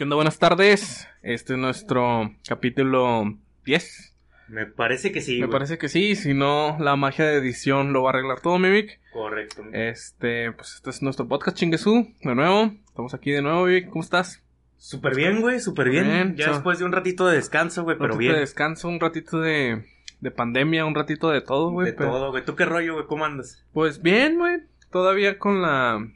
¿Qué 0.00 0.04
onda? 0.04 0.16
Buenas 0.16 0.38
tardes. 0.38 1.06
Este 1.22 1.52
es 1.52 1.58
nuestro 1.58 2.34
capítulo 2.48 3.36
10. 3.66 4.16
Me 4.48 4.64
parece 4.64 5.12
que 5.12 5.20
sí. 5.20 5.32
Me 5.40 5.40
güey. 5.44 5.50
parece 5.50 5.76
que 5.76 5.90
sí, 5.90 6.16
si 6.16 6.32
no, 6.32 6.78
la 6.80 6.96
magia 6.96 7.26
de 7.26 7.36
edición 7.36 7.92
lo 7.92 8.04
va 8.04 8.08
a 8.08 8.12
arreglar 8.14 8.40
todo, 8.40 8.58
Mimic. 8.58 8.98
Correcto. 9.12 9.62
Este, 9.74 10.52
pues 10.52 10.76
este 10.76 10.88
es 10.88 11.02
nuestro 11.02 11.28
podcast 11.28 11.54
Chinguesú, 11.58 12.14
de 12.22 12.34
nuevo. 12.34 12.72
Estamos 12.86 13.12
aquí 13.12 13.30
de 13.30 13.42
nuevo, 13.42 13.66
Mimic. 13.66 13.90
¿Cómo 13.90 14.00
estás? 14.02 14.42
Súper 14.78 15.14
bien, 15.14 15.42
güey, 15.42 15.60
súper 15.60 15.90
bien. 15.90 16.04
Bien, 16.06 16.34
ya 16.34 16.46
so- 16.46 16.52
después 16.52 16.78
de 16.78 16.86
un 16.86 16.92
ratito 16.92 17.26
de 17.26 17.36
descanso, 17.36 17.82
güey, 17.82 17.96
Un 17.96 17.98
pero 17.98 18.08
ratito 18.14 18.20
bien. 18.20 18.32
de 18.36 18.40
descanso, 18.40 18.88
un 18.88 19.00
ratito 19.00 19.38
de, 19.38 19.84
de 20.18 20.30
pandemia, 20.30 20.86
un 20.86 20.94
ratito 20.94 21.28
de 21.28 21.42
todo, 21.42 21.72
güey. 21.72 21.88
de 21.88 21.92
pero- 21.92 22.08
todo, 22.12 22.30
güey. 22.30 22.42
¿Tú 22.42 22.56
qué 22.56 22.64
rollo, 22.64 22.94
güey? 22.94 23.04
¿Cómo 23.06 23.26
andas? 23.26 23.62
Pues 23.74 24.00
bien, 24.00 24.38
güey. 24.38 24.60
Todavía 24.90 25.38
con 25.38 25.60
la. 25.60 26.08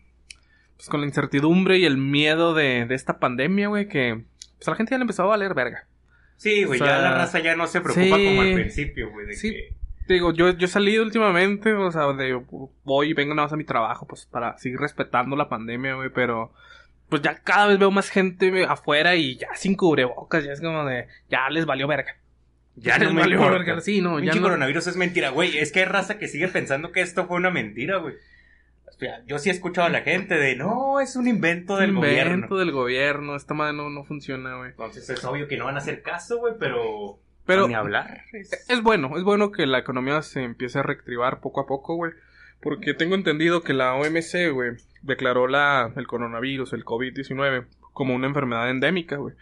Pues 0.77 0.89
con 0.89 1.01
la 1.01 1.07
incertidumbre 1.07 1.79
y 1.79 1.85
el 1.85 1.97
miedo 1.97 2.55
de, 2.55 2.87
de 2.87 2.95
esta 2.95 3.19
pandemia, 3.19 3.69
güey, 3.69 3.89
que. 3.89 4.25
Pues 4.59 4.69
a 4.69 4.73
la 4.73 4.77
gente 4.77 4.91
ya 4.93 4.99
le 4.99 5.03
empezó 5.03 5.23
a 5.23 5.27
valer 5.27 5.55
verga. 5.55 5.87
Sí, 6.37 6.65
güey, 6.65 6.81
O 6.81 6.85
sea, 6.85 6.97
ya 6.97 7.03
la 7.03 7.15
raza 7.15 7.39
ya 7.39 7.57
no 7.57 7.67
se 7.67 7.81
preocupa 7.81 8.17
sí. 8.17 8.25
como 8.27 8.43
al 8.43 8.55
principio, 8.55 9.11
güey, 9.11 9.27
de 9.27 9.35
Sí. 9.35 9.51
que... 9.53 9.75
Digo, 10.07 10.35
yo, 10.35 10.51
yo 10.51 10.67
he 10.67 10.69
salido 10.69 11.03
últimamente, 11.03 11.73
o 11.73 11.91
sea, 11.91 12.13
de 12.13 12.39
voy 12.85 13.11
y 13.11 13.15
vengo 13.15 13.35
nada 13.35 13.47
más 13.47 13.53
a 13.55 13.57
mi 13.57 13.65
trabajo, 13.65 14.07
pues 14.07 14.27
para 14.27 14.59
seguir 14.59 14.79
respetando 14.79 15.35
la 15.35 15.49
pandemia, 15.49 15.95
güey, 15.95 16.11
pero 16.11 16.53
pues 17.09 17.23
ya 17.23 17.37
cada 17.37 17.69
vez 17.69 17.79
veo 17.79 17.91
más 17.91 18.11
gente 18.11 18.67
afuera 18.67 19.15
y 19.17 19.37
ya 19.37 19.49
sin 19.55 19.77
cubrebocas, 19.77 20.45
ya 20.45 20.53
es 20.53 20.61
como 20.61 20.85
de, 20.85 21.07
ya 21.31 21.49
les 21.49 21.65
valió 21.65 21.87
verga. 21.87 22.17
Ya 22.77 22.99
les 22.99 23.15
valió 23.15 23.37
importa. 23.39 23.59
verga, 23.59 23.81
sí, 23.81 24.03
no, 24.03 24.19
ya 24.19 24.35
no. 24.35 24.43
coronavirus 24.43 24.89
es 24.89 24.97
mentira, 24.97 25.31
güey. 25.31 25.57
Es 25.57 25.71
que 25.71 25.81
hay 25.81 25.87
raza 25.87 26.19
que 26.19 26.29
sigue 26.29 26.49
pensando 26.49 26.91
que 26.93 27.01
esto 27.01 27.27
fue 27.27 27.37
una 27.37 27.51
mentira, 27.51 27.99
güey. 27.99 28.15
O 28.95 28.99
sea, 28.99 29.23
Yo 29.27 29.39
sí 29.39 29.49
he 29.49 29.53
escuchado 29.53 29.87
a 29.87 29.91
la 29.91 30.03
gente 30.03 30.35
de, 30.37 30.57
no, 30.57 31.01
es 31.01 31.17
un 31.17 31.27
invento 31.27 31.77
del 31.77 31.91
invento 31.91 32.09
gobierno. 32.09 32.57
del 32.57 32.73
gobierno, 32.73 33.37
esta 33.37 33.55
madre 33.55 33.75
no, 33.75 33.91
no 33.91 34.05
funciona, 34.05 34.57
güey. 34.57 34.71
Entonces 34.71 35.09
es 35.11 35.25
obvio 35.25 35.49
que 35.49 35.57
no 35.57 35.65
van 35.67 35.75
a 35.75 35.79
hacer 35.79 36.03
caso, 36.03 36.39
güey, 36.39 36.55
pero... 36.59 37.19
Pero 37.47 37.69
Ni 37.69 37.75
hablar. 37.75 38.23
es 38.33 38.83
bueno, 38.83 39.19
es 39.19 39.23
bueno 39.23 39.53
que 39.53 39.67
la 39.67 39.79
economía 39.79 40.23
se 40.23 40.43
empiece 40.43 40.79
a 40.79 40.83
reactivar 40.83 41.41
poco 41.41 41.61
a 41.61 41.67
poco, 41.67 41.95
güey. 41.97 42.13
Porque 42.63 42.95
tengo 42.95 43.15
entendido 43.15 43.63
que 43.63 43.75
la 43.75 43.95
OMC, 43.97 44.51
güey, 44.51 44.77
declaró 45.03 45.47
la, 45.47 45.93
el 45.97 46.07
coronavirus, 46.07 46.73
el 46.73 46.87
COVID-19, 46.87 47.67
como 47.93 48.15
una 48.15 48.27
enfermedad 48.29 48.71
endémica, 48.71 49.17
güey. 49.17 49.35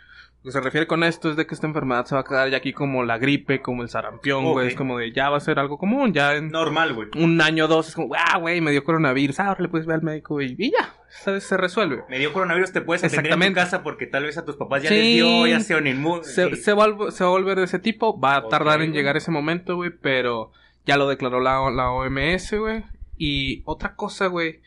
Lo 0.43 0.49
que 0.49 0.53
se 0.53 0.61
refiere 0.61 0.89
con 0.89 1.05
esto 1.05 1.31
es 1.31 1.37
de 1.37 1.47
que 1.47 1.55
esta 1.55 1.69
enfermedad 1.69 2.05
se 2.05 2.17
va 2.17 2.23
a 2.23 2.25
quedar 2.25 2.51
ya 2.51 2.57
aquí 2.57 2.73
como 2.73 3.05
la 3.05 3.17
gripe, 3.19 3.63
como 3.63 3.83
el 3.83 3.89
sarampión, 3.89 4.45
güey. 4.45 4.67
Es 4.67 4.75
como 4.75 4.99
de 4.99 5.13
ya 5.13 5.31
va 5.31 5.37
a 5.37 5.41
ser 5.41 5.61
algo 5.61 5.79
común, 5.79 6.13
ya 6.13 6.35
en 6.35 6.51
Normal, 6.51 6.95
güey. 6.95 7.09
un 7.17 7.41
año 7.41 7.67
o 7.67 7.69
dos 7.69 7.89
es 7.89 7.95
como, 7.95 8.13
ah, 8.17 8.39
güey, 8.39 8.61
me 8.61 8.73
dio 8.73 8.83
coronavirus, 8.83 9.39
ah, 9.39 9.49
ahora 9.49 9.63
le 9.63 9.69
puedes 9.69 9.87
ver 9.87 9.97
al 9.97 10.03
médico 10.03 10.41
y, 10.43 10.57
y 10.59 10.73
ya, 10.73 10.95
¿sabes? 11.09 11.45
Se 11.45 11.57
resuelve. 11.57 12.03
Me 12.09 12.19
dio 12.19 12.33
coronavirus, 12.33 12.73
te 12.73 12.81
puedes 12.81 13.05
atender 13.05 13.33
en 13.41 13.49
tu 13.51 13.55
casa 13.55 13.85
porque 13.85 14.09
tal 14.09 14.25
vez 14.25 14.37
a 14.37 14.45
tus 14.45 14.57
papás 14.57 14.83
ya 14.83 14.89
Sí. 14.89 14.97
les 14.97 15.15
dio, 15.15 15.47
ya 15.47 15.61
sean 15.61 15.87
inmunes. 15.87 16.27
Se, 16.35 16.57
se, 16.57 16.73
va, 16.73 16.87
se 17.13 17.23
va 17.23 17.31
a 17.31 17.33
volver 17.33 17.59
de 17.59 17.65
ese 17.65 17.79
tipo. 17.79 18.19
Va 18.19 18.35
a 18.35 18.49
tardar 18.49 18.83
en 18.83 18.93
llegar 18.93 19.17
ese 19.17 19.31
momento, 19.31 19.77
güey. 19.77 19.91
Pero 19.91 20.51
ya 20.87 20.97
lo 20.97 21.07
declaró 21.09 21.39
la, 21.39 21.71
la 21.71 21.93
OMS, 21.93 22.59
güey. 22.59 22.83
Y 23.17 23.63
otra 23.65 23.95
cosa, 23.95 24.27
güey. 24.27 24.61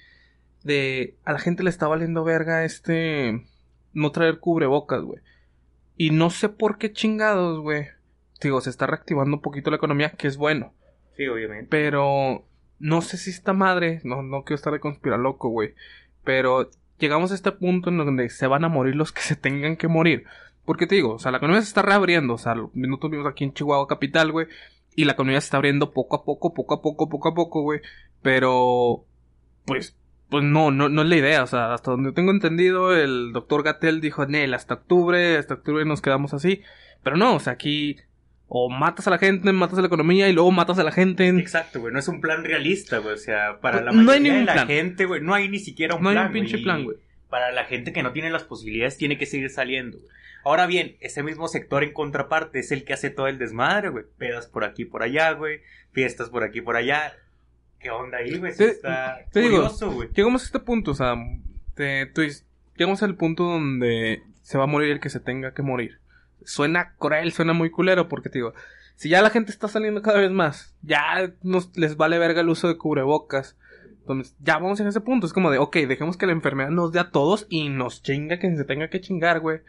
De 0.63 1.15
a 1.25 1.33
la 1.33 1.39
gente 1.39 1.63
le 1.63 1.69
está 1.69 1.87
valiendo 1.89 2.23
verga 2.23 2.63
este. 2.63 3.45
No 3.93 4.11
traer 4.11 4.39
cubrebocas, 4.39 5.01
güey. 5.01 5.19
Y 5.97 6.11
no 6.11 6.29
sé 6.29 6.49
por 6.49 6.77
qué 6.77 6.91
chingados, 6.91 7.59
güey. 7.59 7.87
Digo, 8.41 8.61
se 8.61 8.69
está 8.69 8.87
reactivando 8.87 9.37
un 9.37 9.41
poquito 9.41 9.69
la 9.69 9.77
economía, 9.77 10.11
que 10.11 10.27
es 10.27 10.37
bueno. 10.37 10.73
Sí, 11.15 11.27
obviamente. 11.27 11.67
Pero 11.69 12.45
no 12.79 13.01
sé 13.01 13.17
si 13.17 13.29
esta 13.29 13.53
madre, 13.53 14.01
no, 14.03 14.21
no 14.21 14.43
quiero 14.43 14.55
estar 14.55 14.73
de 14.73 14.79
conspirar 14.79 15.19
loco, 15.19 15.49
güey. 15.49 15.73
Pero 16.23 16.69
llegamos 16.99 17.31
a 17.31 17.35
este 17.35 17.51
punto 17.51 17.89
en 17.89 17.97
donde 17.97 18.29
se 18.29 18.47
van 18.47 18.65
a 18.65 18.69
morir 18.69 18.95
los 18.95 19.11
que 19.11 19.21
se 19.21 19.35
tengan 19.35 19.77
que 19.77 19.87
morir. 19.87 20.25
Porque 20.65 20.87
te 20.87 20.95
digo, 20.95 21.13
o 21.13 21.19
sea, 21.19 21.31
la 21.31 21.37
economía 21.37 21.61
se 21.61 21.69
está 21.69 21.81
reabriendo. 21.81 22.33
O 22.33 22.37
sea, 22.37 22.55
nosotros 22.55 23.11
vivimos 23.11 23.31
aquí 23.31 23.43
en 23.43 23.53
Chihuahua 23.53 23.87
capital, 23.87 24.31
güey. 24.31 24.47
Y 24.95 25.05
la 25.05 25.13
economía 25.13 25.39
se 25.41 25.45
está 25.45 25.57
abriendo 25.57 25.91
poco 25.91 26.15
a 26.15 26.25
poco, 26.25 26.53
poco 26.53 26.73
a 26.73 26.81
poco, 26.81 27.09
poco 27.09 27.29
a 27.29 27.33
poco, 27.33 27.61
güey. 27.61 27.81
Pero, 28.21 29.05
pues, 29.65 29.95
pues 30.29 30.43
no, 30.43 30.71
no, 30.71 30.89
no 30.89 31.01
es 31.03 31.07
la 31.09 31.15
idea. 31.15 31.43
O 31.43 31.47
sea, 31.47 31.73
hasta 31.73 31.91
donde 31.91 32.11
tengo 32.11 32.31
entendido, 32.31 32.95
el 32.95 33.31
doctor 33.33 33.63
Gatel 33.63 34.01
dijo, 34.01 34.25
Nel, 34.25 34.53
hasta 34.53 34.75
octubre, 34.75 35.37
hasta 35.37 35.55
octubre 35.55 35.85
nos 35.85 36.01
quedamos 36.01 36.33
así. 36.33 36.61
Pero 37.03 37.17
no, 37.17 37.35
o 37.35 37.39
sea, 37.39 37.53
aquí 37.53 37.97
o 38.47 38.69
matas 38.69 39.07
a 39.07 39.09
la 39.11 39.17
gente, 39.17 39.51
matas 39.53 39.77
a 39.79 39.81
la 39.81 39.87
economía 39.87 40.29
y 40.29 40.33
luego 40.33 40.51
matas 40.51 40.77
a 40.79 40.83
la 40.83 40.91
gente. 40.91 41.27
Exacto, 41.29 41.79
güey. 41.79 41.91
No 41.93 41.99
es 41.99 42.07
un 42.07 42.21
plan 42.21 42.43
realista, 42.43 42.99
güey. 42.99 43.13
O 43.13 43.17
sea, 43.17 43.59
para 43.59 43.81
la 43.81 43.91
No 43.91 43.99
hay 43.99 44.05
mayoría 44.19 44.19
ningún 44.21 44.39
de 44.41 44.45
la 44.45 44.53
plan. 44.53 44.67
gente, 44.67 45.05
güey, 45.05 45.21
no 45.21 45.33
hay 45.33 45.49
ni 45.49 45.59
siquiera 45.59 45.95
un 45.95 46.03
no 46.03 46.09
hay 46.09 46.15
plan. 46.15 46.27
un 46.27 46.33
pinche 46.33 46.57
plan, 46.59 46.83
güey. 46.83 46.97
Para 47.29 47.51
la 47.51 47.65
gente 47.65 47.91
que 47.91 48.03
no 48.03 48.11
tiene 48.11 48.29
las 48.29 48.43
posibilidades, 48.43 48.97
tiene 48.97 49.17
que 49.17 49.25
seguir 49.25 49.49
saliendo. 49.49 49.97
güey. 49.97 50.09
Ahora 50.43 50.67
bien, 50.67 50.95
ese 50.99 51.23
mismo 51.23 51.47
sector 51.47 51.83
en 51.83 51.91
contraparte 51.91 52.59
es 52.59 52.71
el 52.71 52.83
que 52.83 52.93
hace 52.93 53.09
todo 53.09 53.27
el 53.27 53.39
desmadre, 53.39 53.89
güey. 53.89 54.05
Pedas 54.19 54.45
por 54.47 54.63
aquí 54.63 54.85
por 54.85 55.01
allá, 55.01 55.31
güey. 55.31 55.61
Fiestas 55.91 56.29
por 56.29 56.43
aquí 56.43 56.61
por 56.61 56.75
allá. 56.75 57.13
¿Qué 57.85 57.91
onda 57.91 58.17
ahí, 58.17 58.39
güey? 58.39 58.51
Sí 58.53 58.57
Te- 58.57 58.71
está 58.71 59.19
te 59.31 59.41
digo, 59.41 59.57
curioso, 59.57 59.91
güey. 59.91 60.09
Llegamos 60.11 60.41
a 60.41 60.45
este 60.45 60.59
punto, 60.59 60.89
o 60.89 60.95
sea, 60.95 61.13
te- 61.75 62.07
tú 62.07 62.21
dices, 62.21 62.47
llegamos 62.75 63.03
al 63.03 63.15
punto 63.15 63.43
donde 63.43 64.23
se 64.41 64.57
va 64.57 64.63
a 64.63 64.67
morir 64.67 64.89
el 64.89 64.99
que 64.99 65.11
se 65.11 65.19
tenga 65.19 65.53
que 65.53 65.61
morir. 65.61 65.99
Suena 66.43 66.95
cruel, 66.97 67.31
suena 67.31 67.53
muy 67.53 67.69
culero, 67.69 68.07
porque 68.07 68.29
te 68.29 68.39
digo, 68.39 68.55
si 68.95 69.09
ya 69.09 69.21
la 69.21 69.29
gente 69.29 69.51
está 69.51 69.67
saliendo 69.67 70.01
cada 70.01 70.19
vez 70.19 70.31
más, 70.31 70.75
ya 70.81 71.31
nos, 71.43 71.77
les 71.77 71.95
vale 71.95 72.17
verga 72.17 72.41
el 72.41 72.49
uso 72.49 72.67
de 72.67 72.75
cubrebocas. 72.77 73.55
Entonces, 73.99 74.35
ya 74.39 74.55
vamos 74.57 74.79
en 74.79 74.87
ese 74.87 75.01
punto. 75.01 75.27
Es 75.27 75.33
como 75.33 75.51
de, 75.51 75.59
ok, 75.59 75.75
dejemos 75.87 76.17
que 76.17 76.25
la 76.25 76.31
enfermedad 76.31 76.69
nos 76.71 76.91
dé 76.91 76.99
a 76.99 77.11
todos 77.11 77.45
y 77.49 77.69
nos 77.69 78.01
chinga 78.01 78.39
que 78.39 78.55
se 78.55 78.63
tenga 78.65 78.89
que 78.89 78.99
chingar, 78.99 79.41
güey. 79.41 79.59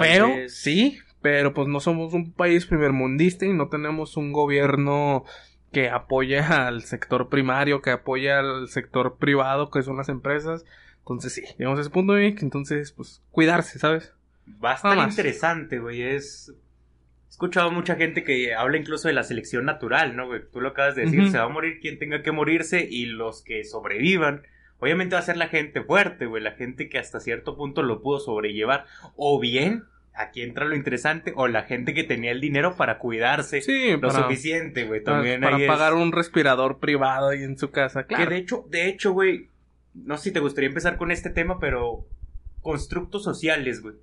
Vez- 0.00 0.54
sí, 0.58 0.98
pero 1.20 1.52
pues 1.54 1.68
no 1.68 1.80
somos 1.80 2.14
un 2.14 2.32
país 2.32 2.64
primermundista 2.66 3.44
y 3.46 3.52
no 3.52 3.68
tenemos 3.68 4.16
un 4.16 4.32
gobierno 4.32 5.24
que 5.72 5.90
apoye 5.90 6.38
al 6.40 6.82
sector 6.82 7.28
primario, 7.28 7.82
que 7.82 7.90
apoye 7.90 8.32
al 8.32 8.68
sector 8.68 9.16
privado, 9.18 9.70
que 9.70 9.82
son 9.82 9.96
las 9.96 10.08
empresas. 10.08 10.64
Entonces 11.00 11.32
sí, 11.34 11.42
llegamos 11.58 11.78
a 11.78 11.82
ese 11.82 11.90
punto, 11.90 12.14
Vic, 12.14 12.42
entonces 12.42 12.92
pues 12.92 13.22
cuidarse, 13.30 13.78
¿sabes? 13.78 14.12
Va 14.62 14.72
a 14.72 14.74
estar 14.74 14.90
Nada 14.92 15.06
más. 15.06 15.12
interesante, 15.14 15.78
güey. 15.78 16.02
Es. 16.02 16.52
He 17.26 17.30
escuchado 17.30 17.70
mucha 17.70 17.94
gente 17.96 18.24
que 18.24 18.54
habla 18.54 18.78
incluso 18.78 19.08
de 19.08 19.14
la 19.14 19.22
selección 19.22 19.64
natural, 19.64 20.16
¿no, 20.16 20.26
güey? 20.26 20.42
Tú 20.50 20.60
lo 20.60 20.70
acabas 20.70 20.96
de 20.96 21.02
decir, 21.04 21.30
se 21.30 21.38
va 21.38 21.44
a 21.44 21.48
morir 21.48 21.78
quien 21.80 21.98
tenga 21.98 22.22
que 22.22 22.32
morirse 22.32 22.86
y 22.90 23.06
los 23.06 23.42
que 23.42 23.64
sobrevivan. 23.64 24.42
Obviamente 24.80 25.14
va 25.14 25.20
a 25.20 25.24
ser 25.24 25.36
la 25.36 25.48
gente 25.48 25.82
fuerte, 25.82 26.26
güey, 26.26 26.42
la 26.42 26.52
gente 26.52 26.88
que 26.88 26.98
hasta 26.98 27.20
cierto 27.20 27.56
punto 27.56 27.82
lo 27.82 28.00
pudo 28.02 28.18
sobrellevar. 28.18 28.86
O 29.16 29.38
bien, 29.38 29.84
aquí 30.18 30.42
entra 30.42 30.64
lo 30.66 30.74
interesante, 30.74 31.32
o 31.36 31.46
la 31.48 31.62
gente 31.62 31.94
que 31.94 32.04
tenía 32.04 32.32
el 32.32 32.40
dinero 32.40 32.76
para 32.76 32.98
cuidarse 32.98 33.60
Sí, 33.62 33.92
lo 33.92 34.00
para, 34.00 34.22
suficiente, 34.22 34.84
güey. 34.84 35.02
para, 35.02 35.18
También 35.18 35.40
para 35.40 35.56
ahí 35.56 35.62
es- 35.62 35.68
pagar 35.68 35.94
un 35.94 36.12
respirador 36.12 36.78
privado 36.78 37.28
ahí 37.28 37.42
en 37.44 37.56
su 37.56 37.70
casa, 37.70 38.02
Que 38.06 38.16
claro. 38.16 38.30
de 38.30 38.36
hecho, 38.36 38.64
de 38.68 38.88
hecho, 38.88 39.12
güey, 39.12 39.48
no 39.94 40.16
sé 40.16 40.24
si 40.24 40.32
te 40.32 40.40
gustaría 40.40 40.68
empezar 40.68 40.96
con 40.96 41.10
este 41.10 41.30
tema, 41.30 41.58
pero 41.60 42.04
constructos 42.62 43.22
sociales, 43.24 43.80
güey. 43.80 43.94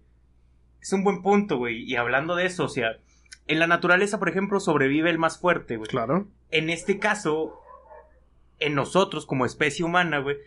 Es 0.81 0.93
un 0.93 1.03
buen 1.03 1.21
punto, 1.21 1.57
güey. 1.57 1.83
Y 1.83 1.95
hablando 1.95 2.35
de 2.35 2.45
eso, 2.45 2.65
o 2.65 2.69
sea, 2.69 2.97
en 3.47 3.59
la 3.59 3.67
naturaleza, 3.67 4.17
por 4.19 4.29
ejemplo, 4.29 4.59
sobrevive 4.59 5.09
el 5.09 5.17
más 5.19 5.39
fuerte, 5.39 5.77
güey. 5.77 5.89
Claro. 5.89 6.27
En 6.51 6.69
este 6.69 6.99
caso, 6.99 7.59
en 8.59 8.73
nosotros 8.75 9.25
como 9.25 9.45
especie 9.45 9.83
humana, 9.83 10.19
güey, 10.19 10.37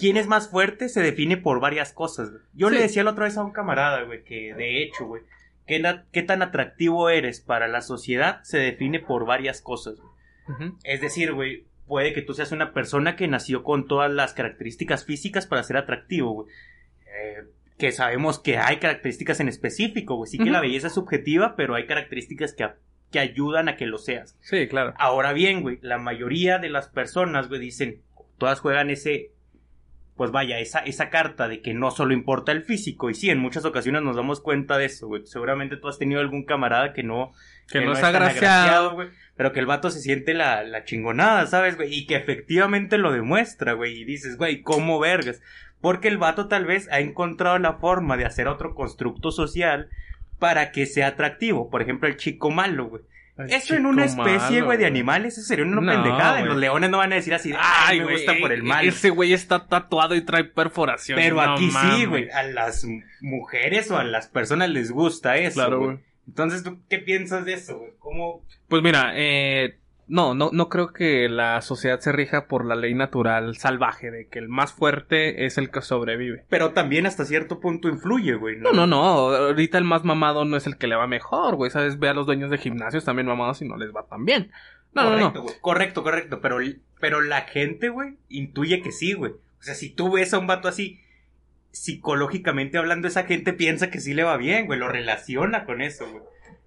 quién 0.00 0.16
es 0.16 0.26
más 0.26 0.48
fuerte 0.48 0.88
se 0.88 1.00
define 1.02 1.36
por 1.36 1.60
varias 1.60 1.92
cosas, 1.92 2.30
güey. 2.30 2.42
Yo 2.54 2.68
Sí. 2.70 2.74
le 2.74 2.80
decía 2.82 3.04
la 3.04 3.10
otra 3.12 3.24
vez 3.26 3.36
a 3.36 3.44
un 3.44 3.52
camarada, 3.52 4.02
güey, 4.02 4.24
que 4.24 4.54
de 4.54 4.82
hecho, 4.82 5.06
güey, 5.06 5.22
qué, 5.66 6.22
tan 6.22 6.42
atractivo 6.42 7.10
eres 7.10 7.40
para 7.40 7.68
la 7.68 7.82
sociedad 7.82 8.42
se 8.42 8.58
define 8.58 8.98
por 8.98 9.26
varias 9.26 9.60
cosas, 9.60 10.00
güey. 10.00 10.72
Es 10.82 11.00
decir, 11.00 11.32
güey, 11.32 11.64
puede 11.86 12.12
que 12.12 12.22
tú 12.22 12.34
seas 12.34 12.50
una 12.50 12.72
persona 12.72 13.14
que 13.14 13.28
nació 13.28 13.62
con 13.62 13.86
todas 13.86 14.10
las 14.10 14.32
características 14.34 15.04
físicas 15.04 15.46
para 15.46 15.62
ser 15.62 15.76
atractivo, 15.76 16.32
güey. 16.32 16.48
Eh, 17.06 17.44
que 17.78 17.92
sabemos 17.92 18.40
que 18.40 18.58
hay 18.58 18.78
características 18.78 19.38
en 19.40 19.48
específico, 19.48 20.16
güey. 20.16 20.28
Sí 20.30 20.38
que 20.38 20.50
la 20.50 20.60
belleza 20.60 20.88
es 20.88 20.94
subjetiva, 20.94 21.54
pero 21.56 21.76
hay 21.76 21.86
características 21.86 22.52
que, 22.52 22.68
que 23.12 23.18
ayudan 23.20 23.68
a 23.68 23.76
que 23.76 23.86
lo 23.86 23.98
seas. 23.98 24.36
Sí, 24.40 24.66
claro. 24.66 24.92
Ahora 24.98 25.32
bien, 25.32 25.62
güey, 25.62 25.78
la 25.82 25.98
mayoría 25.98 26.58
de 26.58 26.68
las 26.68 26.88
personas, 26.88 27.48
güey, 27.48 27.60
dicen, 27.60 28.02
todas 28.38 28.60
juegan 28.60 28.90
ese, 28.90 29.30
pues 30.20 30.32
vaya, 30.32 30.58
esa, 30.58 30.80
esa 30.80 31.08
carta 31.08 31.48
de 31.48 31.62
que 31.62 31.72
no 31.72 31.90
solo 31.90 32.12
importa 32.12 32.52
el 32.52 32.62
físico. 32.62 33.08
Y 33.08 33.14
sí, 33.14 33.30
en 33.30 33.38
muchas 33.38 33.64
ocasiones 33.64 34.02
nos 34.02 34.16
damos 34.16 34.42
cuenta 34.42 34.76
de 34.76 34.84
eso, 34.84 35.06
güey. 35.06 35.22
Seguramente 35.24 35.78
tú 35.78 35.88
has 35.88 35.98
tenido 35.98 36.20
algun 36.20 36.44
camarada 36.44 36.92
que 36.92 37.02
no, 37.02 37.32
Que, 37.66 37.80
no 37.80 37.94
es 37.94 38.02
tan 38.02 38.14
agraciado. 38.14 38.92
güey. 38.92 39.08
Pero 39.34 39.54
que 39.54 39.60
el 39.60 39.64
vato 39.64 39.88
se 39.88 40.02
siente 40.02 40.34
la, 40.34 40.62
la 40.62 40.84
chingonada, 40.84 41.46
¿sabes, 41.46 41.76
güey? 41.76 41.94
Y 41.94 42.06
que 42.06 42.16
efectivamente 42.16 42.98
lo 42.98 43.12
demuestra, 43.12 43.72
güey. 43.72 43.98
Y 43.98 44.04
dices, 44.04 44.36
güey, 44.36 44.60
¿cómo 44.60 45.00
vergas? 45.00 45.40
Porque 45.80 46.08
el 46.08 46.18
vato 46.18 46.48
tal 46.48 46.66
vez 46.66 46.86
ha 46.92 47.00
encontrado 47.00 47.58
la 47.58 47.78
forma 47.78 48.18
de 48.18 48.26
hacer 48.26 48.46
otro 48.46 48.74
constructo 48.74 49.30
social 49.30 49.88
para 50.38 50.70
que 50.70 50.84
sea 50.84 51.06
atractivo. 51.06 51.70
Por 51.70 51.80
ejemplo, 51.80 52.10
el 52.10 52.18
chico 52.18 52.50
malo, 52.50 52.90
güey. 52.90 53.02
Eso 53.48 53.74
en 53.74 53.86
una 53.86 54.04
especie, 54.04 54.62
güey, 54.62 54.78
de 54.78 54.86
animales, 54.86 55.38
eso 55.38 55.46
sería 55.46 55.64
una 55.64 55.92
pendejada. 55.92 56.40
Los 56.42 56.56
leones 56.56 56.90
no 56.90 56.98
van 56.98 57.12
a 57.12 57.16
decir 57.16 57.34
así, 57.34 57.52
ay, 57.58 58.00
me 58.00 58.12
gusta 58.12 58.34
por 58.40 58.52
el 58.52 58.62
mal. 58.62 58.86
Ese 58.86 59.10
güey 59.10 59.32
está 59.32 59.66
tatuado 59.66 60.14
y 60.14 60.22
trae 60.22 60.44
perforación. 60.44 61.16
Pero 61.16 61.40
aquí 61.40 61.70
sí, 61.70 62.04
güey. 62.04 62.30
A 62.30 62.42
las 62.42 62.86
mujeres 63.20 63.90
o 63.90 63.98
a 63.98 64.04
las 64.04 64.28
personas 64.28 64.70
les 64.70 64.90
gusta 64.90 65.36
eso. 65.36 65.54
Claro, 65.54 65.80
güey. 65.80 65.98
Entonces, 66.26 66.62
¿tú 66.62 66.78
qué 66.88 66.98
piensas 66.98 67.44
de 67.44 67.54
eso, 67.54 67.78
güey? 67.78 67.90
¿Cómo...? 67.98 68.44
Pues 68.68 68.82
mira, 68.84 69.12
eh, 69.14 69.79
no, 70.10 70.34
no, 70.34 70.50
no 70.52 70.68
creo 70.68 70.92
que 70.92 71.28
la 71.28 71.62
sociedad 71.62 72.00
se 72.00 72.10
rija 72.10 72.48
por 72.48 72.64
la 72.64 72.74
ley 72.74 72.94
natural 72.94 73.56
salvaje 73.56 74.10
de 74.10 74.26
que 74.26 74.40
el 74.40 74.48
más 74.48 74.72
fuerte 74.72 75.46
es 75.46 75.56
el 75.56 75.70
que 75.70 75.82
sobrevive. 75.82 76.44
Pero 76.48 76.72
también 76.72 77.06
hasta 77.06 77.24
cierto 77.24 77.60
punto 77.60 77.88
influye, 77.88 78.34
güey. 78.34 78.56
¿no? 78.56 78.72
no, 78.72 78.88
no, 78.88 79.02
Ahorita 79.02 79.78
el 79.78 79.84
más 79.84 80.02
mamado 80.02 80.44
no 80.44 80.56
es 80.56 80.66
el 80.66 80.78
que 80.78 80.88
le 80.88 80.96
va 80.96 81.06
mejor, 81.06 81.54
güey. 81.54 81.70
¿Sabes? 81.70 82.00
Ve 82.00 82.08
a 82.08 82.14
los 82.14 82.26
dueños 82.26 82.50
de 82.50 82.58
gimnasios 82.58 83.04
también 83.04 83.28
mamados 83.28 83.62
y 83.62 83.68
no 83.68 83.76
les 83.76 83.94
va 83.94 84.02
tan 84.02 84.24
bien. 84.24 84.50
No, 84.94 85.04
correcto, 85.04 85.32
no, 85.32 85.44
no. 85.44 85.52
Correcto, 85.60 86.02
correcto. 86.02 86.40
Pero, 86.40 86.58
pero 86.98 87.20
la 87.20 87.42
gente, 87.42 87.88
güey, 87.88 88.16
intuye 88.28 88.82
que 88.82 88.90
sí, 88.90 89.12
güey. 89.12 89.30
O 89.30 89.62
sea, 89.62 89.74
si 89.74 89.90
tú 89.90 90.10
ves 90.12 90.34
a 90.34 90.40
un 90.40 90.48
vato 90.48 90.66
así, 90.66 90.98
psicológicamente 91.70 92.78
hablando, 92.78 93.06
esa 93.06 93.22
gente 93.22 93.52
piensa 93.52 93.90
que 93.90 94.00
sí 94.00 94.12
le 94.12 94.24
va 94.24 94.36
bien, 94.36 94.66
güey. 94.66 94.80
Lo 94.80 94.88
relaciona 94.88 95.64
con 95.64 95.82
eso, 95.82 96.10
güey 96.10 96.24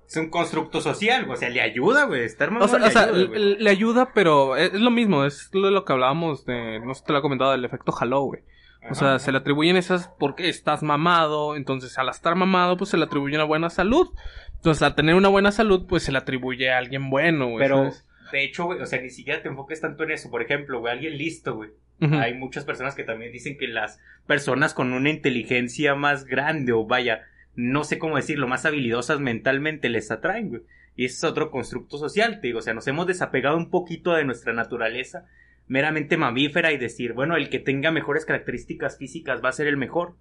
es 0.08 0.18
un 0.18 0.30
constructo 0.30 0.82
social, 0.82 1.30
o 1.30 1.36
sea, 1.36 1.50
le 1.50 1.62
ayuda, 1.62 2.06
güey, 2.06 2.24
estar 2.24 2.52
más 2.52 2.64
O 2.64 2.68
sea, 2.68 3.12
le, 3.12 3.70
ayuda, 3.70 4.12
pero 4.14 4.56
es, 4.56 4.74
lo 4.74 4.92
mismo, 4.92 5.26
es 5.26 5.50
lo, 5.54 5.86
que 5.86 5.94
hablábamos 5.94 6.46
de, 6.46 6.80
no 6.80 6.94
sé 6.94 7.04
te 7.06 7.14
lo 7.14 7.20
he 7.20 7.22
comentado, 7.22 7.52
del 7.52 7.66
efecto 7.66 7.94
Halo, 8.00 8.22
güey. 8.22 8.42
O 8.90 8.96
sea, 8.96 9.18
se 9.18 9.32
le 9.32 9.38
atribuyen 9.38 9.78
esas 9.78 10.10
porque 10.20 10.50
estás 10.50 10.84
mamado, 10.84 11.56
entonces 11.56 11.98
al 11.98 12.10
estar 12.10 12.36
mamado, 12.36 12.76
pues 12.76 12.90
se 12.90 12.98
le 12.98 13.06
atribuye 13.06 13.36
una 13.36 13.46
buena 13.46 13.70
salud. 13.70 14.10
Entonces, 14.56 14.82
al 14.84 14.96
tener 14.96 15.16
una 15.16 15.30
buena 15.30 15.52
salud, 15.52 15.86
pues 15.88 16.04
se 16.04 16.12
le 16.12 16.18
atribuye 16.18 16.72
a 16.72 16.78
alguien 16.78 17.10
bueno, 17.10 17.48
güey. 17.50 17.64
Pero, 17.64 17.92
de 18.32 18.44
hecho, 18.44 18.66
güey, 18.66 18.82
o 18.82 18.86
sea, 18.86 19.02
ni 19.02 19.10
siquiera 19.10 19.42
te 19.42 19.50
enfoques 19.50 19.82
tanto 19.82 20.04
en 20.04 20.12
eso. 20.12 20.30
Por 20.30 20.42
ejemplo, 20.42 20.80
güey, 20.80 20.94
alguien 20.94 21.18
listo, 21.18 21.56
güey. 21.56 21.72
Hay 22.00 22.34
muchas 22.34 22.66
personas 22.66 22.96
que 22.96 23.06
también 23.06 23.32
dicen 23.32 23.58
que 23.58 23.68
las 23.68 23.98
personas 24.28 24.74
con 24.74 24.92
una 24.92 25.10
inteligencia 25.10 25.96
más 25.96 26.26
grande 26.26 26.74
o 26.74 26.86
vaya, 26.86 27.22
no 27.56 27.84
sé 27.84 28.00
cómo 28.00 28.16
decirlo, 28.16 28.48
más 28.48 28.66
habilidosas 28.66 29.20
mentalmente 29.20 29.90
les 29.90 30.12
atraen, 30.12 30.50
güey. 30.50 30.62
Y 30.96 31.06
ese 31.06 31.16
es 31.16 31.24
otro 31.24 31.50
constructo 31.50 31.98
social, 31.98 32.40
te 32.40 32.48
digo, 32.48 32.60
o 32.60 32.62
sea, 32.62 32.74
nos 32.74 32.88
hemos 32.88 33.08
desapegado 33.08 33.58
un 33.58 33.70
poquito 33.70 34.14
de 34.14 34.26
nuestra 34.26 34.54
naturaleza 34.54 35.26
meramente 35.68 36.18
mamífera 36.18 36.72
y 36.72 36.78
decir, 36.78 37.14
bueno, 37.14 37.36
el 37.36 37.50
que 37.50 37.60
tenga 37.60 37.92
mejores 37.92 38.26
características 38.26 38.98
físicas 38.98 39.42
va 39.44 39.50
a 39.50 39.54
ser 39.54 39.68
el 39.68 39.78
mejor. 39.78 40.16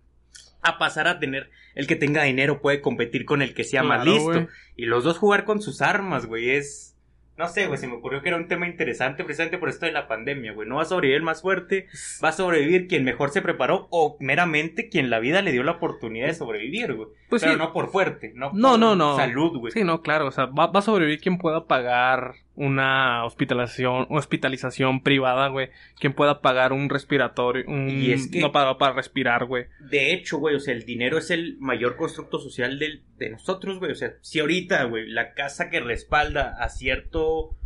A 0.62 0.78
pasar 0.78 1.08
a 1.08 1.18
tener 1.18 1.50
el 1.74 1.88
que 1.88 1.96
tenga 1.96 2.22
dinero 2.22 2.60
puede 2.62 2.80
competir 2.80 3.24
con 3.24 3.42
el 3.42 3.52
que 3.52 3.64
sea 3.64 3.82
más 3.82 4.04
listo. 4.06 4.48
Y 4.76 4.86
los 4.86 5.02
dos 5.02 5.18
jugar 5.18 5.44
con 5.44 5.60
sus 5.60 5.82
armas, 5.82 6.26
güey, 6.26 6.50
es 6.50 6.91
no 7.36 7.48
sé, 7.48 7.66
güey, 7.66 7.78
se 7.78 7.86
me 7.86 7.94
ocurrió 7.94 8.22
que 8.22 8.28
era 8.28 8.36
un 8.36 8.46
tema 8.46 8.66
interesante 8.66 9.24
precisamente 9.24 9.58
por 9.58 9.68
esto 9.68 9.86
de 9.86 9.92
la 9.92 10.06
pandemia, 10.06 10.52
güey. 10.52 10.68
No 10.68 10.76
va 10.76 10.82
a 10.82 10.86
sobrevivir 10.86 11.16
el 11.16 11.22
más 11.22 11.42
fuerte, 11.42 11.86
va 12.22 12.28
a 12.28 12.32
sobrevivir 12.32 12.88
quien 12.88 13.04
mejor 13.04 13.30
se 13.30 13.42
preparó 13.42 13.88
o 13.90 14.16
meramente 14.20 14.88
quien 14.88 15.10
la 15.10 15.18
vida 15.18 15.40
le 15.42 15.52
dio 15.52 15.62
la 15.62 15.72
oportunidad 15.72 16.26
de 16.26 16.34
sobrevivir, 16.34 16.94
güey. 16.94 17.08
Pues 17.28 17.42
Pero 17.42 17.56
no 17.56 17.72
por 17.72 17.90
fuerte, 17.90 18.32
no, 18.34 18.50
no, 18.52 18.70
por 18.72 18.80
no, 18.80 18.96
no. 18.96 19.16
salud, 19.16 19.58
güey. 19.58 19.72
Sí, 19.72 19.82
no, 19.82 20.02
claro, 20.02 20.26
o 20.26 20.30
sea, 20.30 20.46
va, 20.46 20.66
va 20.66 20.80
a 20.80 20.82
sobrevivir 20.82 21.20
quien 21.20 21.38
pueda 21.38 21.66
pagar 21.66 22.34
una 22.54 23.24
hospitalización, 23.24 24.06
hospitalización 24.10 25.02
privada, 25.02 25.48
güey. 25.48 25.70
Quien 25.98 26.12
pueda 26.12 26.42
pagar 26.42 26.72
un 26.72 26.88
respiratorio, 26.90 27.64
un... 27.66 27.88
Y 27.88 28.12
es 28.12 28.28
que... 28.28 28.40
No 28.40 28.52
para, 28.52 28.76
para 28.78 28.94
respirar, 28.94 29.46
güey. 29.46 29.66
De 29.80 30.12
hecho, 30.12 30.38
güey, 30.38 30.56
o 30.56 30.60
sea, 30.60 30.74
el 30.74 30.84
dinero 30.84 31.18
es 31.18 31.30
el 31.30 31.56
mayor 31.60 31.96
constructo 31.96 32.38
social 32.38 32.78
del, 32.78 33.02
de 33.16 33.30
nosotros, 33.30 33.78
güey. 33.78 33.92
O 33.92 33.96
sea, 33.96 34.14
si 34.20 34.40
ahorita, 34.40 34.84
güey, 34.84 35.08
la 35.08 35.34
casa 35.34 35.70
que 35.70 35.80
respalda 35.80 36.56
a 36.58 36.68
cierto... 36.68 37.56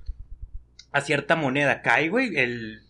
a 0.93 1.01
cierta 1.01 1.35
moneda 1.35 1.83
cae, 1.83 2.09
güey, 2.09 2.37
el 2.37 2.86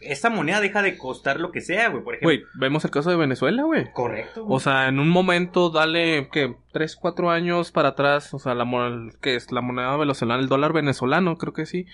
esa 0.00 0.30
moneda 0.30 0.60
deja 0.60 0.82
de 0.82 0.98
costar 0.98 1.38
lo 1.40 1.52
que 1.52 1.60
sea, 1.60 1.88
güey, 1.88 2.02
por 2.02 2.14
ejemplo. 2.14 2.36
Güey, 2.36 2.44
vemos 2.54 2.84
el 2.84 2.90
caso 2.90 3.10
de 3.10 3.16
Venezuela, 3.16 3.62
güey. 3.62 3.92
Correcto. 3.92 4.44
O 4.48 4.60
sea, 4.60 4.88
en 4.88 4.98
un 4.98 5.08
momento, 5.08 5.70
dale, 5.70 6.28
¿qué? 6.32 6.54
Tres, 6.72 6.96
cuatro 6.96 7.30
años 7.30 7.70
para 7.70 7.90
atrás, 7.90 8.34
o 8.34 8.38
sea, 8.38 8.54
la 8.54 8.64
moneda, 8.64 9.12
¿qué 9.20 9.36
es? 9.36 9.52
La 9.52 9.60
moneda 9.60 9.96
venezolana, 9.96 10.42
el 10.42 10.48
dólar 10.48 10.72
venezolano, 10.72 11.38
creo 11.38 11.52
que 11.52 11.66
sí, 11.66 11.86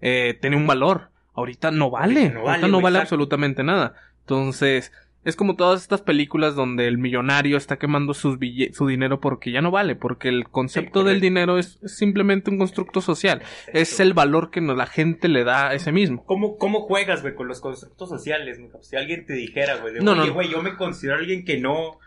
eh, 0.00 0.38
tiene 0.40 0.56
un 0.56 0.66
valor. 0.66 1.10
Ahorita 1.34 1.70
no 1.70 1.90
vale. 1.90 2.30
no 2.30 2.44
vale 2.44 2.50
Ahorita 2.50 2.68
no 2.68 2.80
vale 2.80 2.98
absolutamente 2.98 3.62
nada. 3.62 3.94
Entonces, 4.20 4.92
es 5.26 5.34
como 5.34 5.56
todas 5.56 5.82
estas 5.82 6.02
películas 6.02 6.54
donde 6.54 6.86
el 6.86 6.98
millonario 6.98 7.56
está 7.56 7.78
quemando 7.78 8.14
sus 8.14 8.38
su 8.72 8.86
dinero 8.86 9.20
porque 9.20 9.50
ya 9.50 9.60
no 9.60 9.72
vale, 9.72 9.96
porque 9.96 10.28
el 10.28 10.48
concepto 10.48 11.02
del 11.02 11.20
dinero 11.20 11.58
es, 11.58 11.80
simplemente 11.84 12.48
un 12.48 12.58
constructo 12.58 13.00
social. 13.00 13.42
Es 13.72 13.98
el 13.98 14.14
valor 14.14 14.52
que 14.52 14.60
la 14.60 14.86
gente 14.86 15.26
le 15.28 15.42
da 15.42 15.70
a 15.70 15.74
ese 15.74 15.90
mismo. 15.90 16.24
¿Cómo, 16.26 16.58
cómo 16.58 16.82
juegas, 16.82 17.22
güey, 17.22 17.34
con 17.34 17.48
los 17.48 17.60
constructos 17.60 18.08
sociales? 18.08 18.60
Si 18.82 18.94
alguien 18.94 19.26
te 19.26 19.32
dijera, 19.32 19.78
güey, 19.78 19.94
de, 19.94 20.00
no, 20.00 20.12
oye, 20.12 20.30
güey, 20.30 20.48
yo 20.48 20.62
me 20.62 20.76
considero 20.76 21.18
alguien 21.18 21.44
que 21.44 21.58
no... 21.58 21.98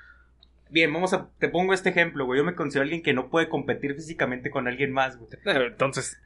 Bien, 0.69 0.93
vamos 0.93 1.11
a... 1.13 1.27
Te 1.39 1.49
pongo 1.49 1.73
este 1.73 1.89
ejemplo, 1.89 2.25
güey. 2.25 2.39
Yo 2.39 2.45
me 2.45 2.55
considero 2.55 2.83
alguien 2.83 3.03
que 3.03 3.11
no 3.11 3.29
puede 3.29 3.49
competir 3.49 3.95
físicamente 3.95 4.49
con 4.49 4.69
alguien 4.69 4.93
más, 4.93 5.17
güey. 5.17 5.29
Entonces, 5.43 6.21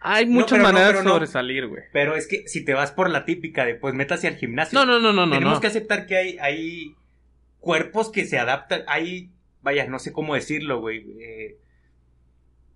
hay 0.00 0.26
muchas 0.26 0.58
maneras 0.60 1.02
de 1.02 1.08
sobresalir, 1.08 1.66
güey. 1.66 1.82
Pero 1.92 2.14
es 2.14 2.28
que 2.28 2.46
si 2.46 2.64
te 2.64 2.74
vas 2.74 2.92
por 2.92 3.10
la 3.10 3.24
típica 3.24 3.64
de 3.64 3.74
pues 3.74 3.94
métase 3.94 4.28
al 4.28 4.36
gimnasio. 4.36 4.78
No, 4.78 4.86
no, 4.86 5.00
no, 5.00 5.12
no, 5.12 5.30
Tenemos 5.30 5.60
que 5.60 5.66
aceptar 5.66 6.06
que 6.06 6.16
hay, 6.16 6.38
hay 6.38 6.94
cuerpos 7.60 8.10
que 8.10 8.24
se 8.24 8.38
adaptan. 8.38 8.82
Hay, 8.86 9.30
vaya, 9.62 9.86
no 9.86 9.98
sé 9.98 10.12
cómo 10.12 10.34
decirlo, 10.34 10.80
güey. 10.80 11.04
Eh, 11.20 11.56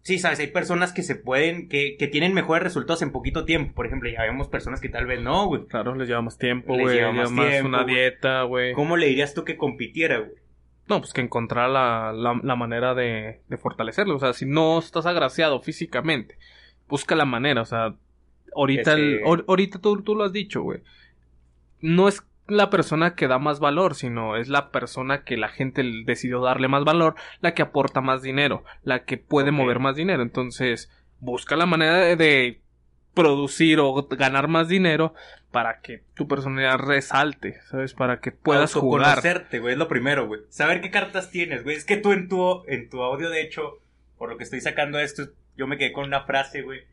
sí, 0.02 0.18
sabes, 0.18 0.40
hay 0.40 0.48
personas 0.48 0.92
que 0.92 1.02
se 1.02 1.14
pueden, 1.14 1.68
que, 1.68 1.96
que 1.98 2.08
tienen 2.08 2.34
mejores 2.34 2.64
resultados 2.64 3.02
en 3.02 3.12
poquito 3.12 3.44
tiempo. 3.44 3.74
Por 3.74 3.86
ejemplo, 3.86 4.10
ya 4.10 4.22
vemos 4.22 4.48
personas 4.48 4.80
que 4.80 4.88
tal 4.88 5.06
vez 5.06 5.20
no, 5.20 5.46
güey. 5.46 5.66
Claro, 5.66 5.94
les 5.94 6.08
llevamos 6.08 6.38
tiempo, 6.38 6.74
güey. 6.74 6.86
Les 6.86 6.94
lleva 6.96 7.12
más 7.12 7.32
tiempo, 7.32 7.68
una 7.68 7.84
dieta, 7.84 8.42
güey. 8.42 8.72
¿Cómo 8.72 8.96
le 8.96 9.06
dirías 9.06 9.34
tú 9.34 9.44
que 9.44 9.56
compitiera, 9.56 10.18
güey? 10.18 10.32
No, 10.88 11.00
pues 11.00 11.12
que 11.12 11.20
encontrar 11.20 11.70
la, 11.70 12.12
la, 12.12 12.40
la 12.42 12.56
manera 12.56 12.94
de, 12.94 13.42
de 13.46 13.56
fortalecerlo. 13.56 14.16
O 14.16 14.18
sea, 14.18 14.32
si 14.32 14.46
no 14.46 14.80
estás 14.80 15.06
agraciado 15.06 15.60
físicamente 15.60 16.36
busca 16.90 17.14
la 17.14 17.24
manera, 17.24 17.62
o 17.62 17.64
sea, 17.64 17.94
ahorita, 18.54 18.96
ahorita 19.46 19.78
tú, 19.78 20.02
tú 20.02 20.14
lo 20.14 20.24
has 20.24 20.32
dicho, 20.32 20.62
güey. 20.62 20.80
No 21.80 22.08
es 22.08 22.22
la 22.46 22.68
persona 22.68 23.14
que 23.14 23.28
da 23.28 23.38
más 23.38 23.60
valor, 23.60 23.94
sino 23.94 24.36
es 24.36 24.48
la 24.48 24.70
persona 24.70 25.22
que 25.24 25.36
la 25.36 25.48
gente 25.48 25.82
decidió 26.04 26.40
darle 26.40 26.68
más 26.68 26.84
valor, 26.84 27.14
la 27.40 27.54
que 27.54 27.62
aporta 27.62 28.00
más 28.00 28.22
dinero, 28.22 28.64
la 28.82 29.04
que 29.04 29.16
puede 29.16 29.52
mover 29.52 29.78
más 29.78 29.96
dinero. 29.96 30.22
Entonces, 30.22 30.90
busca 31.20 31.56
la 31.56 31.66
manera 31.66 32.16
de, 32.16 32.60
producir 33.14 33.80
o 33.80 34.06
ganar 34.10 34.48
más 34.48 34.68
dinero 34.68 35.14
para 35.50 35.80
que 35.80 36.02
tu 36.14 36.28
personalidad 36.28 36.78
resalte, 36.78 37.60
¿sabes? 37.68 37.94
Para 37.94 38.20
que 38.20 38.30
puedas 38.30 38.72
jugar. 38.74 39.16
Conocerte, 39.16 39.58
güey, 39.58 39.72
es 39.72 39.78
lo 39.78 39.88
primero, 39.88 40.26
güey. 40.26 40.42
Saber 40.48 40.80
qué 40.80 40.90
cartas 40.90 41.30
tienes, 41.30 41.64
güey. 41.64 41.76
Es 41.76 41.84
que 41.84 41.96
tú 41.96 42.12
en 42.12 42.28
tu, 42.28 42.64
en 42.66 42.88
tu 42.88 43.02
audio, 43.02 43.30
de 43.30 43.42
hecho, 43.42 43.78
por 44.16 44.30
lo 44.30 44.36
que 44.36 44.44
estoy 44.44 44.60
sacando 44.60 44.98
esto, 44.98 45.24
yo 45.60 45.66
me 45.66 45.76
quedé 45.76 45.92
con 45.92 46.06
una 46.06 46.22
frase, 46.22 46.62
güey, 46.62 46.84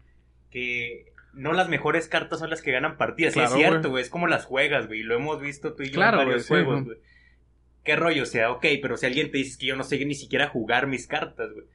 que 0.52 1.14
no 1.32 1.54
las 1.54 1.70
mejores 1.70 2.10
cartas 2.10 2.40
son 2.40 2.50
las 2.50 2.62
que 2.62 2.74
ganan 2.74 2.98
partidas. 2.98 3.38
es 3.38 3.54
cierto, 3.54 3.90
güey, 3.90 4.04
es 4.04 4.10
como 4.10 4.28
las 4.28 4.44
juegas, 4.44 4.88
güey, 4.88 5.04
lo 5.04 5.16
hemos 5.16 5.42
visto 5.42 5.74
tú 5.74 5.84
y 5.84 5.90
yo 5.90 6.04
en 6.04 6.12
varios 6.12 6.48
juegos, 6.48 6.84
güey. 6.84 6.98
¿Qué 7.86 7.96
rollo? 7.96 8.24
O 8.24 8.26
sea, 8.26 8.52
ok, 8.52 8.66
pero 8.82 8.98
si 8.98 9.06
alguien 9.06 9.32
te 9.32 9.38
dice 9.38 9.58
que 9.58 9.68
yo 9.68 9.78
no 9.78 9.86
sé 9.86 10.04
ni 10.04 10.16
siquiera 10.16 10.50
jugar 10.50 10.88
mis 10.88 11.08
cartas, 11.08 11.54
güey. 11.54 11.66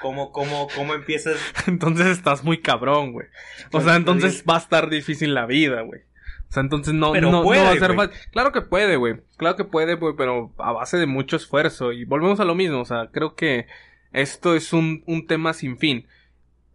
¿Cómo, 0.00 0.30
cómo, 0.30 0.68
cómo 0.76 0.94
empiezas? 0.94 1.36
entonces 1.66 2.06
estás 2.06 2.44
muy 2.44 2.60
cabrón, 2.60 3.12
güey. 3.12 3.26
O 3.72 3.80
sea, 3.80 3.96
entonces 3.96 4.44
va 4.48 4.54
a 4.54 4.60
estar 4.60 4.88
difícil 4.88 5.34
la 5.34 5.46
vida, 5.46 5.80
güey. 5.82 6.02
O 6.48 6.52
sea, 6.52 6.62
entonces 6.62 6.94
no, 6.94 7.12
no, 7.14 7.44
va 7.44 7.70
a 7.70 7.76
ser 7.76 7.94
fácil. 7.94 8.16
Claro 8.30 8.52
que 8.52 8.62
puede, 8.62 8.96
güey. 8.96 9.16
Claro 9.36 9.56
que 9.56 9.64
puede, 9.64 9.96
güey, 9.96 10.14
pero 10.16 10.54
a 10.58 10.70
base 10.70 10.96
de 10.96 11.06
mucho 11.06 11.34
esfuerzo. 11.34 11.92
Y 11.92 12.04
volvemos 12.04 12.38
a 12.38 12.44
lo 12.44 12.54
mismo. 12.54 12.80
O 12.80 12.84
sea, 12.84 13.08
creo 13.12 13.34
que 13.34 13.66
esto 14.12 14.54
es 14.54 14.72
un, 14.72 15.02
un 15.06 15.26
tema 15.26 15.52
sin 15.52 15.78
fin. 15.78 16.06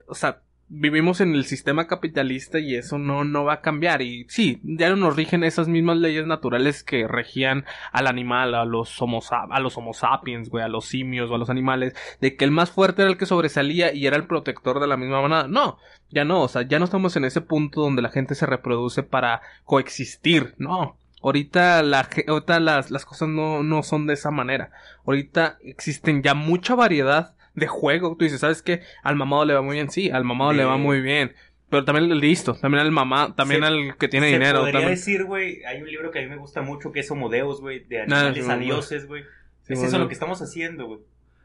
O 0.08 0.16
sea, 0.16 0.42
vivimos 0.68 1.22
en 1.22 1.36
el 1.36 1.46
sistema 1.46 1.86
capitalista 1.86 2.60
y 2.60 2.76
eso 2.76 2.98
no, 2.98 3.24
no 3.24 3.44
va 3.44 3.54
a 3.54 3.62
cambiar. 3.62 4.02
Y 4.02 4.26
sí, 4.30 4.60
ya 4.64 4.90
no 4.90 4.96
nos 4.96 5.16
rigen 5.16 5.44
esas 5.44 5.68
mismas 5.68 5.98
leyes 5.98 6.26
naturales 6.26 6.84
que 6.84 7.08
regían 7.08 7.66
al 7.92 8.08
animal, 8.08 8.56
a 8.56 8.66
los 8.66 9.02
homo, 9.02 9.22
a 9.30 9.60
los 9.60 9.78
homo 9.78 9.94
sapiens, 9.94 10.50
güey, 10.50 10.64
a 10.64 10.68
los 10.68 10.86
simios 10.86 11.30
o 11.30 11.36
a 11.36 11.38
los 11.38 11.50
animales, 11.50 11.94
de 12.20 12.36
que 12.36 12.46
el 12.46 12.52
más 12.52 12.72
fuerte 12.72 13.04
era 13.04 13.12
el 13.12 13.18
que 13.18 13.26
sobresalía 13.26 13.94
y 13.94 14.08
era 14.08 14.18
el 14.18 14.28
protector 14.28 14.80
de 14.80 14.88
la 14.88 14.98
misma 14.98 15.22
manada. 15.22 15.48
No, 15.48 15.78
ya 16.10 16.26
no, 16.26 16.42
o 16.42 16.48
sea, 16.48 16.64
ya 16.64 16.80
no 16.80 16.86
estamos 16.86 17.16
en 17.16 17.26
ese 17.26 17.42
punto 17.42 17.82
donde 17.82 18.02
la 18.02 18.10
gente 18.10 18.36
se 18.36 18.46
reproduce 18.46 19.04
para 19.04 19.42
coexistir, 19.64 20.56
no. 20.58 20.98
Ahorita, 21.22 21.82
la, 21.82 22.08
ahorita 22.28 22.60
las, 22.60 22.92
las 22.92 23.04
cosas 23.04 23.30
no, 23.30 23.64
no 23.64 23.82
son 23.82 24.06
de 24.06 24.14
esa 24.14 24.30
manera. 24.30 24.70
Ahorita 25.08 25.58
existen 25.64 26.22
ya 26.22 26.36
mucha 26.36 26.76
variedad 26.76 27.36
de 27.56 27.68
juego. 27.68 28.16
Tú 28.18 28.26
dices, 28.26 28.42
¿sabes 28.42 28.62
qué? 28.62 28.82
Al 29.04 29.16
mamado 29.16 29.46
le 29.46 29.54
va 29.54 29.62
muy 29.62 29.76
bien. 29.76 29.90
Sí, 29.90 30.10
al 30.10 30.24
mamado 30.24 30.54
le 30.54 30.66
va 30.66 30.78
muy 30.78 31.02
bien. 31.02 31.34
Pero 31.70 31.84
también 31.84 32.10
listo, 32.20 32.54
también 32.54 32.82
al 32.86 32.92
mamá, 32.92 33.34
también 33.36 33.64
al 33.64 33.98
que 33.98 34.08
tiene 34.08 34.28
dinero. 34.28 34.62
Podría 34.62 34.88
decir, 34.88 35.24
güey, 35.24 35.64
hay 35.66 35.82
un 35.82 35.88
libro 35.90 36.12
que 36.12 36.20
a 36.20 36.22
mí 36.22 36.28
me 36.28 36.38
gusta 36.38 36.62
mucho 36.62 36.92
que 36.92 37.00
es 37.00 37.10
Homodeus, 37.10 37.60
güey, 37.60 37.80
de 37.80 38.02
animales 38.02 38.48
a 38.48 38.58
dioses, 38.58 39.08
güey. 39.08 39.24
es 39.68 39.82
eso 39.82 39.98
lo 39.98 40.08
que 40.08 40.14
estamos 40.14 40.42
haciendo, 40.42 40.86
güey. 40.86 41.00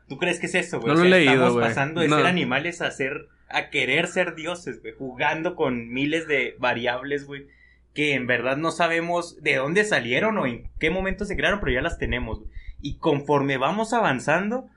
¿Tú 0.08 0.18
crees 0.18 0.38
que 0.38 0.46
es 0.46 0.54
eso, 0.56 0.80
güey? 0.80 0.92
No 0.92 1.00
O 1.00 1.04
lo 1.04 1.04
he 1.04 1.08
sea, 1.08 1.18
leído, 1.18 1.32
Estamos 1.46 1.62
pasando 1.62 2.00
de 2.02 2.08
No. 2.08 2.16
ser 2.18 2.26
animales 2.26 2.82
a 2.82 2.90
ser, 2.90 3.28
a 3.48 3.70
querer 3.70 4.08
ser 4.08 4.34
dioses, 4.34 4.82
güey. 4.82 4.92
Jugando 4.92 5.54
con 5.56 5.88
miles 5.88 6.26
de 6.28 6.54
variables, 6.58 7.26
güey. 7.26 7.46
Que 7.94 8.14
en 8.14 8.26
verdad 8.26 8.56
no 8.56 8.72
sabemos 8.72 9.40
de 9.42 9.56
dónde 9.56 9.84
salieron 9.84 10.36
o 10.38 10.46
en 10.46 10.68
qué 10.78 10.90
momento 10.90 11.24
se 11.24 11.36
crearon, 11.36 11.60
pero 11.60 11.72
ya 11.72 11.80
las 11.80 11.98
tenemos, 11.98 12.40
güey. 12.40 12.50
Y 12.82 12.98
conforme 12.98 13.56
vamos 13.56 13.92
avanzando, 13.92 14.68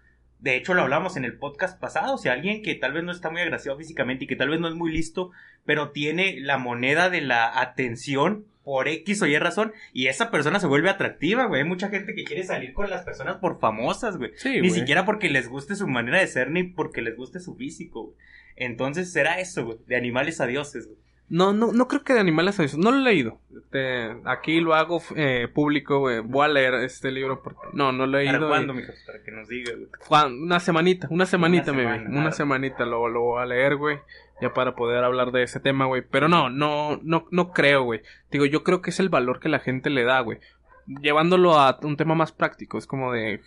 de 0.43 0.57
hecho 0.57 0.73
lo 0.73 0.81
hablamos 0.81 1.15
en 1.15 1.23
el 1.23 1.37
podcast 1.37 1.79
pasado, 1.79 2.15
o 2.15 2.17
sea, 2.17 2.33
alguien 2.33 2.61
que 2.61 2.75
tal 2.75 2.91
vez 2.91 3.03
no 3.05 3.13
está 3.13 3.29
muy 3.29 3.39
agraciado 3.39 3.77
físicamente 3.77 4.25
y 4.25 4.27
que 4.27 4.35
tal 4.35 4.49
vez 4.49 4.59
no 4.59 4.67
es 4.67 4.75
muy 4.75 4.91
listo, 4.91 5.31
pero 5.65 5.91
tiene 5.91 6.35
la 6.41 6.57
moneda 6.57 7.09
de 7.09 7.21
la 7.21 7.61
atención 7.61 8.45
por 8.65 8.89
X 8.89 9.21
o 9.21 9.25
Y 9.25 9.37
razón, 9.39 9.71
y 9.93 10.07
esa 10.07 10.31
persona 10.31 10.59
se 10.59 10.67
vuelve 10.67 10.89
atractiva, 10.89 11.45
güey. 11.45 11.61
Hay 11.61 11.67
mucha 11.67 11.89
gente 11.89 12.13
que 12.13 12.23
quiere 12.25 12.43
salir 12.43 12.73
con 12.73 12.89
las 12.89 13.03
personas 13.03 13.37
por 13.37 13.59
famosas, 13.59 14.17
güey. 14.17 14.31
Sí, 14.35 14.51
Ni 14.59 14.67
güey. 14.67 14.71
siquiera 14.71 15.05
porque 15.05 15.29
les 15.29 15.47
guste 15.49 15.75
su 15.75 15.87
manera 15.87 16.19
de 16.19 16.27
ser, 16.27 16.49
ni 16.51 16.63
porque 16.63 17.01
les 17.01 17.15
guste 17.15 17.39
su 17.39 17.55
físico, 17.55 18.03
güey. 18.07 18.17
Entonces 18.55 19.11
será 19.11 19.39
eso, 19.39 19.65
güey, 19.65 19.77
de 19.87 19.95
animales 19.95 20.39
a 20.41 20.45
dioses, 20.45 20.87
güey. 20.87 20.97
No, 21.29 21.51
no, 21.51 21.71
no 21.71 21.87
creo 21.87 22.03
que 22.03 22.13
de 22.13 22.19
animales 22.19 22.57
dioses. 22.57 22.77
No 22.77 22.91
lo 22.91 22.97
he 22.97 23.01
leído. 23.01 23.39
Este, 23.57 24.15
aquí 24.25 24.59
lo 24.59 24.75
hago 24.75 25.01
eh, 25.15 25.47
público, 25.51 25.99
güey. 25.99 26.19
Voy 26.19 26.45
a 26.45 26.49
leer 26.49 26.75
este 26.75 27.11
libro 27.11 27.41
porque 27.41 27.59
no, 27.73 27.91
no 27.91 28.05
lo 28.05 28.19
he 28.19 28.25
¿Para 28.25 28.37
leído. 28.37 28.49
cuándo? 28.49 28.73
Para 29.07 29.23
que 29.23 29.31
nos 29.31 29.47
digas, 29.47 29.73
una 30.29 30.59
semanita, 30.59 31.07
una 31.09 31.25
semanita, 31.25 31.71
Una 31.71 31.77
me 31.77 31.83
semana, 31.83 32.09
Una 32.09 32.19
claro. 32.21 32.35
semanita 32.35 32.85
lo, 32.85 33.07
lo 33.07 33.21
voy 33.21 33.41
a 33.41 33.45
leer, 33.45 33.77
güey. 33.77 33.99
Ya 34.41 34.53
para 34.53 34.75
poder 34.75 35.03
hablar 35.03 35.31
de 35.31 35.43
ese 35.43 35.59
tema, 35.59 35.85
güey. 35.85 36.03
Pero 36.07 36.27
no, 36.27 36.49
no, 36.49 36.99
no, 37.01 37.25
no 37.31 37.51
creo, 37.51 37.83
güey. 37.83 38.01
Digo, 38.29 38.45
yo 38.45 38.63
creo 38.63 38.81
que 38.81 38.91
es 38.91 38.99
el 38.99 39.09
valor 39.09 39.39
que 39.39 39.49
la 39.49 39.59
gente 39.59 39.89
le 39.89 40.03
da, 40.03 40.19
güey. 40.19 40.39
Llevándolo 41.01 41.57
a 41.57 41.79
un 41.81 41.97
tema 41.97 42.13
más 42.13 42.31
práctico. 42.31 42.77
Es 42.77 42.85
como 42.85 43.11
de 43.13 43.41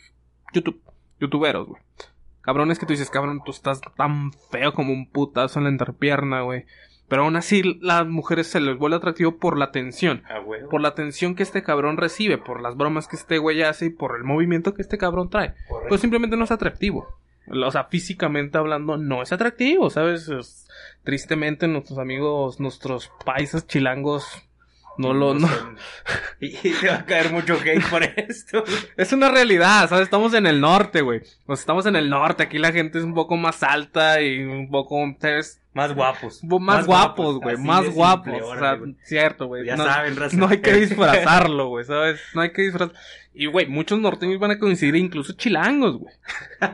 YouTube, 0.52 0.80
youtuberos, 1.20 1.68
güey. 1.68 1.82
Cabrones 2.40 2.78
que 2.78 2.86
tú 2.86 2.92
dices, 2.94 3.10
cabrón, 3.10 3.42
tú 3.44 3.50
estás 3.50 3.80
tan 3.96 4.32
feo 4.50 4.72
como 4.72 4.92
un 4.92 5.10
putazo 5.10 5.58
en 5.58 5.64
la 5.64 5.70
entrepierna, 5.70 6.40
güey. 6.42 6.64
Pero 7.08 7.22
aún 7.22 7.36
así, 7.36 7.62
las 7.80 8.06
mujeres 8.06 8.48
se 8.48 8.58
les 8.60 8.76
vuelve 8.76 8.96
atractivo 8.96 9.36
por 9.38 9.56
la 9.56 9.66
atención. 9.66 10.22
A 10.28 10.40
huevo. 10.40 10.68
Por 10.68 10.80
la 10.80 10.88
atención 10.88 11.34
que 11.36 11.42
este 11.44 11.62
cabrón 11.62 11.96
recibe, 11.96 12.36
por 12.38 12.60
las 12.60 12.76
bromas 12.76 13.06
que 13.06 13.16
este 13.16 13.38
güey 13.38 13.62
hace 13.62 13.86
y 13.86 13.90
por 13.90 14.16
el 14.16 14.24
movimiento 14.24 14.74
que 14.74 14.82
este 14.82 14.98
cabrón 14.98 15.30
trae. 15.30 15.54
Correcto. 15.68 15.88
Pues 15.88 16.00
simplemente 16.00 16.36
no 16.36 16.44
es 16.44 16.50
atractivo. 16.50 17.06
O 17.48 17.70
sea, 17.70 17.84
físicamente 17.84 18.58
hablando, 18.58 18.96
no 18.96 19.22
es 19.22 19.30
atractivo, 19.32 19.88
¿sabes? 19.88 20.28
Es- 20.28 20.66
tristemente, 21.04 21.68
nuestros 21.68 21.98
amigos, 22.00 22.58
nuestros 22.58 23.12
paisas 23.24 23.68
chilangos, 23.68 24.26
no 24.98 25.12
lo. 25.14 25.34
No. 25.34 25.48
Y 26.40 26.50
te 26.72 26.88
va 26.88 26.96
a 26.96 27.04
caer 27.06 27.32
mucho 27.32 27.54
hate 27.54 27.88
por 27.88 28.02
esto. 28.02 28.64
Es 28.96 29.12
una 29.12 29.30
realidad, 29.30 29.88
¿sabes? 29.88 30.04
Estamos 30.04 30.34
en 30.34 30.46
el 30.46 30.60
norte, 30.60 31.02
güey. 31.02 31.22
Pues 31.46 31.60
estamos 31.60 31.86
en 31.86 31.94
el 31.96 32.10
norte, 32.10 32.42
aquí 32.42 32.58
la 32.58 32.72
gente 32.72 32.98
es 32.98 33.04
un 33.04 33.14
poco 33.14 33.36
más 33.36 33.62
alta 33.62 34.20
y 34.20 34.42
un 34.42 34.68
poco, 34.68 34.96
¿sabes? 35.20 35.62
Más 35.76 35.94
guapos. 35.94 36.42
Más, 36.60 36.86
guapos, 36.86 37.38
güey, 37.38 37.58
más 37.58 37.86
guapos. 37.90 38.24
simple, 38.24 38.42
o 38.42 38.46
órale, 38.48 38.60
sea, 38.66 38.74
güey. 38.76 38.96
cierto, 39.04 39.46
güey. 39.46 39.66
Ya 39.66 39.76
no, 39.76 39.84
saben, 39.84 40.16
raza. 40.16 40.34
no 40.34 40.48
hay 40.48 40.58
que 40.62 40.72
disfrazarlo, 40.80 41.68
güey, 41.68 41.84
¿sabes? 41.84 42.18
No 42.34 42.40
hay 42.40 42.52
que 42.52 42.62
disfrazar. 42.62 42.96
Y, 43.34 43.44
güey, 43.44 43.66
muchos 43.66 43.98
norteños 44.00 44.38
van 44.40 44.52
a 44.52 44.58
coincidir, 44.58 44.96
incluso 44.96 45.34
chilangos, 45.34 45.98
güey. 45.98 46.14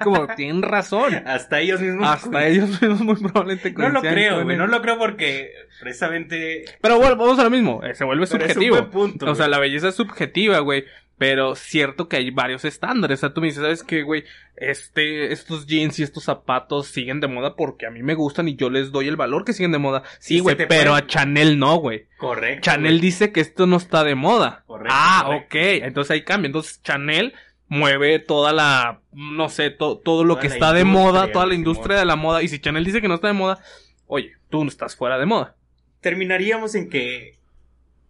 Como, 0.04 0.28
tienen 0.36 0.62
razón. 0.62 1.14
Hasta 1.26 1.58
ellos 1.58 1.80
mismos. 1.80 2.06
Hasta 2.08 2.46
ellos 2.46 2.80
mismos 2.80 3.00
muy 3.00 3.16
probablemente 3.16 3.72
No 3.72 3.88
lo 3.88 4.00
coincidan 4.00 4.14
creo, 4.14 4.44
güey. 4.44 4.56
No 4.56 4.68
lo 4.68 4.80
creo 4.80 4.96
porque 4.96 5.50
precisamente. 5.80 6.64
Pero 6.80 6.98
bueno, 6.98 7.16
vamos 7.16 7.40
a 7.40 7.42
lo 7.42 7.50
mismo. 7.50 7.82
eh, 7.82 7.96
se 7.96 8.04
vuelve 8.04 8.24
Pero 8.28 8.44
es 8.44 8.50
un 8.50 8.54
subjetivo. 8.54 8.76
buen 8.76 8.90
punto, 8.90 9.28
o 9.28 9.34
sea, 9.34 9.48
la 9.48 9.58
belleza 9.58 9.88
es 9.88 9.96
subjetiva, 9.96 10.60
güey. 10.60 10.84
Pero 11.22 11.54
cierto 11.54 12.08
que 12.08 12.16
hay 12.16 12.30
varios 12.32 12.64
estándares. 12.64 13.18
O 13.18 13.20
sea, 13.20 13.32
tú 13.32 13.40
me 13.40 13.46
dices, 13.46 13.62
¿sabes 13.62 13.84
qué, 13.84 14.02
güey? 14.02 14.24
Este, 14.56 15.32
estos 15.32 15.66
jeans 15.66 15.98
y 15.98 16.02
estos 16.02 16.24
zapatos 16.24 16.88
siguen 16.88 17.20
de 17.20 17.28
moda 17.28 17.54
porque 17.54 17.86
a 17.86 17.90
mí 17.90 18.02
me 18.02 18.14
gustan 18.14 18.48
y 18.48 18.56
yo 18.56 18.70
les 18.70 18.90
doy 18.90 19.06
el 19.06 19.14
valor 19.16 19.44
que 19.44 19.52
siguen 19.52 19.70
de 19.72 19.78
moda. 19.78 20.02
Sí, 20.18 20.40
güey, 20.40 20.56
pero 20.56 20.66
puede- 20.68 20.88
a 20.88 21.06
Chanel 21.06 21.58
no, 21.60 21.76
güey. 21.76 22.06
Correcto. 22.18 22.62
Chanel 22.62 22.94
güey. 22.94 23.00
dice 23.00 23.30
que 23.30 23.40
esto 23.40 23.66
no 23.66 23.76
está 23.76 24.02
de 24.02 24.16
moda. 24.16 24.64
Correcto, 24.66 24.94
ah, 24.96 25.22
correcto. 25.26 25.46
ok. 25.58 25.84
Entonces 25.86 26.10
ahí 26.10 26.24
cambia. 26.24 26.46
Entonces 26.48 26.82
Chanel 26.82 27.34
mueve 27.68 28.18
toda 28.18 28.52
la, 28.52 29.00
no 29.12 29.48
sé, 29.48 29.70
to- 29.70 29.98
todo 29.98 30.24
lo 30.24 30.34
Toda 30.34 30.40
que 30.42 30.46
está 30.48 30.72
de 30.72 30.84
moda, 30.84 31.30
toda 31.30 31.46
la 31.46 31.54
industria 31.54 31.96
de 31.98 32.04
la 32.04 32.16
moda. 32.16 32.42
Y 32.42 32.48
si 32.48 32.58
Chanel 32.58 32.84
dice 32.84 33.00
que 33.00 33.06
no 33.08 33.14
está 33.14 33.28
de 33.28 33.32
moda, 33.34 33.60
oye, 34.06 34.32
tú 34.50 34.64
no 34.64 34.68
estás 34.68 34.96
fuera 34.96 35.18
de 35.18 35.26
moda. 35.26 35.54
Terminaríamos 36.00 36.74
en 36.74 36.90
que. 36.90 37.38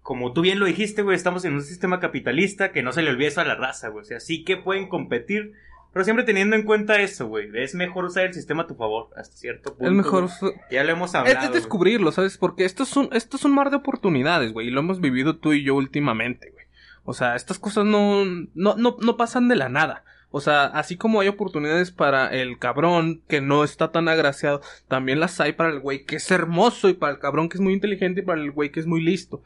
Como 0.03 0.33
tú 0.33 0.41
bien 0.41 0.59
lo 0.59 0.67
dijiste, 0.67 1.03
güey, 1.03 1.17
estamos 1.17 1.45
en 1.45 1.55
un 1.55 1.63
sistema 1.63 2.01
capitalista 2.01 2.73
que 2.73 2.83
no 2.83 2.93
se 2.93 3.03
le 3.03 3.11
olvide 3.11 3.29
eso 3.29 3.41
a 3.41 3.45
la 3.45 3.55
raza, 3.55 3.89
güey. 3.89 4.03
O 4.03 4.05
sea, 4.05 4.21
sí 4.21 4.45
que 4.45 4.57
pueden 4.57 4.89
competir, 4.89 5.53
pero 5.93 6.05
siempre 6.05 6.25
teniendo 6.25 6.57
en 6.57 6.65
cuenta 6.65 7.01
eso, 7.01 7.29
güey. 7.29 7.49
Es 7.55 7.75
mejor 7.75 8.07
usar 8.07 8.27
el 8.27 8.35
sistema 8.35 8.65
a 8.65 8.67
tu 8.67 8.75
favor, 8.75 9.11
hasta 9.17 9.37
cierto 9.37 9.75
punto. 9.75 9.87
es 9.87 9.93
mejor... 9.93 10.29
güey. 10.41 10.55
Ya 10.71 10.83
lo 10.83 10.93
hemos 10.93 11.15
hablado. 11.15 11.47
es 11.47 11.53
descubrirlo, 11.53 12.11
¿sabes? 12.11 12.37
Porque 12.37 12.65
esto 12.65 12.83
es 12.83 12.97
un, 12.97 13.11
esto 13.13 13.37
es 13.37 13.45
un 13.45 13.55
mar 13.55 13.71
de 13.71 13.77
oportunidades, 13.77 14.53
güey. 14.53 14.69
Y 14.69 14.71
lo 14.71 14.81
hemos 14.81 15.01
vivido 15.01 15.37
tú 15.37 15.53
y 15.53 15.63
yo 15.63 15.77
últimamente, 15.77 16.51
güey. 16.51 16.67
O 17.05 17.15
sea, 17.15 17.37
estas 17.37 17.59
cosas 17.59 17.85
no, 17.85 18.25
no, 18.55 18.77
no, 18.77 18.97
no 19.01 19.17
pasan 19.17 19.49
de 19.49 19.57
la 19.57 19.69
nada. 19.69 20.05
O 20.31 20.41
sea, 20.41 20.65
así 20.65 20.97
como 20.97 21.21
hay 21.21 21.29
oportunidades 21.29 21.91
para 21.91 22.29
el 22.29 22.59
cabrón 22.59 23.21
que 23.29 23.43
no 23.43 23.65
está 23.65 23.93
tan 23.93 24.09
agraciado, 24.09 24.63
también 24.89 25.21
las 25.21 25.39
hay 25.41 25.53
para 25.53 25.71
el 25.71 25.81
güey 25.81 26.07
que 26.07 26.17
es 26.17 26.31
hermoso 26.31 26.89
y 26.89 26.95
para 26.95 27.13
el 27.13 27.19
cabrón 27.19 27.51
que 27.51 27.59
es 27.59 27.61
muy 27.61 27.75
inteligente 27.75 28.23
y 28.23 28.25
para 28.25 28.41
el 28.41 28.51
güey 28.51 28.73
que 28.73 28.81
es 28.81 28.87
muy 28.87 29.03
listo. 29.03 29.43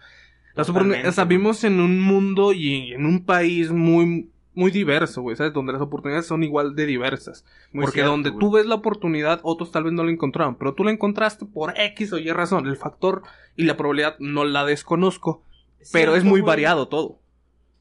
Las 0.56 0.68
oportunidades, 0.70 1.08
o 1.08 1.12
sea, 1.12 1.24
vivimos 1.24 1.62
en 1.64 1.80
un 1.80 2.00
mundo 2.00 2.52
y 2.52 2.92
en 2.92 3.04
un 3.04 3.24
país 3.24 3.70
muy, 3.70 4.30
muy 4.54 4.70
diverso, 4.70 5.20
güey, 5.20 5.36
¿sabes? 5.36 5.52
Donde 5.52 5.74
las 5.74 5.82
oportunidades 5.82 6.26
son 6.26 6.42
igual 6.42 6.74
de 6.74 6.86
diversas. 6.86 7.44
Muy 7.72 7.82
Porque 7.82 7.96
cierto, 7.96 8.10
donde 8.12 8.30
güey. 8.30 8.40
tú 8.40 8.50
ves 8.52 8.66
la 8.66 8.76
oportunidad, 8.76 9.40
otros 9.42 9.70
tal 9.70 9.84
vez 9.84 9.92
no 9.92 10.02
la 10.02 10.10
encontraron. 10.10 10.56
Pero 10.56 10.74
tú 10.74 10.82
la 10.82 10.92
encontraste 10.92 11.44
por 11.44 11.78
X 11.78 12.12
o 12.14 12.18
Y 12.18 12.30
razón. 12.32 12.66
El 12.66 12.76
factor 12.76 13.22
y 13.54 13.64
la 13.64 13.76
probabilidad 13.76 14.16
no 14.18 14.44
la 14.44 14.64
desconozco. 14.64 15.44
Pero 15.92 16.16
es 16.16 16.24
muy 16.24 16.40
güey. 16.40 16.48
variado 16.48 16.88
todo. 16.88 17.20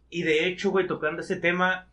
Y 0.10 0.24
de 0.24 0.48
hecho, 0.48 0.70
güey, 0.70 0.86
tocando 0.86 1.22
ese 1.22 1.38
tema, 1.38 1.88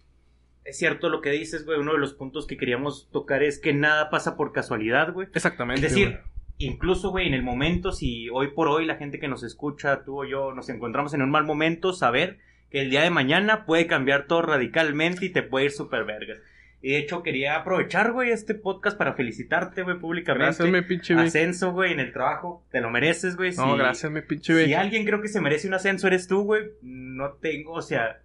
es 0.64 0.78
cierto 0.78 1.08
lo 1.08 1.20
que 1.20 1.30
dices, 1.30 1.64
güey. 1.64 1.78
Uno 1.78 1.92
de 1.92 1.98
los 1.98 2.12
puntos 2.12 2.46
que 2.46 2.56
queríamos 2.56 3.08
tocar 3.12 3.42
es 3.42 3.58
que 3.58 3.72
nada 3.72 4.10
pasa 4.10 4.36
por 4.36 4.52
casualidad, 4.52 5.12
güey. 5.12 5.28
Exactamente. 5.32 5.86
Es 5.86 5.92
decir, 5.92 6.08
güey. 6.08 6.31
Incluso, 6.64 7.10
güey, 7.10 7.26
en 7.26 7.34
el 7.34 7.42
momento, 7.42 7.92
si 7.92 8.28
hoy 8.30 8.48
por 8.48 8.68
hoy 8.68 8.86
la 8.86 8.96
gente 8.96 9.18
que 9.18 9.28
nos 9.28 9.42
escucha, 9.42 10.04
tú 10.04 10.22
o 10.22 10.24
yo, 10.24 10.52
nos 10.54 10.68
encontramos 10.68 11.14
en 11.14 11.22
un 11.22 11.30
mal 11.30 11.44
momento, 11.44 11.92
saber 11.92 12.38
que 12.70 12.80
el 12.80 12.90
día 12.90 13.02
de 13.02 13.10
mañana 13.10 13.64
puede 13.66 13.86
cambiar 13.86 14.26
todo 14.26 14.42
radicalmente 14.42 15.26
y 15.26 15.28
te 15.30 15.42
puede 15.42 15.66
ir 15.66 15.70
súper 15.72 16.04
vergas. 16.04 16.38
Y 16.84 16.90
de 16.92 16.98
hecho, 16.98 17.22
quería 17.22 17.56
aprovechar, 17.56 18.10
güey, 18.12 18.30
este 18.30 18.54
podcast 18.54 18.98
para 18.98 19.12
felicitarte, 19.12 19.82
güey, 19.82 19.98
públicamente. 20.00 20.46
Gracias, 20.46 20.68
mi 20.68 20.82
pinche 20.82 21.14
güey. 21.14 21.26
Ascenso, 21.28 21.70
güey, 21.72 21.92
en 21.92 22.00
el 22.00 22.12
trabajo. 22.12 22.64
Te 22.72 22.80
lo 22.80 22.90
mereces, 22.90 23.36
güey. 23.36 23.50
No, 23.54 23.72
Si- 23.72 23.78
gracias, 23.78 24.10
mi 24.10 24.20
pinche 24.22 24.52
Si 24.52 24.58
güey. 24.58 24.74
alguien 24.74 25.04
creo 25.04 25.20
que 25.22 25.28
se 25.28 25.40
merece 25.40 25.68
un 25.68 25.74
ascenso 25.74 26.08
eres 26.08 26.26
tú, 26.26 26.42
güey. 26.42 26.64
No 26.82 27.34
tengo, 27.34 27.74
o 27.74 27.82
sea, 27.82 28.20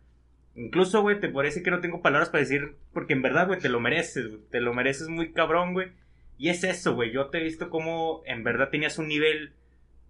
incluso, 0.56 1.02
güey, 1.04 1.20
te 1.20 1.30
parece 1.30 1.62
que 1.62 1.70
no 1.70 1.82
tengo 1.82 2.02
palabras 2.02 2.30
para 2.30 2.42
decir, 2.42 2.76
porque 2.94 3.14
en 3.14 3.22
verdad, 3.22 3.46
güey, 3.46 3.60
te 3.60 3.70
lo 3.70 3.80
mereces, 3.80 4.28
güey. 4.28 4.42
Te 4.50 4.60
lo 4.60 4.74
mereces 4.74 5.08
muy 5.08 5.34
cabrón, 5.34 5.74
güey. 5.74 5.90
Y 6.38 6.50
es 6.50 6.64
eso, 6.64 6.96
güey. 6.96 7.12
Yo 7.12 7.28
te 7.28 7.40
he 7.40 7.44
visto 7.44 7.70
como 7.70 8.22
en 8.26 8.44
verdad 8.44 8.70
tenías 8.70 8.98
un 9.00 9.08
nivel 9.08 9.54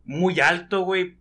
muy 0.05 0.39
alto, 0.39 0.81
güey. 0.81 1.15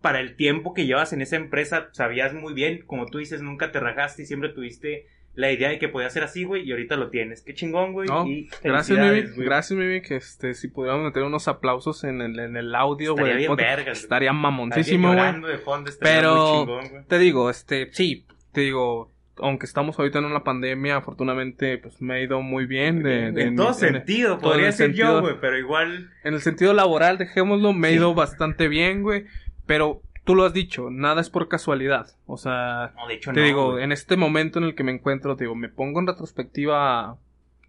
Para 0.00 0.18
el 0.20 0.34
tiempo 0.34 0.74
que 0.74 0.84
llevas 0.86 1.12
en 1.12 1.22
esa 1.22 1.36
empresa, 1.36 1.88
sabías 1.92 2.34
muy 2.34 2.54
bien, 2.54 2.82
como 2.86 3.06
tú 3.06 3.18
dices, 3.18 3.40
nunca 3.40 3.70
te 3.70 3.78
rajaste 3.78 4.22
y 4.22 4.26
siempre 4.26 4.48
tuviste 4.48 5.06
la 5.34 5.50
idea 5.52 5.68
de 5.70 5.78
que 5.78 5.88
podía 5.88 6.10
ser 6.10 6.24
así, 6.24 6.42
güey, 6.44 6.62
y 6.68 6.72
ahorita 6.72 6.96
lo 6.96 7.08
tienes. 7.08 7.40
Qué 7.42 7.54
chingón, 7.54 7.92
güey. 7.92 8.08
No, 8.08 8.26
y 8.26 8.48
Gracias, 8.62 8.98
mi 8.98 9.04
felicidades, 9.04 9.34
güey. 9.36 9.46
Gracias, 9.46 9.78
mi 9.78 10.02
que 10.02 10.16
este, 10.16 10.54
si 10.54 10.68
pudiéramos 10.68 11.04
meter 11.06 11.22
unos 11.22 11.46
aplausos 11.48 12.02
en 12.04 12.20
el, 12.20 12.38
en 12.38 12.56
el 12.56 12.74
audio, 12.74 13.12
Estaría 13.12 13.14
güey. 13.14 13.28
del 13.30 13.38
bien 13.38 13.48
podcast, 13.50 13.76
vergas. 13.76 13.98
Estaría 14.00 14.30
Alguien 14.30 14.42
mamoncísimo, 14.42 15.08
güey. 15.14 15.28
estaría 15.88 15.98
Pero- 16.00 16.64
muy 16.66 16.84
chingón. 16.84 17.04
Te 17.06 17.18
digo, 17.18 17.48
este, 17.48 17.88
sí, 17.92 18.26
te 18.52 18.60
digo, 18.62 19.10
aunque 19.38 19.66
estamos 19.66 19.98
ahorita 19.98 20.18
en 20.18 20.26
una 20.26 20.44
pandemia, 20.44 20.96
afortunadamente, 20.96 21.78
pues 21.78 22.00
me 22.02 22.14
ha 22.14 22.20
ido 22.20 22.42
muy 22.42 22.66
bien. 22.66 23.02
De, 23.02 23.26
en, 23.28 23.34
de- 23.34 23.42
en 23.44 23.56
todo 23.56 23.68
en- 23.68 23.74
sentido, 23.74 24.38
podría 24.38 24.70
ser 24.72 24.88
sentido. 24.88 25.14
yo, 25.16 25.20
güey, 25.22 25.34
pero 25.40 25.58
igual. 25.58 26.10
En 26.24 26.34
el 26.34 26.40
sentido 26.40 26.72
laboral, 26.74 27.18
dejémoslo, 27.18 27.72
me 27.72 27.88
ha 27.88 27.90
Sí. 27.90 27.96
ido 27.96 28.14
bastante 28.14 28.68
bien, 28.68 29.02
güey. 29.02 29.24
Pero 29.66 30.02
tú 30.24 30.34
lo 30.34 30.44
has 30.44 30.52
dicho, 30.52 30.90
nada 30.90 31.20
es 31.20 31.30
por 31.30 31.48
casualidad. 31.48 32.06
O 32.26 32.36
sea, 32.36 32.92
No, 32.96 33.08
de 33.08 33.14
hecho, 33.14 33.32
te 33.32 33.40
no. 33.40 33.46
digo, 33.46 33.70
güey. 33.72 33.84
en 33.84 33.92
este 33.92 34.16
momento 34.16 34.58
en 34.58 34.64
el 34.66 34.74
que 34.74 34.84
me 34.84 34.92
encuentro, 34.92 35.34
te 35.36 35.44
digo, 35.44 35.54
me 35.54 35.68
pongo 35.68 36.00
en 36.00 36.06
retrospectiva 36.08 37.16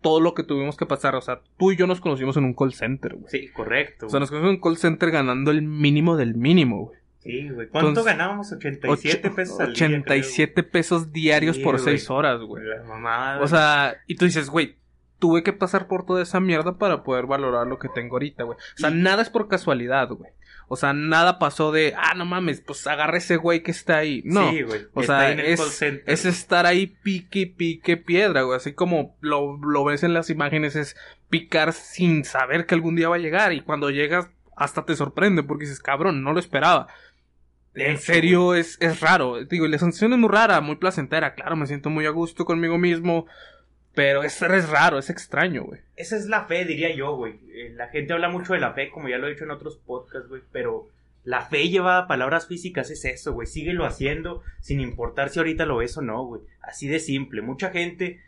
todo 0.02 0.20
lo 0.20 0.34
que 0.34 0.44
tuvimos 0.44 0.76
que 0.76 0.86
pasar. 0.86 1.16
O 1.16 1.22
sea, 1.22 1.40
tú 1.58 1.72
y 1.72 1.78
yo 1.78 1.88
nos 1.88 2.02
conocimos 2.02 2.36
en 2.36 2.44
un 2.44 2.54
call 2.54 2.74
center, 2.74 3.14
güey. 3.16 3.26
Sí, 3.30 3.48
correcto. 3.54 4.08
O 4.08 4.10
sea, 4.10 4.20
nos 4.20 4.30
conocimos 4.30 4.50
en 4.52 4.56
un 4.58 4.62
call 4.62 4.78
center 4.78 5.12
ganando 5.12 5.52
el 5.52 5.62
mínimo 5.62 6.18
del 6.18 6.36
mínimo, 6.36 6.88
güey. 6.88 7.00
Sí, 7.24 7.50
güey. 7.50 7.68
¿Cuánto 7.70 7.90
Entonces, 7.90 8.14
ganábamos? 8.14 8.52
87 8.52 9.28
Ocho- 9.28 9.36
pesos 9.36 9.60
al 9.60 9.68
día. 9.74 9.74
87 9.88 10.64
pesos 10.64 11.12
diarios 11.12 11.56
Sí, 11.58 11.64
por 11.64 11.76
güey. 11.82 11.84
6 11.98 12.10
horas, 12.10 12.42
güey. 12.42 12.64
La 12.66 12.84
mamada. 12.84 13.42
O 13.42 13.48
sea, 13.48 13.96
y 14.08 14.16
tú 14.16 14.26
dices, 14.26 14.50
güey, 14.50 14.76
tuve 15.20 15.42
que 15.44 15.54
pasar 15.54 15.88
por 15.88 16.06
toda 16.06 16.22
esa 16.22 16.40
mierda 16.42 16.78
para 16.78 17.04
poder 17.04 17.26
valorar 17.26 17.66
lo 17.68 17.80
que 17.80 17.88
tengo 17.90 18.16
ahorita, 18.16 18.44
güey. 18.44 18.58
O 18.58 18.78
sea, 18.78 18.90
Y- 18.90 18.96
nada 18.96 19.22
es 19.22 19.30
por 19.30 19.48
casualidad, 19.48 20.10
güey. 20.10 20.32
O 20.68 20.76
sea, 20.76 20.94
nada 20.94 21.40
pasó 21.40 21.72
de, 21.72 21.94
ah, 21.98 22.14
no 22.16 22.26
mames, 22.26 22.62
pues 22.62 22.86
agarra 22.88 23.18
ese 23.18 23.36
güey 23.38 23.64
que 23.64 23.72
está 23.72 23.98
ahí. 23.98 24.22
No. 24.26 24.50
Sí, 24.52 24.64
güey. 24.64 24.82
O 24.94 25.02
Está 25.02 25.20
sea, 25.20 25.28
ahí 25.28 25.34
en 25.34 25.40
el 25.42 25.46
es, 25.48 25.60
call 25.60 25.70
center. 25.70 26.04
es 26.14 26.26
estar 26.26 26.66
ahí 26.66 26.88
pique, 26.88 27.48
pique 27.48 27.98
piedra, 27.98 28.42
güey. 28.42 28.58
Así 28.58 28.74
como 28.74 29.16
lo, 29.22 29.58
lo 29.58 29.84
ves 29.86 30.04
en 30.04 30.14
las 30.14 30.30
imágenes, 30.30 30.76
es 30.76 30.96
picar 31.30 31.74
sin 31.74 32.24
saber 32.26 32.66
que 32.66 32.76
algún 32.76 32.96
día 32.96 33.10
va 33.10 33.16
a 33.18 33.20
llegar. 33.20 33.54
Y 33.54 33.62
cuando 33.62 33.90
llegas, 33.92 34.30
hasta 34.56 34.86
te 34.86 34.96
sorprende 34.96 35.44
porque 35.44 35.66
dices, 35.66 35.80
cabrón, 35.80 36.24
no 36.24 36.32
lo 36.34 36.40
esperaba. 36.40 36.88
En 37.76 37.92
hecho, 37.92 38.02
serio, 38.02 38.54
es, 38.56 38.78
es 38.80 39.00
raro. 39.00 39.44
Digo, 39.46 39.68
la 39.68 39.80
sensación 39.80 40.14
es 40.14 40.20
muy 40.20 40.30
rara, 40.30 40.62
muy 40.62 40.76
placentera. 40.76 41.34
Claro, 41.34 41.56
me 41.56 41.68
siento 41.68 41.90
muy 41.90 42.06
a 42.06 42.12
gusto 42.12 42.46
conmigo 42.46 42.78
mismo. 42.78 43.26
Pero 43.96 44.24
es, 44.24 44.42
es 44.42 44.70
raro, 44.70 44.98
es 44.98 45.10
extraño, 45.10 45.64
güey. 45.66 45.82
Esa 45.96 46.18
es 46.18 46.26
la 46.26 46.46
fe, 46.46 46.66
diría 46.66 46.96
yo, 46.96 47.16
güey. 47.16 47.40
Eh, 47.54 47.72
La 47.76 47.90
gente 47.90 48.14
habla 48.14 48.30
mucho 48.30 48.54
de 48.54 48.60
la 48.60 48.74
fe, 48.74 48.90
como 48.90 49.08
ya 49.08 49.18
lo 49.18 49.28
he 49.28 49.32
dicho 49.32 49.44
en 49.44 49.52
otros 49.52 49.78
podcasts, 49.78 50.30
güey, 50.30 50.42
pero 50.52 50.90
la 51.24 51.46
fe 51.46 51.70
lleva 51.70 52.00
a 52.00 52.08
palabras 52.08 52.48
físicas, 52.48 52.90
es 52.90 53.06
eso, 53.06 53.34
güey. 53.34 53.48
Síguelo 53.48 53.86
haciendo 53.86 54.42
sin 54.62 54.82
importar 54.82 55.30
si 55.30 55.40
ahorita 55.40 55.66
lo 55.66 55.78
ves 55.78 55.96
o 55.98 56.02
no, 56.02 56.26
güey. 56.26 56.42
Así 56.62 56.88
de 56.88 57.00
simple. 57.00 57.42
Mucha 57.44 57.70
gente 57.70 58.20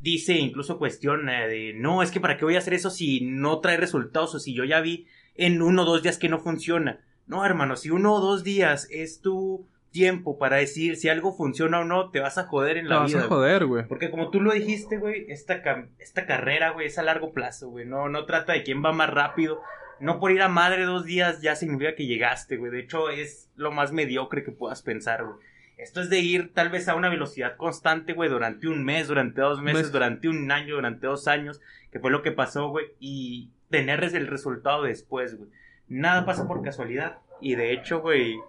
dice, 0.00 0.34
incluso 0.34 0.78
cuestiona 0.78 1.46
de, 1.46 1.74
no, 1.74 2.02
es 2.02 2.10
que 2.10 2.20
para 2.20 2.38
qué 2.38 2.46
voy 2.46 2.56
a 2.56 2.60
hacer 2.60 2.72
eso 2.74 2.90
si 2.90 3.20
no 3.20 3.60
trae 3.60 3.76
resultados 3.76 4.34
o 4.34 4.40
si 4.40 4.54
yo 4.54 4.64
ya 4.64 4.80
vi 4.80 5.06
en 5.34 5.60
uno 5.60 5.82
o 5.82 5.84
dos 5.84 6.02
días 6.02 6.16
que 6.18 6.30
no 6.30 6.38
funciona. 6.38 7.00
No, 7.30 7.46
hermano, 7.46 7.76
si 7.76 7.90
uno 7.90 8.14
o 8.14 8.20
dos 8.20 8.42
días 8.42 8.88
es 8.90 9.20
tu 9.20 9.64
tiempo 9.92 10.36
para 10.38 10.56
decir 10.56 10.96
si 10.96 11.08
algo 11.08 11.32
funciona 11.32 11.80
o 11.80 11.84
no, 11.84 12.10
te 12.10 12.20
vas 12.20 12.38
a 12.38 12.44
joder 12.44 12.76
en 12.76 12.84
Te 12.84 12.90
la 12.90 12.98
vas 13.00 13.12
vida. 13.12 13.22
a 13.22 13.26
güey. 13.26 13.28
joder, 13.38 13.66
güey. 13.66 13.84
Porque 13.86 14.10
como 14.10 14.30
tú 14.30 14.40
lo 14.40 14.52
dijiste, 14.52 14.98
güey, 14.98 15.26
esta, 15.28 15.62
esta 15.98 16.26
carrera, 16.26 16.70
güey, 16.70 16.88
es 16.88 16.98
a 16.98 17.02
largo 17.04 17.32
plazo, 17.32 17.68
güey. 17.70 17.86
No, 17.86 18.08
no 18.08 18.24
trata 18.26 18.52
de 18.52 18.62
quién 18.64 18.84
va 18.84 18.92
más 18.92 19.10
rápido. 19.10 19.60
No 20.00 20.18
por 20.18 20.32
ir 20.32 20.42
a 20.42 20.48
madre 20.48 20.84
dos 20.84 21.04
días 21.04 21.40
ya 21.40 21.54
significa 21.56 21.94
que 21.94 22.06
llegaste, 22.06 22.56
güey. 22.56 22.72
De 22.72 22.80
hecho, 22.80 23.10
es 23.10 23.48
lo 23.56 23.70
más 23.70 23.92
mediocre 23.92 24.42
que 24.42 24.50
puedas 24.52 24.82
pensar, 24.82 25.24
güey. 25.24 25.36
Esto 25.76 26.00
es 26.00 26.10
de 26.10 26.18
ir 26.18 26.52
tal 26.52 26.68
vez 26.68 26.88
a 26.88 26.94
una 26.94 27.08
velocidad 27.08 27.56
constante, 27.56 28.12
güey, 28.12 28.28
durante 28.28 28.68
un 28.68 28.84
mes, 28.84 29.08
durante 29.08 29.40
dos 29.40 29.62
meses, 29.62 29.82
Mes. 29.84 29.92
durante 29.92 30.28
un 30.28 30.50
año, 30.50 30.74
durante 30.74 31.06
dos 31.06 31.26
años, 31.26 31.60
que 31.90 32.00
fue 32.00 32.10
lo 32.10 32.22
que 32.22 32.32
pasó, 32.32 32.68
güey, 32.68 32.86
y 32.98 33.48
tener 33.70 34.04
el 34.04 34.26
resultado 34.26 34.82
después, 34.82 35.36
güey. 35.38 35.48
Nada 35.90 36.24
pasa 36.24 36.46
por 36.46 36.62
casualidad. 36.62 37.18
Y 37.42 37.56
de 37.56 37.72
hecho, 37.72 38.00
güey, 38.00 38.40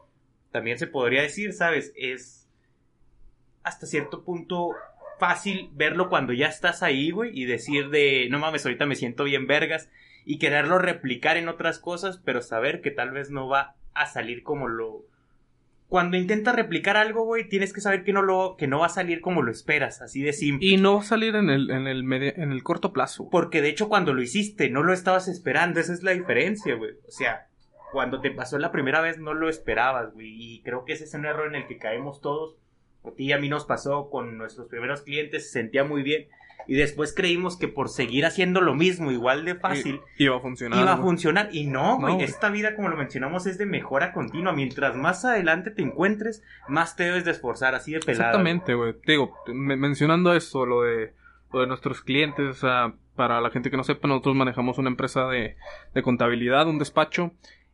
también 0.52 0.78
se 0.78 0.88
podría 0.88 1.24
decir, 1.24 1.52
¿sabes? 1.52 1.92
Es 1.98 2.48
hasta 3.64 3.86
cierto 3.86 4.24
punto 4.24 4.70
fácil 5.20 5.70
verlo 5.74 6.10
cuando 6.10 6.34
ya 6.34 6.48
estás 6.48 6.84
ahí, 6.84 7.12
güey, 7.12 7.32
y 7.34 7.46
decir 7.46 7.90
de, 7.90 8.28
no 8.30 8.40
mames, 8.40 8.66
ahorita 8.66 8.86
me 8.86 8.96
siento 8.96 9.24
bien 9.24 9.48
vergas, 9.48 9.90
y 10.24 10.40
quererlo 10.40 10.78
replicar 10.78 11.38
en 11.38 11.50
otras 11.50 11.80
cosas, 11.80 12.20
pero 12.24 12.42
saber 12.42 12.82
que 12.82 12.92
tal 12.92 13.12
vez 13.12 13.30
no 13.32 13.48
va 13.48 13.76
a 13.94 14.06
salir 14.06 14.44
como 14.44 14.68
lo... 14.68 15.06
Cuando 15.92 16.16
intentas 16.16 16.56
replicar 16.56 16.96
algo, 16.96 17.26
güey, 17.26 17.50
tienes 17.50 17.74
que 17.74 17.82
saber 17.82 18.06
que 18.06 18.14
no, 18.14 18.22
lo, 18.22 18.56
que 18.58 18.66
no 18.66 18.80
va 18.80 18.86
a 18.86 18.90
salir 18.90 19.20
como 19.20 19.42
lo 19.42 19.52
esperas, 19.52 20.02
así 20.02 20.22
de 20.24 20.32
simple. 20.32 20.66
Y 20.66 20.78
no 20.78 20.94
va 20.96 21.02
a 21.02 21.04
salir 21.04 21.36
en 21.36 21.50
el, 21.50 21.70
en 21.70 21.86
el, 21.86 22.06
media- 22.06 22.34
en 22.38 22.54
el 22.54 22.64
corto 22.64 22.94
plazo. 22.94 23.24
güey. 23.24 23.32
Porque 23.32 23.62
de 23.62 23.68
hecho 23.68 23.90
cuando 23.90 24.14
lo 24.14 24.22
hiciste 24.22 24.70
no 24.70 24.84
lo 24.84 24.94
estabas 24.94 25.28
esperando, 25.28 25.82
esa 25.82 25.92
es 25.92 26.02
la 26.02 26.12
diferencia, 26.14 26.76
güey. 26.76 26.92
O 27.06 27.12
sea, 27.12 27.48
cuando 27.92 28.22
te 28.22 28.32
pasó 28.32 28.58
la 28.58 28.72
primera 28.72 29.02
vez 29.02 29.18
no 29.20 29.34
lo 29.34 29.50
esperabas, 29.50 30.14
güey. 30.14 30.30
Y 30.34 30.62
creo 30.62 30.86
que 30.86 30.94
ese 30.94 31.04
es 31.04 31.14
un 31.14 31.26
error 31.26 31.48
en 31.50 31.56
el 31.56 31.68
que 31.68 31.78
caemos 31.78 32.22
todos. 32.22 32.56
A 33.04 33.12
ti 33.12 33.26
y 33.26 33.32
a 33.34 33.38
mí 33.38 33.50
nos 33.50 33.66
pasó 33.66 34.10
con 34.10 34.38
nuestros 34.38 34.70
primeros 34.70 35.02
clientes, 35.02 35.44
se 35.48 35.60
sentía 35.60 35.84
muy 35.84 36.04
bien. 36.04 36.28
Y 36.68 36.76
después 36.76 37.14
creímos 37.14 37.58
que 37.58 37.68
por 37.68 37.90
seguir 37.90 38.26
haciendo 38.26 38.62
lo 38.62 38.74
mismo, 38.76 39.12
igual 39.12 39.46
de 39.46 39.56
fácil, 39.56 40.02
Iba 40.18 40.38
a 40.38 40.40
funcionar. 40.40 40.80
iba 40.80 40.94
a 40.94 40.98
funcionar. 40.98 41.50
Y 41.52 41.66
no, 41.68 41.98
güey. 42.00 42.18
No. 42.18 42.22
Esta 42.22 42.50
vida, 42.50 42.76
como 42.76 42.90
lo 42.90 42.98
mencionamos, 42.98 43.46
es 43.48 43.58
de 43.58 43.66
mejora 43.66 44.14
continua. 44.14 44.52
Mientras 44.54 44.96
más 44.96 45.26
adelante 45.26 45.72
te 45.72 45.82
encuentres, 45.82 46.44
más 46.68 46.96
te 46.96 47.04
debes 47.06 47.26
de 47.26 47.32
esforzar, 47.32 47.76
así 47.76 47.94
de 47.94 48.00
pelada. 48.00 48.30
Exactamente, 48.30 48.74
güey. 48.76 48.94
Te 48.94 49.14
Digo, 49.14 49.36
me- 49.48 49.76
mencionando 49.78 50.34
eso, 50.34 50.66
lo 50.66 50.84
de, 50.84 51.14
lo 51.52 51.62
de 51.62 51.68
nuestros 51.68 52.02
clientes, 52.02 52.46
o 52.48 52.54
sea, 52.54 52.94
para 53.16 53.42
la 53.42 53.50
gente 53.50 53.70
que 53.70 53.78
no 53.78 53.84
sepa, 53.84 54.08
nosotros 54.08 54.36
manejamos 54.36 54.78
una 54.78 54.90
empresa 54.90 55.28
de, 55.28 55.58
de 55.94 56.02
contabilidad, 56.02 56.68
un 56.68 56.80
despacho, 56.80 57.34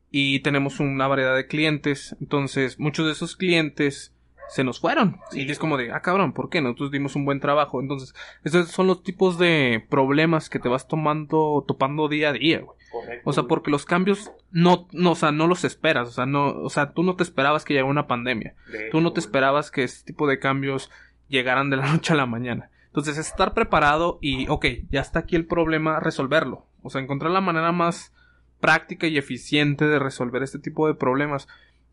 y 0.09 0.39
tenemos 0.39 0.79
una 0.79 1.07
variedad 1.07 1.35
de 1.35 1.47
clientes. 1.47 2.15
Entonces, 2.21 2.79
muchos 2.79 3.05
de 3.05 3.11
esos 3.11 3.35
clientes 3.35 4.13
se 4.49 4.63
nos 4.63 4.79
fueron. 4.79 5.19
Sí. 5.31 5.43
Y 5.43 5.51
es 5.51 5.59
como 5.59 5.77
de, 5.77 5.91
ah, 5.91 6.01
cabrón, 6.01 6.33
¿por 6.33 6.49
qué? 6.49 6.61
Nosotros 6.61 6.91
dimos 6.91 7.15
un 7.15 7.25
buen 7.25 7.39
trabajo. 7.39 7.81
Entonces, 7.81 8.13
esos 8.43 8.69
son 8.69 8.87
los 8.87 9.03
tipos 9.03 9.37
de 9.37 9.85
problemas 9.89 10.49
que 10.49 10.59
te 10.59 10.69
vas 10.69 10.87
tomando, 10.87 11.63
topando 11.67 12.07
día 12.07 12.29
a 12.29 12.33
día, 12.33 12.61
güey. 12.61 12.77
Correcto, 12.91 13.29
O 13.29 13.33
sea, 13.33 13.43
porque 13.43 13.69
los 13.69 13.85
cambios 13.85 14.31
no, 14.51 14.87
no, 14.93 15.11
o 15.11 15.15
sea, 15.15 15.31
no 15.31 15.47
los 15.47 15.63
esperas. 15.65 16.07
O 16.07 16.11
sea, 16.11 16.25
no, 16.25 16.47
o 16.47 16.69
sea, 16.69 16.91
tú 16.91 17.03
no 17.03 17.15
te 17.15 17.23
esperabas 17.23 17.65
que 17.65 17.73
llegara 17.73 17.91
una 17.91 18.07
pandemia. 18.07 18.55
De 18.71 18.89
Tú 18.89 19.01
no 19.01 19.09
hecho, 19.09 19.15
te 19.15 19.19
esperabas 19.19 19.71
que 19.71 19.83
este 19.83 20.05
tipo 20.05 20.27
de 20.27 20.39
cambios 20.39 20.89
llegaran 21.27 21.69
de 21.69 21.77
la 21.77 21.87
noche 21.91 22.13
a 22.13 22.17
la 22.17 22.25
mañana. 22.25 22.69
Entonces, 22.87 23.17
estar 23.17 23.53
preparado 23.53 24.17
y, 24.21 24.47
ok, 24.47 24.65
ya 24.89 25.01
está 25.01 25.19
aquí 25.19 25.35
el 25.35 25.45
problema, 25.45 25.99
resolverlo. 25.99 26.65
O 26.81 26.89
sea, 26.89 27.01
encontrar 27.01 27.31
la 27.31 27.41
manera 27.41 27.71
más 27.71 28.13
práctica 28.59 29.07
y 29.07 29.17
eficiente 29.17 29.85
de 29.85 29.99
resolver 29.99 30.43
este 30.43 30.59
tipo 30.59 30.87
de 30.87 30.95
problemas. 30.95 31.47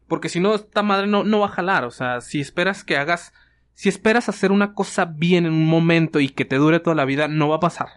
Porque 0.09 0.29
si 0.29 0.41
no, 0.41 0.55
esta 0.55 0.83
madre 0.83 1.07
no, 1.07 1.25
no 1.25 1.41
va 1.41 1.47
a 1.47 1.51
jalar. 1.51 1.85
O 1.85 1.91
sea, 1.91 2.21
si 2.21 2.41
esperas 2.41 2.85
que 2.85 2.97
hagas, 2.97 3.33
si 3.73 3.89
esperas 3.89 4.29
hacer 4.29 4.53
una 4.53 4.75
cosa 4.75 5.05
bien 5.07 5.47
en 5.47 5.53
un 5.53 5.67
momento 5.67 6.21
y 6.21 6.29
que 6.29 6.45
te 6.45 6.57
dure 6.57 6.81
toda 6.81 6.97
la 6.97 7.05
vida, 7.05 7.29
no 7.29 7.49
va 7.49 7.57
a 7.57 7.61
pasar. 7.61 7.89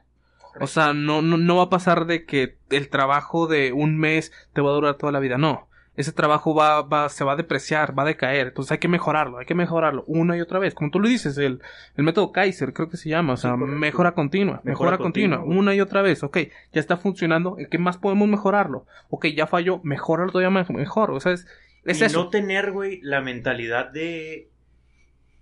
O 0.60 0.68
sea, 0.68 0.94
no, 0.94 1.22
no, 1.22 1.38
no 1.38 1.58
va 1.58 1.64
a 1.64 1.70
pasar 1.70 2.06
de 2.08 2.26
que 2.26 2.58
el 2.72 2.90
trabajo 2.90 3.46
de 3.48 3.74
un 3.74 3.98
mes 3.98 4.32
te 4.54 4.62
va 4.62 4.72
a 4.72 4.74
durar 4.74 4.96
toda 4.96 5.12
la 5.12 5.20
vida. 5.20 5.38
No. 5.38 5.68
Ese 5.96 6.12
trabajo 6.12 6.54
va, 6.54 6.84
va, 6.84 7.10
se 7.10 7.24
va 7.24 7.34
a 7.34 7.36
depreciar, 7.36 7.98
va 7.98 8.04
a 8.04 8.06
decaer. 8.06 8.48
Entonces 8.50 8.72
hay 8.72 8.78
que 8.78 8.88
mejorarlo, 8.88 9.40
hay 9.40 9.48
que 9.48 9.56
mejorarlo 9.56 10.04
una 10.06 10.38
y 10.38 10.42
otra 10.42 10.60
vez. 10.60 10.76
Como 10.76 10.92
tú 10.92 11.00
lo 11.00 11.08
dices, 11.08 11.38
el, 11.40 11.60
el 11.96 12.04
método 12.04 12.32
Kaiser, 12.32 12.72
creo 12.74 12.88
que 12.88 12.98
se 12.98 13.10
llama. 13.10 13.34
O 13.34 13.38
sea, 13.38 13.56
Sí, 13.56 13.58
mejora 13.64 14.12
continua, 14.14 14.62
mejora, 14.64 14.92
Mejora 14.92 14.98
continua, 15.00 15.38
continua. 15.40 15.60
una 15.60 15.74
y 15.76 15.82
otra 15.82 16.04
vez. 16.04 16.22
Ok, 16.24 16.38
ya 16.72 16.80
está 16.80 16.98
funcionando. 16.98 17.56
¿En 17.58 17.68
qué 17.68 17.80
más 17.80 17.98
podemos 17.98 18.28
mejorarlo? 18.28 18.86
Ok, 19.10 19.26
ya 19.36 19.48
falló, 19.48 19.80
mejorarlo 19.84 20.32
todavía 20.32 20.52
me- 20.52 20.78
mejor. 20.78 21.10
O 21.12 21.20
sea, 21.20 21.32
es, 21.32 21.48
es 21.86 22.02
y 22.02 22.06
eso. 22.06 22.24
no 22.24 22.30
tener, 22.30 22.72
güey, 22.72 23.00
la 23.02 23.22
mentalidad 23.22 23.90
de. 23.90 24.50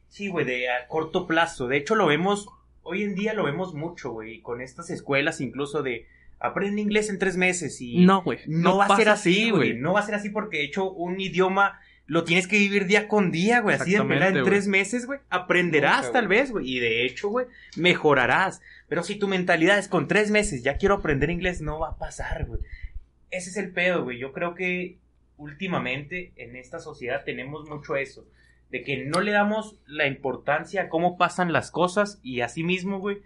Sí, 0.09 0.27
güey, 0.27 0.45
de 0.45 0.69
a 0.69 0.87
corto 0.87 1.27
plazo. 1.27 1.67
De 1.67 1.77
hecho, 1.77 1.95
lo 1.95 2.07
vemos. 2.07 2.47
Hoy 2.83 3.03
en 3.03 3.15
día 3.15 3.33
lo 3.33 3.43
vemos 3.43 3.73
mucho, 3.73 4.11
güey. 4.11 4.41
Con 4.41 4.61
estas 4.61 4.89
escuelas, 4.89 5.41
incluso 5.41 5.83
de. 5.83 6.07
Aprende 6.39 6.81
inglés 6.81 7.09
en 7.09 7.19
tres 7.19 7.37
meses 7.37 7.81
y. 7.81 8.05
No, 8.05 8.21
güey. 8.21 8.39
No, 8.47 8.77
va 8.77 8.85
a 8.85 8.95
ser 8.95 9.09
así, 9.09 9.49
güey. 9.49 9.73
No 9.73 9.93
va 9.93 10.01
a 10.01 10.05
ser 10.05 10.15
así 10.15 10.29
porque, 10.29 10.57
de 10.57 10.65
hecho, 10.65 10.91
un 10.91 11.19
idioma 11.19 11.79
lo 12.07 12.23
tienes 12.23 12.47
que 12.47 12.57
vivir 12.57 12.85
día 12.85 13.07
con 13.07 13.31
día, 13.31 13.61
güey. 13.61 13.75
Así 13.75 13.93
de 13.93 14.03
pelada 14.03 14.37
en 14.37 14.45
tres 14.45 14.67
meses, 14.67 15.05
güey. 15.05 15.19
Aprenderás 15.29 16.05
Nunca, 16.05 16.13
tal 16.13 16.27
vez, 16.27 16.51
güey. 16.51 16.69
Y 16.69 16.79
de 16.79 17.05
hecho, 17.05 17.29
güey, 17.29 17.47
mejorarás. 17.75 18.61
Pero 18.87 19.03
si 19.03 19.15
tu 19.15 19.27
mentalidad 19.27 19.79
es 19.79 19.87
con 19.87 20.07
tres 20.07 20.29
meses, 20.29 20.63
ya 20.63 20.77
quiero 20.77 20.95
aprender 20.95 21.31
inglés, 21.31 21.61
no 21.61 21.79
va 21.79 21.89
a 21.89 21.97
pasar, 21.97 22.45
güey. 22.45 22.59
Ese 23.31 23.49
es 23.49 23.57
el 23.57 23.71
pedo, 23.71 24.03
güey. 24.03 24.19
Yo 24.19 24.33
creo 24.33 24.53
que 24.53 24.97
últimamente 25.37 26.33
en 26.35 26.55
esta 26.55 26.79
sociedad 26.79 27.23
tenemos 27.25 27.69
mucho 27.69 27.95
eso. 27.95 28.25
De 28.69 28.83
que 28.83 29.05
no 29.05 29.21
le 29.21 29.31
damos 29.31 29.75
la 29.85 30.07
importancia 30.07 30.83
a 30.83 30.89
cómo 30.89 31.17
pasan 31.17 31.53
las 31.53 31.71
cosas 31.71 32.19
y 32.23 32.41
así 32.41 32.63
mismo, 32.63 32.99
güey, 32.99 33.19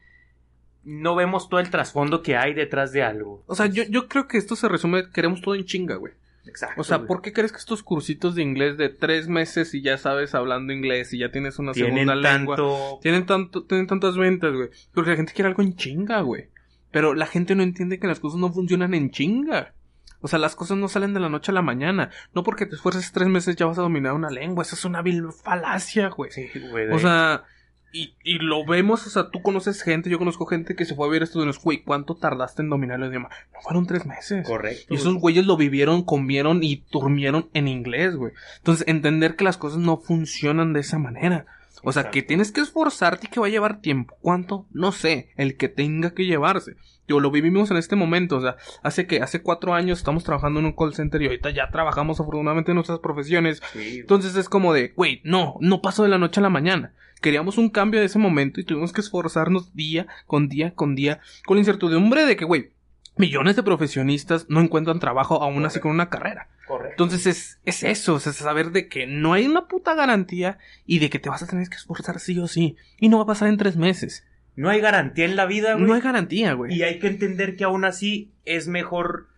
no 0.83 1.15
vemos 1.15 1.49
todo 1.49 1.59
el 1.59 1.69
trasfondo 1.69 2.21
que 2.21 2.35
hay 2.35 2.53
detrás 2.53 2.91
de 2.91 3.03
algo. 3.03 3.43
O 3.47 3.55
sea, 3.55 3.67
yo, 3.67 3.83
yo 3.83 4.07
creo 4.07 4.27
que 4.27 4.37
esto 4.37 4.55
se 4.55 4.67
resume, 4.67 5.09
queremos 5.11 5.41
todo 5.41 5.55
en 5.55 5.65
chinga, 5.65 5.95
güey. 5.95 6.13
Exacto. 6.45 6.81
O 6.81 6.83
sea, 6.83 6.97
güey. 6.97 7.07
¿por 7.07 7.21
qué 7.21 7.31
crees 7.33 7.51
que 7.51 7.57
estos 7.57 7.83
cursitos 7.83 8.35
de 8.35 8.41
inglés 8.41 8.77
de 8.77 8.89
tres 8.89 9.27
meses 9.27 9.73
y 9.73 9.81
ya 9.81 9.97
sabes 9.97 10.33
hablando 10.33 10.73
inglés 10.73 11.13
y 11.13 11.19
ya 11.19 11.31
tienes 11.31 11.59
una 11.59 11.73
tienen 11.73 11.93
segunda 11.93 12.15
lengua? 12.15 12.55
tanto 12.55 12.99
Tienen 13.01 13.25
tanto, 13.25 13.63
tienen 13.63 13.87
tantas 13.87 14.17
ventas, 14.17 14.53
güey. 14.53 14.69
Porque 14.93 15.11
la 15.11 15.17
gente 15.17 15.33
quiere 15.33 15.49
algo 15.49 15.61
en 15.61 15.75
chinga, 15.75 16.21
güey. 16.21 16.47
Pero 16.91 17.13
la 17.13 17.27
gente 17.27 17.55
no 17.55 17.63
entiende 17.63 17.99
que 17.99 18.07
las 18.07 18.19
cosas 18.19 18.39
no 18.39 18.51
funcionan 18.51 18.93
en 18.93 19.11
chinga. 19.11 19.73
O 20.21 20.27
sea, 20.27 20.39
las 20.39 20.55
cosas 20.55 20.77
no 20.77 20.87
salen 20.89 21.13
de 21.13 21.19
la 21.19 21.29
noche 21.29 21.51
a 21.51 21.55
la 21.55 21.61
mañana. 21.61 22.09
No 22.33 22.43
porque 22.43 22.65
te 22.65 22.75
esfuerces 22.75 23.11
tres 23.11 23.27
meses 23.29 23.55
ya 23.55 23.65
vas 23.65 23.77
a 23.79 23.83
dominar 23.83 24.13
una 24.13 24.29
lengua. 24.29 24.63
Esa 24.63 24.75
es 24.75 24.85
una 24.85 25.01
vil 25.01 25.23
falacia, 25.31 26.09
güey. 26.09 26.31
Sí, 26.31 26.49
güey, 26.71 26.89
O 26.91 26.99
sea, 26.99 27.43
y, 27.91 28.15
y 28.23 28.37
lo 28.39 28.65
vemos, 28.65 29.07
o 29.07 29.09
sea, 29.09 29.31
tú 29.31 29.41
conoces 29.41 29.81
gente, 29.81 30.09
yo 30.11 30.19
conozco 30.19 30.45
gente 30.45 30.75
que 30.75 30.85
se 30.85 30.93
fue 30.93 31.05
a 31.07 31.09
vivir 31.09 31.21
a 31.21 31.25
Estados 31.25 31.43
Unidos. 31.43 31.63
Güey, 31.63 31.83
¿cuánto 31.83 32.15
tardaste 32.15 32.61
en 32.61 32.69
dominar 32.69 32.99
el 33.01 33.07
idioma? 33.09 33.29
No 33.53 33.61
fueron 33.61 33.87
tres 33.87 34.05
meses. 34.05 34.45
correcto. 34.45 34.93
Y 34.93 34.97
esos 34.97 35.15
güeyes 35.15 35.45
lo 35.47 35.57
vivieron, 35.57 36.03
comieron 36.03 36.63
y 36.63 36.83
durmieron 36.91 37.49
en 37.53 37.67
inglés, 37.67 38.15
güey. 38.15 38.33
Entonces, 38.57 38.87
entender 38.87 39.35
que 39.35 39.43
las 39.43 39.57
cosas 39.57 39.79
no 39.79 39.97
funcionan 39.97 40.73
de 40.73 40.81
esa 40.81 40.99
manera. 40.99 41.45
O 41.81 41.93
sea, 41.93 42.01
Exacto. 42.01 42.11
que 42.11 42.23
tienes 42.23 42.51
que 42.51 42.59
esforzarte 42.61 43.27
y 43.27 43.29
que 43.29 43.39
va 43.39 43.47
a 43.47 43.49
llevar 43.49 43.79
tiempo. 43.79 44.17
¿Cuánto? 44.21 44.67
No 44.71 44.91
sé. 44.91 45.29
El 45.37 45.55
que 45.55 45.69
tenga 45.69 46.13
que 46.13 46.25
llevarse. 46.25 46.75
Yo 47.09 47.19
lo 47.19 47.31
vivimos 47.31 47.71
en 47.71 47.77
este 47.77 47.95
momento. 47.95 48.37
O 48.37 48.41
sea, 48.41 48.55
hace 48.83 49.07
que, 49.07 49.21
hace 49.21 49.41
cuatro 49.41 49.73
años 49.73 49.97
estamos 49.97 50.23
trabajando 50.23 50.59
en 50.59 50.67
un 50.67 50.73
call 50.73 50.93
center 50.93 51.21
y 51.21 51.25
ahorita 51.25 51.49
ya 51.49 51.69
trabajamos 51.71 52.19
afortunadamente 52.19 52.71
en 52.71 52.75
nuestras 52.75 52.99
profesiones. 52.99 53.61
Sí. 53.73 53.97
Entonces 54.01 54.35
es 54.35 54.47
como 54.47 54.73
de, 54.73 54.93
güey, 54.95 55.19
no, 55.23 55.55
no 55.59 55.81
pasó 55.81 56.03
de 56.03 56.09
la 56.09 56.19
noche 56.19 56.39
a 56.39 56.43
la 56.43 56.49
mañana. 56.49 56.93
Queríamos 57.19 57.57
un 57.57 57.69
cambio 57.69 57.99
de 57.99 58.05
ese 58.05 58.19
momento 58.19 58.61
y 58.61 58.63
tuvimos 58.63 58.93
que 58.93 59.01
esforzarnos 59.01 59.75
día 59.75 60.07
con 60.25 60.47
día 60.47 60.73
con 60.73 60.95
día 60.95 61.19
con 61.45 61.57
la 61.57 61.61
incertidumbre 61.61 62.25
de 62.25 62.37
que, 62.37 62.45
güey, 62.45 62.71
millones 63.17 63.57
de 63.57 63.63
profesionistas 63.63 64.45
no 64.47 64.61
encuentran 64.61 64.99
trabajo 64.99 65.43
aún 65.43 65.65
así 65.65 65.79
con 65.79 65.91
una 65.91 66.09
carrera. 66.09 66.47
Correcto. 66.67 67.03
Entonces 67.03 67.25
es, 67.25 67.59
es 67.65 67.83
eso, 67.83 68.17
es 68.17 68.23
saber 68.23 68.71
de 68.71 68.87
que 68.87 69.07
no 69.07 69.33
hay 69.33 69.47
una 69.47 69.67
puta 69.67 69.95
garantía 69.95 70.59
y 70.85 70.99
de 70.99 71.09
que 71.09 71.19
te 71.19 71.29
vas 71.29 71.43
a 71.43 71.47
tener 71.47 71.67
que 71.67 71.75
esforzar 71.75 72.19
sí 72.19 72.39
o 72.39 72.47
sí. 72.47 72.77
Y 72.99 73.09
no 73.09 73.17
va 73.17 73.23
a 73.23 73.27
pasar 73.27 73.49
en 73.49 73.57
tres 73.57 73.75
meses. 73.75 74.25
No 74.59 74.69
hay 74.69 74.81
garantía 74.81 75.23
en 75.23 75.37
la 75.37 75.45
vida, 75.45 75.75
güey. 75.75 75.85
No 75.85 75.93
hay 75.93 76.01
garantía, 76.01 76.51
güey. 76.51 76.75
Y 76.75 76.83
hay 76.83 76.99
que 76.99 77.07
entender 77.07 77.55
que 77.55 77.63
aún 77.63 77.85
así 77.85 78.33
es 78.43 78.67
mejor 78.67 79.29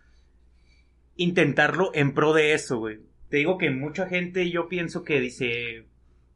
intentarlo 1.14 1.92
en 1.94 2.12
pro 2.12 2.32
de 2.32 2.54
eso, 2.54 2.78
güey. 2.78 2.98
Te 3.28 3.36
digo 3.36 3.56
que 3.56 3.70
mucha 3.70 4.08
gente 4.08 4.50
yo 4.50 4.68
pienso 4.68 5.04
que 5.04 5.20
dice, 5.20 5.86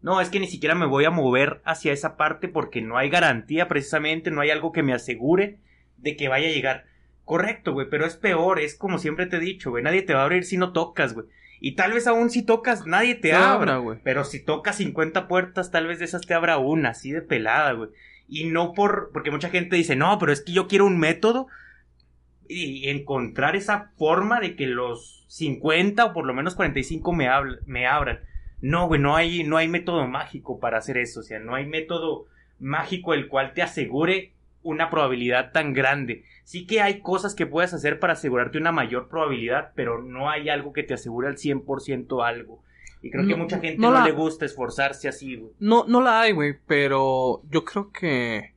no, 0.03 0.21
es 0.21 0.29
que 0.29 0.39
ni 0.39 0.47
siquiera 0.47 0.77
me 0.77 0.87
voy 0.87 1.05
a 1.05 1.11
mover 1.11 1.63
hacia 1.65 1.93
esa 1.93 2.17
parte 2.17 2.47
porque 2.47 2.81
no 2.81 2.97
hay 2.97 3.11
garantía 3.11 3.67
precisamente, 3.67 4.31
no 4.31 4.41
hay 4.41 4.51
algo 4.51 4.71
que 4.71 4.85
me 4.85 4.93
asegure 4.93 5.59
de 5.97 6.15
que 6.15 6.29
vaya 6.29 6.47
a 6.47 6.53
llegar. 6.53 6.85
Correcto, 7.25 7.73
güey, 7.73 7.89
pero 7.91 8.07
es 8.07 8.15
peor, 8.15 8.61
es 8.61 8.77
como 8.77 8.99
siempre 8.99 9.27
te 9.27 9.39
he 9.39 9.41
dicho, 9.41 9.71
güey, 9.71 9.83
nadie 9.83 10.03
te 10.03 10.15
va 10.15 10.21
a 10.21 10.25
abrir 10.27 10.45
si 10.45 10.59
no 10.59 10.73
tocas, 10.73 11.13
güey. 11.13 11.27
Y 11.59 11.75
tal 11.75 11.93
vez 11.93 12.07
aún 12.07 12.31
si 12.31 12.45
tocas, 12.45 12.87
nadie 12.87 13.17
te 13.17 13.33
abra, 13.33 13.53
abra, 13.55 13.77
güey. 13.79 13.99
Pero 14.05 14.23
si 14.23 14.45
tocas 14.45 14.77
50 14.77 15.27
puertas, 15.27 15.73
tal 15.73 15.89
vez 15.89 15.99
de 15.99 16.05
esas 16.05 16.25
te 16.25 16.35
abra 16.35 16.59
una, 16.59 16.91
así 16.91 17.11
de 17.11 17.23
pelada, 17.23 17.73
güey. 17.73 17.91
Y 18.29 18.45
no 18.45 18.73
por, 18.73 19.11
porque 19.13 19.31
mucha 19.31 19.51
gente 19.51 19.77
dice, 19.77 19.97
no, 19.97 20.19
pero 20.19 20.33
es 20.33 20.41
que 20.41 20.53
yo 20.53 20.67
quiero 20.67 20.87
un 20.87 20.99
método 20.99 21.47
y 22.49 22.89
encontrar 22.89 23.57
esa 23.57 23.93
forma 23.97 24.41
de 24.41 24.57
que 24.57 24.67
los 24.67 25.25
50 25.29 26.05
o 26.05 26.13
por 26.13 26.27
lo 26.27 26.35
menos 26.35 26.55
45 26.55 27.13
me, 27.13 27.29
me 27.67 27.87
abran. 27.87 28.21
No, 28.61 28.87
güey, 28.89 29.01
no 29.01 29.17
hay, 29.17 29.45
no 29.45 29.57
hay 29.57 29.69
método 29.69 30.07
mágico 30.07 30.59
para 30.59 30.79
hacer 30.79 30.99
eso. 30.99 31.21
O 31.21 31.23
sea, 31.23 31.39
no 31.39 31.55
hay 31.55 31.67
método 31.67 32.27
mágico 32.59 33.15
el 33.15 33.29
cual 33.29 33.53
te 33.53 33.63
asegure 33.63 34.33
una 34.63 34.91
probabilidad 34.91 35.53
tan 35.53 35.73
grande. 35.73 36.25
Sí 36.45 36.67
que 36.67 36.81
hay 36.81 37.01
cosas 37.01 37.35
que 37.35 37.47
puedes 37.47 37.73
hacer 37.75 38.01
para 38.01 38.15
asegurarte 38.15 38.59
una 38.59 38.73
mayor 38.73 39.09
probabilidad, 39.09 39.73
pero 39.75 40.03
no 40.03 40.31
hay 40.31 40.49
algo 40.49 40.73
que 40.73 40.83
te 40.83 40.95
asegure 40.95 41.29
al 41.29 41.37
100% 41.37 42.27
algo. 42.27 42.63
Y 43.07 43.11
creo 43.11 43.25
que 43.27 43.33
No, 43.33 43.39
mucha 43.39 43.59
gente 43.61 43.79
no 43.81 43.89
no, 43.91 43.99
la- 43.99 44.05
le 44.05 44.13
gusta 44.13 44.45
esforzarse 44.45 45.09
así, 45.09 45.37
güey. 45.37 45.53
No, 45.59 45.85
no 45.89 46.01
la 46.01 46.21
hay, 46.23 46.33
güey, 46.33 46.57
pero 46.67 47.43
yo 47.51 47.65
creo 47.65 47.91
que, 47.93 48.53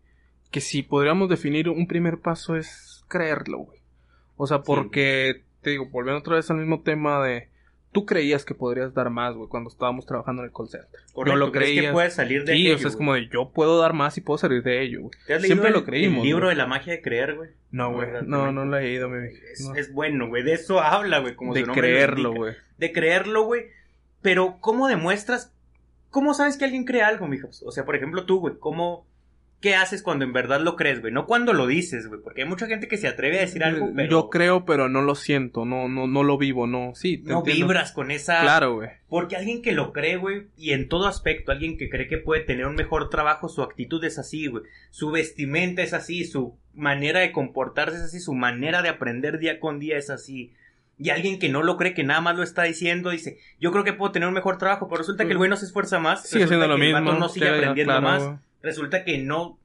que 0.51 0.61
si 0.61 0.83
podríamos 0.83 1.29
definir 1.29 1.69
un 1.69 1.87
primer 1.87 2.19
paso 2.19 2.55
es 2.55 3.03
creerlo, 3.07 3.59
güey. 3.59 3.79
O 4.37 4.47
sea, 4.47 4.61
porque, 4.61 5.43
te 5.61 5.71
digo, 5.71 5.87
volviendo 5.89 6.19
otra 6.19 6.35
vez 6.35 6.49
al 6.49 6.57
mismo 6.57 6.81
tema 6.81 7.21
de, 7.25 7.49
tú 7.91 8.05
creías 8.05 8.45
que 8.45 8.53
podrías 8.55 8.93
dar 8.93 9.09
más, 9.09 9.35
güey, 9.35 9.49
cuando 9.49 9.69
estábamos 9.69 10.05
trabajando 10.05 10.43
en 10.43 10.47
el 10.49 10.53
call 10.55 10.69
center. 10.69 10.87
Correcto, 11.11 11.37
yo 11.39 11.45
lo 11.45 11.51
¿crees 11.51 11.71
creía. 11.71 11.81
que 11.89 11.91
puedes 11.93 12.13
salir 12.13 12.45
de 12.45 12.53
Sí, 12.53 12.61
aquello, 12.61 12.75
o 12.75 12.77
sea, 12.79 12.87
es 12.87 12.95
güey? 12.95 13.05
como 13.05 13.13
de, 13.15 13.29
yo 13.33 13.49
puedo 13.49 13.79
dar 13.79 13.93
más 13.93 14.17
y 14.17 14.21
puedo 14.21 14.37
salir 14.37 14.63
de 14.63 14.81
ello, 14.83 15.01
güey. 15.01 15.11
¿Te 15.27 15.33
has 15.33 15.41
leído 15.41 15.55
Siempre 15.55 15.69
el- 15.69 15.73
lo 15.73 15.83
creímos, 15.85 16.19
El 16.19 16.23
libro 16.25 16.45
güey. 16.45 16.55
de 16.55 16.61
la 16.61 16.67
magia 16.67 16.93
de 16.93 17.01
creer, 17.01 17.35
güey. 17.35 17.49
No, 17.71 17.91
güey, 17.91 18.07
no, 18.25 18.51
no 18.51 18.65
lo 18.65 18.77
he 18.77 18.81
leído, 18.83 19.09
mi 19.09 19.27
Es, 19.27 19.61
no. 19.61 19.75
es 19.75 19.91
bueno, 19.91 20.27
güey. 20.29 20.43
De 20.43 20.53
eso 20.53 20.79
habla, 20.79 21.19
güey. 21.19 21.35
Como 21.35 21.53
De 21.53 21.65
su 21.65 21.71
creerlo, 21.71 22.33
güey. 22.33 22.53
De 22.77 22.91
creerlo, 22.93 23.43
güey. 23.43 23.65
Pero, 24.21 24.57
¿cómo 24.59 24.87
demuestras? 24.87 25.53
¿Cómo 26.09 26.33
sabes 26.33 26.57
que 26.57 26.65
alguien 26.65 26.85
cree 26.85 27.03
algo, 27.03 27.27
mijo? 27.27 27.49
O 27.65 27.71
sea, 27.71 27.85
por 27.85 27.95
ejemplo, 27.95 28.25
tú, 28.25 28.39
güey. 28.39 28.55
¿Cómo. 28.59 29.07
¿Qué 29.61 29.75
haces 29.75 30.01
cuando 30.01 30.23
en 30.23 30.31
verdad 30.31 30.61
lo 30.61 30.77
crees, 30.77 31.01
güey? 31.01 31.11
No 31.11 31.25
cuando 31.25 31.51
lo 31.51 31.67
dices, 31.67 32.07
güey. 32.07 32.21
Porque 32.21 32.43
hay 32.43 32.47
mucha 32.47 32.65
gente 32.67 32.87
que 32.87 32.95
se 32.95 33.09
atreve 33.09 33.39
a 33.39 33.41
decir 33.41 33.61
algo, 33.63 33.91
pero. 33.93 34.09
Yo 34.09 34.29
creo, 34.29 34.63
pero 34.63 34.87
no 34.87 35.01
lo 35.01 35.15
siento, 35.15 35.65
no, 35.65 35.89
no, 35.89 36.07
no 36.07 36.23
lo 36.23 36.37
vivo, 36.37 36.65
no, 36.65 36.93
sí, 36.95 37.17
te 37.17 37.29
No 37.29 37.39
entiendo. 37.39 37.65
vibras 37.67 37.91
con 37.91 38.09
esa. 38.09 38.39
Claro, 38.39 38.75
güey. 38.75 38.89
Porque 39.09 39.35
alguien 39.35 39.61
que 39.61 39.73
lo 39.73 39.91
cree, 39.91 40.15
güey, 40.15 40.47
y 40.55 40.71
en 40.71 40.87
todo 40.87 41.07
aspecto, 41.07 41.51
alguien 41.51 41.77
que 41.77 41.89
cree 41.89 42.07
que 42.07 42.17
puede 42.17 42.41
tener 42.41 42.67
un 42.67 42.75
mejor 42.75 43.09
trabajo, 43.09 43.49
su 43.49 43.61
actitud 43.61 44.01
es 44.05 44.17
así, 44.17 44.47
güey. 44.47 44.63
Su 44.91 45.11
vestimenta 45.11 45.81
es 45.81 45.93
así, 45.93 46.23
su 46.23 46.55
manera 46.73 47.19
de 47.19 47.33
comportarse 47.33 47.97
es 47.97 48.03
así, 48.03 48.21
su 48.21 48.33
manera 48.33 48.81
de 48.81 48.87
aprender 48.87 49.39
día 49.39 49.59
con 49.59 49.79
día 49.79 49.97
es 49.97 50.09
así. 50.09 50.53
Y 51.01 51.11
alguien 51.11 51.39
que 51.39 51.47
no 51.47 51.63
lo 51.63 51.77
cree, 51.77 51.93
que 51.93 52.03
nada 52.03 52.19
más 52.19 52.35
lo 52.35 52.43
está 52.43 52.63
diciendo, 52.63 53.09
dice, 53.09 53.39
yo 53.57 53.71
creo 53.71 53.85
que 53.85 53.93
puedo 53.93 54.11
tener 54.11 54.27
un 54.27 54.33
mejor 54.33 54.57
trabajo, 54.57 54.89
pero 54.89 54.99
resulta 54.99 55.23
que 55.23 55.31
el 55.31 55.37
güey 55.37 55.49
no 55.49 55.55
se 55.55 55.65
esfuerza 55.65 55.97
más. 55.97 56.27
Sigue 56.27 56.45
siendo 56.45 56.67
lo 56.67 56.75
que 56.75 56.81
el 56.81 56.93
mismo. 56.93 57.05
vato 57.05 57.19
no 57.19 57.29
sigue 57.29 57.47
aprendiendo 57.47 57.97
claro, 57.97 58.01
más. 58.01 58.39
Resulta 58.61 59.05
que 59.05 59.17
no, 59.17 59.57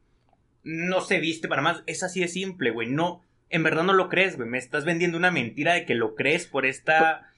no 0.62 1.00
se 1.00 1.18
viste 1.18 1.48
para 1.48 1.60
más. 1.60 1.82
Es 1.86 2.04
así 2.04 2.20
de 2.20 2.28
simple, 2.28 2.70
güey. 2.70 2.88
No, 2.88 3.24
en 3.50 3.64
verdad 3.64 3.82
no 3.82 3.94
lo 3.94 4.08
crees, 4.08 4.36
güey. 4.36 4.48
Me 4.48 4.58
estás 4.58 4.84
vendiendo 4.84 5.18
una 5.18 5.32
mentira 5.32 5.74
de 5.74 5.84
que 5.84 5.96
lo 5.96 6.14
crees 6.14 6.46
por 6.46 6.66
esta 6.66 7.28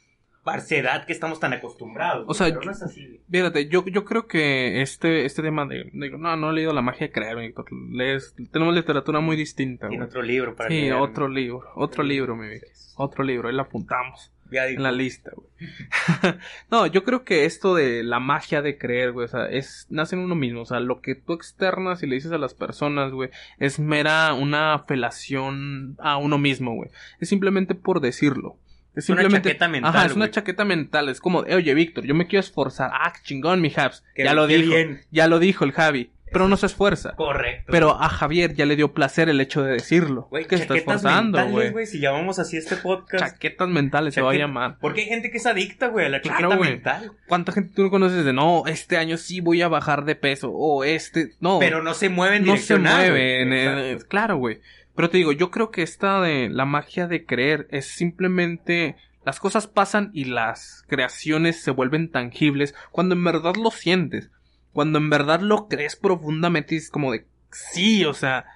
parcedad 0.46 1.04
que 1.04 1.12
estamos 1.12 1.40
tan 1.40 1.52
acostumbrados. 1.52 2.24
O 2.28 2.32
sea, 2.34 2.46
pero 2.46 2.60
yo- 2.60 2.64
no 2.66 2.70
es 2.72 2.80
así, 2.82 3.04
güey. 3.04 3.20
Fíjate, 3.28 3.68
yo, 3.68 3.84
yo 3.86 4.04
creo 4.04 4.26
que 4.28 4.80
este, 4.80 5.24
este 5.26 5.42
tema 5.42 5.66
de, 5.66 5.90
no, 5.92 6.36
no 6.36 6.50
he 6.50 6.54
leído 6.54 6.72
la 6.72 6.82
magia 6.82 7.08
de 7.08 7.12
creer. 7.12 7.36
Lees- 7.36 8.32
tenemos 8.52 8.72
literatura 8.74 9.18
muy 9.20 9.36
distinta, 9.36 9.88
Tiene 9.88 10.04
otro 10.04 10.22
libro 10.22 10.54
para 10.54 10.70
Sí, 10.70 10.82
leer, 10.82 10.94
otro 10.94 11.28
libro, 11.28 11.64
otro 11.74 12.04
libro, 12.04 12.36
mi 12.36 12.48
vida. 12.48 12.66
Otro 12.98 13.24
libro, 13.24 13.48
ahí 13.48 13.54
lo 13.54 13.60
apuntamos 13.62 14.32
Ya 14.50 14.64
digo, 14.64 14.78
en 14.78 14.82
la 14.84 14.92
lista, 14.92 15.30
güey. 15.34 15.48
no, 16.70 16.86
yo 16.86 17.04
creo 17.04 17.24
que 17.24 17.44
esto 17.44 17.74
de 17.74 18.02
la 18.04 18.20
magia 18.20 18.62
de 18.62 18.78
creer, 18.78 19.12
güey, 19.12 19.26
o 19.26 19.28
sea, 19.28 19.46
es, 19.50 19.86
nace 19.90 20.16
en 20.16 20.22
uno 20.22 20.34
mismo, 20.34 20.62
o 20.62 20.64
sea, 20.64 20.80
lo 20.80 21.00
que 21.02 21.14
tú 21.14 21.32
externas 21.34 22.02
y 22.02 22.06
le 22.06 22.14
dices 22.14 22.32
a 22.32 22.38
las 22.38 22.54
personas, 22.54 23.12
güey, 23.12 23.28
es 23.58 23.78
mera 23.78 24.32
una 24.32 24.78
felación 24.86 25.96
a 25.98 26.16
uno 26.16 26.38
mismo, 26.38 26.74
güey. 26.74 26.88
Es 27.20 27.28
simplemente 27.28 27.74
por 27.74 28.00
decirlo. 28.00 28.56
Es 28.96 29.08
una 29.10 29.20
simplemente. 29.20 29.50
chaqueta 29.50 29.68
mental, 29.68 29.94
Ajá, 29.94 30.06
es 30.06 30.16
una 30.16 30.30
chaqueta 30.30 30.64
mental. 30.64 31.08
Es 31.10 31.20
como, 31.20 31.40
oye, 31.40 31.74
Víctor, 31.74 32.04
yo 32.04 32.14
me 32.14 32.26
quiero 32.26 32.40
esforzar. 32.40 32.90
Ah, 32.92 33.12
chingón, 33.22 33.60
mi 33.60 33.70
Habs. 33.76 34.02
Ya 34.16 34.34
lo 34.34 34.46
dijo. 34.46 34.70
bien. 34.70 35.02
Ya 35.10 35.28
lo 35.28 35.38
dijo 35.38 35.64
el 35.64 35.72
Javi. 35.72 36.10
Pero 36.32 36.48
no 36.48 36.56
se 36.56 36.66
esfuerza. 36.66 37.14
Correcto. 37.14 37.70
Pero 37.70 38.02
a 38.02 38.08
Javier 38.08 38.54
ya 38.54 38.66
le 38.66 38.74
dio 38.74 38.92
placer 38.92 39.28
el 39.28 39.40
hecho 39.40 39.62
de 39.62 39.74
decirlo. 39.74 40.26
Güey, 40.30 40.46
que 40.46 40.56
se 40.56 40.62
está 40.62 40.74
esforzando, 40.76 41.46
güey. 41.48 41.86
si 41.86 42.00
llamamos 42.00 42.38
así 42.40 42.56
este 42.56 42.76
podcast. 42.76 43.24
Chaquetas 43.24 43.68
mentales 43.68 44.12
se 44.14 44.22
va 44.22 44.32
a 44.32 44.34
llamar. 44.34 44.76
Porque 44.80 45.02
hay 45.02 45.06
gente 45.06 45.30
que 45.30 45.36
es 45.36 45.46
adicta, 45.46 45.86
güey, 45.86 46.06
a 46.06 46.08
la 46.08 46.20
Claro, 46.20 46.50
chaqueta 46.50 46.68
mental. 46.70 47.12
¿Cuánta 47.28 47.52
gente 47.52 47.72
tú 47.74 47.84
no 47.84 47.90
conoces 47.90 48.24
de 48.24 48.32
no, 48.32 48.64
este 48.66 48.96
año 48.96 49.18
sí 49.18 49.40
voy 49.40 49.62
a 49.62 49.68
bajar 49.68 50.04
de 50.04 50.16
peso? 50.16 50.50
O 50.52 50.82
este, 50.82 51.30
no. 51.38 51.58
Pero 51.60 51.82
no 51.82 51.94
se 51.94 52.08
mueven 52.08 52.44
no 52.44 52.56
se 52.56 52.76
mueven. 52.76 53.48
mueve 53.48 53.98
claro, 54.08 54.36
güey. 54.36 54.58
Pero 54.96 55.10
te 55.10 55.18
digo, 55.18 55.32
yo 55.32 55.50
creo 55.50 55.70
que 55.70 55.82
esta 55.82 56.20
de 56.20 56.48
la 56.48 56.64
magia 56.64 57.06
de 57.06 57.24
creer 57.26 57.68
es 57.70 57.86
simplemente 57.86 58.96
las 59.24 59.38
cosas 59.40 59.66
pasan 59.66 60.10
y 60.14 60.24
las 60.24 60.84
creaciones 60.88 61.60
se 61.62 61.70
vuelven 61.70 62.10
tangibles 62.10 62.74
cuando 62.92 63.14
en 63.14 63.22
verdad 63.24 63.54
lo 63.56 63.70
sientes. 63.70 64.30
Cuando 64.72 64.98
en 64.98 65.10
verdad 65.10 65.40
lo 65.40 65.68
crees 65.68 65.96
profundamente 65.96 66.74
y 66.74 66.78
es 66.78 66.90
como 66.90 67.12
de 67.12 67.26
sí, 67.50 68.04
o 68.04 68.14
sea, 68.14 68.46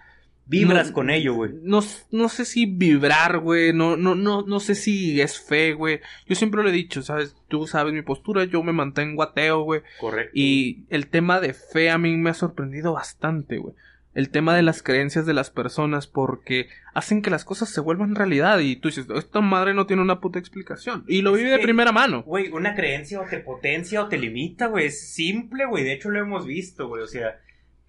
Vibras 0.47 0.89
No- 0.89 0.95
con 0.95 1.11
ello, 1.11 1.35
güey. 1.35 1.53
no, 1.63 1.79
no 2.11 2.29
sé 2.29 2.45
si 2.45 2.67
vibrar, 2.67 3.39
güey, 3.39 3.73
no, 3.73 3.97
no, 3.97 4.17
no, 4.17 4.43
no 4.43 4.59
sé 4.59 4.75
si 4.75 5.21
es 5.21 5.39
fe, 5.41 5.75
güey. 5.75 6.01
Yo 6.27 6.35
siempre 6.35 6.61
lo 6.63 6.69
he 6.69 6.73
dicho, 6.73 7.03
sabes, 7.03 7.37
tú 7.47 7.69
sabes 7.69 7.93
mi 7.95 8.03
postura, 8.03 8.43
yo 8.47 8.61
me 8.65 8.73
mantengo 8.73 9.23
ateo, 9.23 9.63
güey. 9.63 9.83
Correcto. 10.01 10.33
Y 10.35 10.87
el 10.91 11.07
tema 11.07 11.39
de 11.39 11.55
fe 11.55 11.89
a 11.91 11.99
mí 11.99 12.17
me 12.17 12.31
ha 12.31 12.35
sorprendido 12.35 12.93
bastante, 12.95 13.59
güey. 13.59 13.77
El 14.15 14.31
tema 14.31 14.57
de 14.57 14.63
las 14.63 14.83
creencias 14.83 15.25
de 15.25 15.35
las 15.35 15.51
personas 15.51 16.07
porque 16.07 16.69
hacen 16.95 17.23
que 17.23 17.31
las 17.31 17.45
cosas 17.45 17.69
se 17.69 17.81
vuelvan 17.81 18.17
realidad 18.17 18.59
y 18.59 18.77
tú 18.77 18.89
dices, 18.89 19.07
esta 19.15 19.41
madre 19.41 19.73
no 19.73 19.87
tiene 19.87 20.03
una 20.03 20.21
puta 20.21 20.39
explicación. 20.39 21.05
Y 21.07 21.23
lo 21.23 21.33
Es 21.33 21.39
vive 21.39 21.51
de 21.51 21.59
primera 21.61 21.93
mano. 21.93 22.23
Güey, 22.25 22.51
una 22.51 22.75
creencia 22.75 23.21
o 23.21 23.25
te 23.25 23.39
potencia 23.39 24.03
o 24.03 24.09
te 24.09 24.19
limita, 24.19 24.67
güey. 24.67 24.87
Es 24.87 25.13
simple, 25.13 25.67
güey. 25.67 25.85
De 25.85 25.93
hecho, 25.93 26.11
lo 26.11 26.19
hemos 26.19 26.45
visto, 26.45 26.89
güey. 26.89 27.03
O 27.03 27.07
sea, 27.07 27.39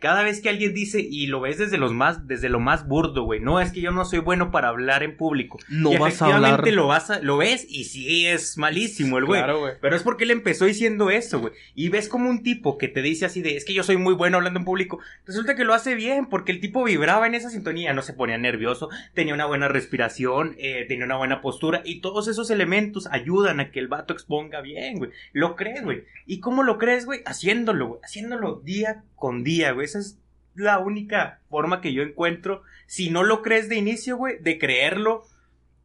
cada 0.02 0.24
vez 0.24 0.42
que 0.42 0.50
alguien 0.50 0.74
dice, 0.74 1.00
y 1.00 1.28
lo 1.28 1.40
ves 1.42 1.60
desde 1.60 1.78
los 1.78 1.94
más, 1.94 2.28
desde 2.28 2.50
lo 2.50 2.60
más 2.60 2.88
burdo, 2.88 3.24
güey. 3.24 3.40
No, 3.40 3.62
es 3.62 3.72
que 3.72 3.82
yo 3.82 3.92
no 3.92 4.04
soy 4.04 4.18
bueno 4.18 4.50
para 4.50 4.70
hablar 4.70 5.04
en 5.04 5.16
público. 5.16 5.60
No 5.70 5.94
y 5.94 5.98
vas 5.98 6.02
a 6.22 6.26
efectivamente 6.26 6.54
hablar. 6.54 6.74
lo 6.74 6.88
vas 6.88 7.12
a, 7.12 7.20
lo 7.20 7.38
ves 7.38 7.68
y 7.70 7.84
sí 7.84 8.26
es 8.26 8.58
malísimo 8.58 9.20
el 9.20 9.26
güey. 9.26 9.40
Claro, 9.40 9.60
güey. 9.60 9.74
Pero 9.80 9.96
es 9.96 10.02
porque 10.02 10.24
él 10.24 10.32
empezó 10.32 10.66
diciendo 10.66 11.12
eso, 11.12 11.40
güey. 11.40 11.54
Y 11.76 11.90
ves 11.90 12.10
como 12.10 12.32
un 12.32 12.42
tipo 12.42 12.80
que 12.80 12.88
te 12.88 13.04
dice 13.04 13.26
así 13.26 13.44
de, 13.44 13.56
es 13.56 13.64
que 13.64 13.76
yo 13.76 13.84
soy 13.84 13.98
muy 13.98 14.16
bueno 14.16 14.38
hablando 14.38 14.60
en 14.60 14.66
público. 14.66 15.00
Resulta 15.28 15.56
que 15.56 15.66
lo 15.66 15.76
hace 15.76 15.94
bien, 15.94 16.26
porque 16.26 16.52
el 16.52 16.62
tipo 16.62 16.84
vibraba 16.84 17.28
en 17.28 17.36
esa 17.36 17.52
sintonía, 17.52 17.94
no 17.94 18.02
se 18.02 18.14
ponía 18.14 18.40
nervioso, 18.40 18.90
tenía 19.14 19.36
una 19.36 19.46
buena 19.46 19.68
respiración, 19.68 20.56
eh, 20.58 20.86
tenía 20.88 21.06
una 21.06 21.18
buena 21.18 21.42
postura. 21.42 21.84
Y 21.86 22.02
todos 22.02 22.28
esos 22.28 22.50
elementos 22.50 23.08
ayudan 23.12 23.60
a 23.60 23.70
que 23.70 23.80
el 23.80 23.88
vato 23.88 24.14
exponga 24.14 24.62
bien, 24.62 24.98
güey. 24.98 25.12
Lo 25.32 25.56
crees, 25.56 25.84
güey. 25.84 26.06
¿Y 26.26 26.40
cómo 26.40 26.64
lo 26.64 26.80
crees, 26.80 27.06
güey? 27.06 27.22
Haciéndolo, 27.26 27.88
güey. 27.88 28.00
Haciéndolo 28.04 28.62
día 28.64 29.04
con 29.22 29.46
día, 29.46 29.72
güey. 29.72 29.86
Esa 29.86 30.00
es 30.00 30.18
la 30.56 30.80
única 30.80 31.40
forma 31.50 31.80
que 31.80 31.94
yo 31.94 32.02
encuentro. 32.04 32.64
Si 32.88 33.10
no 33.10 33.24
lo 33.24 33.42
crees 33.42 33.70
de 33.70 33.78
inicio, 33.78 34.18
güey, 34.18 34.38
de 34.42 34.58
creerlo 34.58 35.24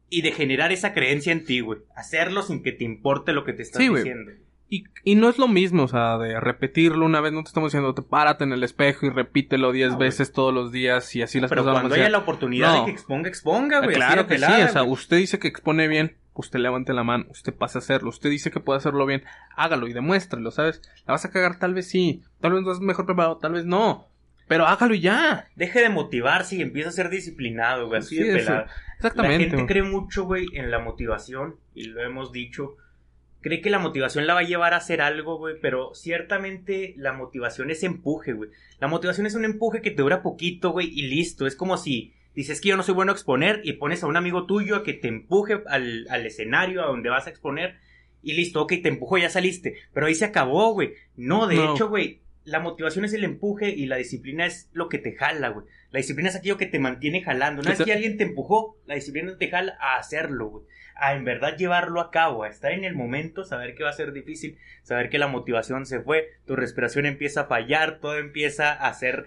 y 0.09 0.23
de 0.23 0.33
generar 0.33 0.73
esa 0.73 0.93
creencia 0.93 1.31
en 1.31 1.45
ti, 1.45 1.61
güey. 1.61 1.79
Hacerlo 1.95 2.41
sin 2.41 2.63
que 2.63 2.73
te 2.73 2.83
importe 2.83 3.31
lo 3.31 3.45
que 3.45 3.53
te 3.53 3.61
estás 3.61 3.81
Sí, 3.81 3.87
güey. 3.87 4.03
diciendo. 4.03 4.31
Y, 4.69 4.83
y 5.05 5.15
no 5.15 5.29
es 5.29 5.37
lo 5.37 5.47
mismo, 5.47 5.83
o 5.83 5.87
sea, 5.87 6.17
de 6.17 6.37
repetirlo 6.41 7.05
una 7.05 7.21
vez, 7.21 7.31
no 7.31 7.41
te 7.41 7.47
estamos 7.47 7.71
diciendo, 7.71 7.93
te 7.93 8.01
párate 8.01 8.43
en 8.43 8.51
el 8.51 8.63
espejo 8.65 9.05
y 9.05 9.09
repítelo 9.09 9.71
diez 9.71 9.93
güey. 9.95 10.09
veces 10.09 10.33
todos 10.33 10.53
los 10.53 10.73
días 10.73 11.15
y 11.15 11.21
así 11.21 11.39
las 11.39 11.49
Pero 11.49 11.61
cosas 11.61 11.73
van 11.75 11.77
a 11.85 11.87
cuando 11.87 11.95
haya 11.95 12.09
la 12.09 12.17
oportunidad 12.17 12.73
No. 12.73 12.79
de 12.81 12.85
que 12.87 12.91
exponga, 12.91 13.29
exponga, 13.29 13.77
güey. 13.77 13.91
así 13.91 13.95
claro 13.95 14.27
que 14.27 14.35
sí, 14.35 14.41
pelada, 14.41 14.65
o 14.65 14.69
sea, 14.73 14.81
güey. 14.81 14.91
usted 14.93 15.17
dice 15.17 15.39
que 15.39 15.47
expone 15.47 15.87
bien, 15.87 16.17
usted 16.41 16.59
levante 16.59 16.93
la 16.93 17.03
mano, 17.03 17.25
usted 17.29 17.53
pase 17.53 17.77
a 17.77 17.79
hacerlo, 17.79 18.09
usted 18.09 18.29
dice 18.29 18.51
que 18.51 18.59
puede 18.59 18.77
hacerlo 18.77 19.05
bien, 19.05 19.23
hágalo 19.55 19.87
y 19.87 19.93
demuéstralo, 19.93 20.51
¿sabes? 20.51 20.81
La 21.05 21.13
vas 21.13 21.25
a 21.25 21.31
cagar 21.31 21.59
tal 21.59 21.73
vez 21.73 21.89
sí, 21.89 22.23
tal 22.41 22.53
vez 22.53 22.63
no 22.63 22.71
es 22.71 22.79
mejor 22.79 23.05
preparado, 23.05 23.37
tal 23.37 23.53
vez 23.53 23.65
no. 23.65 24.07
Pero 24.47 24.65
hágalo 24.65 24.95
y 24.95 25.01
ya. 25.01 25.47
Deje 25.57 25.81
de 25.81 25.89
motivarse 25.89 26.55
y 26.55 26.61
empieza 26.61 26.89
a 26.89 26.93
ser 26.93 27.09
disciplinado, 27.09 27.87
güey, 27.87 27.99
así 27.99 28.15
Sí, 28.15 28.23
de 28.23 28.37
eso. 28.37 28.47
pelada. 28.47 28.67
Exactamente. 28.95 29.33
La 29.35 29.39
gente 29.41 29.55
güey. 29.57 29.67
cree 29.67 29.83
mucho, 29.83 30.23
güey, 30.25 30.45
en 30.53 30.71
la 30.71 30.79
motivación, 30.79 31.57
y 31.75 31.83
lo 31.87 32.01
hemos 32.01 32.31
dicho. 32.31 32.77
Cree 33.41 33.61
que 33.61 33.69
la 33.69 33.77
motivación 33.79 34.25
la 34.25 34.33
va 34.33 34.39
a 34.39 34.43
llevar 34.43 34.73
a 34.73 34.77
hacer 34.77 35.01
algo, 35.01 35.37
güey, 35.37 35.55
pero 35.61 35.93
ciertamente 35.93 36.93
la 36.97 37.13
motivación 37.13 37.69
es 37.71 37.83
empuje, 37.83 38.33
güey. 38.33 38.49
La 38.79 38.87
motivación 38.87 39.27
es 39.27 39.35
un 39.35 39.45
empuje 39.45 39.81
que 39.81 39.91
te 39.91 40.01
dura 40.01 40.21
poquito, 40.23 40.71
güey, 40.71 40.87
y 40.87 41.03
listo. 41.07 41.45
Es 41.45 41.55
como 41.55 41.77
si 41.77 42.13
dices 42.37 42.61
que 42.61 42.69
yo 42.69 42.77
no 42.77 42.83
soy 42.83 42.93
bueno 42.93 43.11
a 43.11 43.15
exponer 43.15 43.61
y 43.63 43.73
pones 43.73 44.03
a 44.03 44.07
un 44.07 44.15
amigo 44.15 44.45
tuyo 44.45 44.75
a 44.77 44.83
que 44.83 44.93
te 44.93 45.07
empuje 45.07 45.59
al, 45.65 46.05
al 46.09 46.25
escenario 46.25 46.83
a 46.83 46.87
donde 46.87 47.09
vas 47.09 47.25
a 47.27 47.31
exponer 47.31 47.75
y 48.21 48.33
listo, 48.33 48.61
ok, 48.61 48.73
te 48.81 48.89
empujo, 48.89 49.17
ya 49.17 49.29
saliste. 49.29 49.75
Pero 49.93 50.05
ahí 50.05 50.13
se 50.15 50.25
acabó, 50.25 50.71
güey. 50.73 50.93
No, 51.15 51.47
de 51.47 51.55
No. 51.55 51.73
hecho, 51.73 51.89
güey, 51.89 52.21
la 52.43 52.59
motivación 52.59 53.05
es 53.05 53.13
el 53.13 53.23
empuje 53.23 53.69
y 53.69 53.87
la 53.87 53.97
disciplina 53.97 54.45
es 54.45 54.69
lo 54.71 54.87
que 54.87 54.99
te 54.99 55.13
jala, 55.15 55.49
güey. 55.49 55.65
La 55.91 55.97
disciplina 55.97 56.29
es 56.29 56.35
aquello 56.35 56.57
que 56.57 56.65
te 56.67 56.79
mantiene 56.79 57.23
jalando. 57.23 57.61
Una 57.61 57.71
vez 57.71 57.81
que 57.83 57.91
alguien 57.93 58.17
te 58.17 58.23
empujó, 58.23 58.77
la 58.85 58.95
disciplina 58.95 59.35
te 59.37 59.49
jala 59.49 59.77
a 59.81 59.97
hacerlo, 59.97 60.47
güey. 60.47 60.63
A 60.95 61.13
en 61.15 61.25
verdad 61.25 61.57
llevarlo 61.57 62.01
a 62.01 62.11
cabo, 62.11 62.43
a 62.43 62.49
estar 62.49 62.71
en 62.71 62.83
el 62.83 62.95
momento, 62.95 63.43
saber 63.43 63.75
que 63.75 63.83
va 63.83 63.89
a 63.89 63.93
ser 63.93 64.13
difícil, 64.13 64.57
saber 64.83 65.09
que 65.09 65.19
la 65.19 65.27
motivación 65.27 65.85
se 65.85 65.99
fue, 66.01 66.27
tu 66.45 66.55
respiración 66.55 67.05
empieza 67.05 67.41
a 67.41 67.45
fallar, 67.45 67.99
todo 67.99 68.17
empieza 68.17 68.73
a 68.73 68.93
ser 68.93 69.25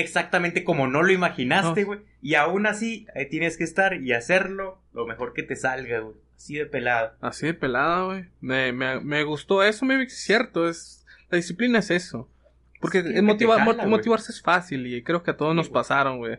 exactamente 0.00 0.64
como 0.64 0.86
no 0.86 1.02
lo 1.02 1.12
imaginaste, 1.12 1.80
No. 1.82 1.86
güey. 1.86 2.00
Y 2.22 2.34
aún 2.34 2.66
así, 2.66 3.06
ahí 3.14 3.28
tienes 3.28 3.56
que 3.56 3.64
estar 3.64 3.94
y 3.94 4.12
hacerlo 4.12 4.80
lo 4.92 5.06
mejor 5.06 5.32
que 5.32 5.42
te 5.42 5.56
salga, 5.56 6.00
güey. 6.00 6.16
Así 6.36 6.54
de 6.56 6.66
pelado. 6.66 7.12
Así 7.20 7.46
de 7.46 7.54
pelada, 7.54 8.04
güey. 8.04 8.26
Me, 8.40 8.72
me, 8.72 9.00
me 9.00 9.22
gustó 9.24 9.62
eso, 9.62 9.84
me 9.86 10.02
es 10.02 10.16
cierto. 10.18 10.68
Es, 10.68 11.04
la 11.30 11.36
disciplina 11.36 11.78
es 11.78 11.90
eso. 11.90 12.28
Porque 12.80 12.98
es 12.98 13.22
motiva- 13.22 13.58
jala, 13.58 13.86
motivarse 13.86 14.32
es 14.32 14.42
fácil 14.42 14.86
y 14.86 15.02
creo 15.02 15.22
que 15.22 15.30
a 15.30 15.36
todos 15.36 15.52
Sí, 15.52 15.56
nos 15.56 15.68
pasaron, 15.70 16.18
güey. 16.18 16.38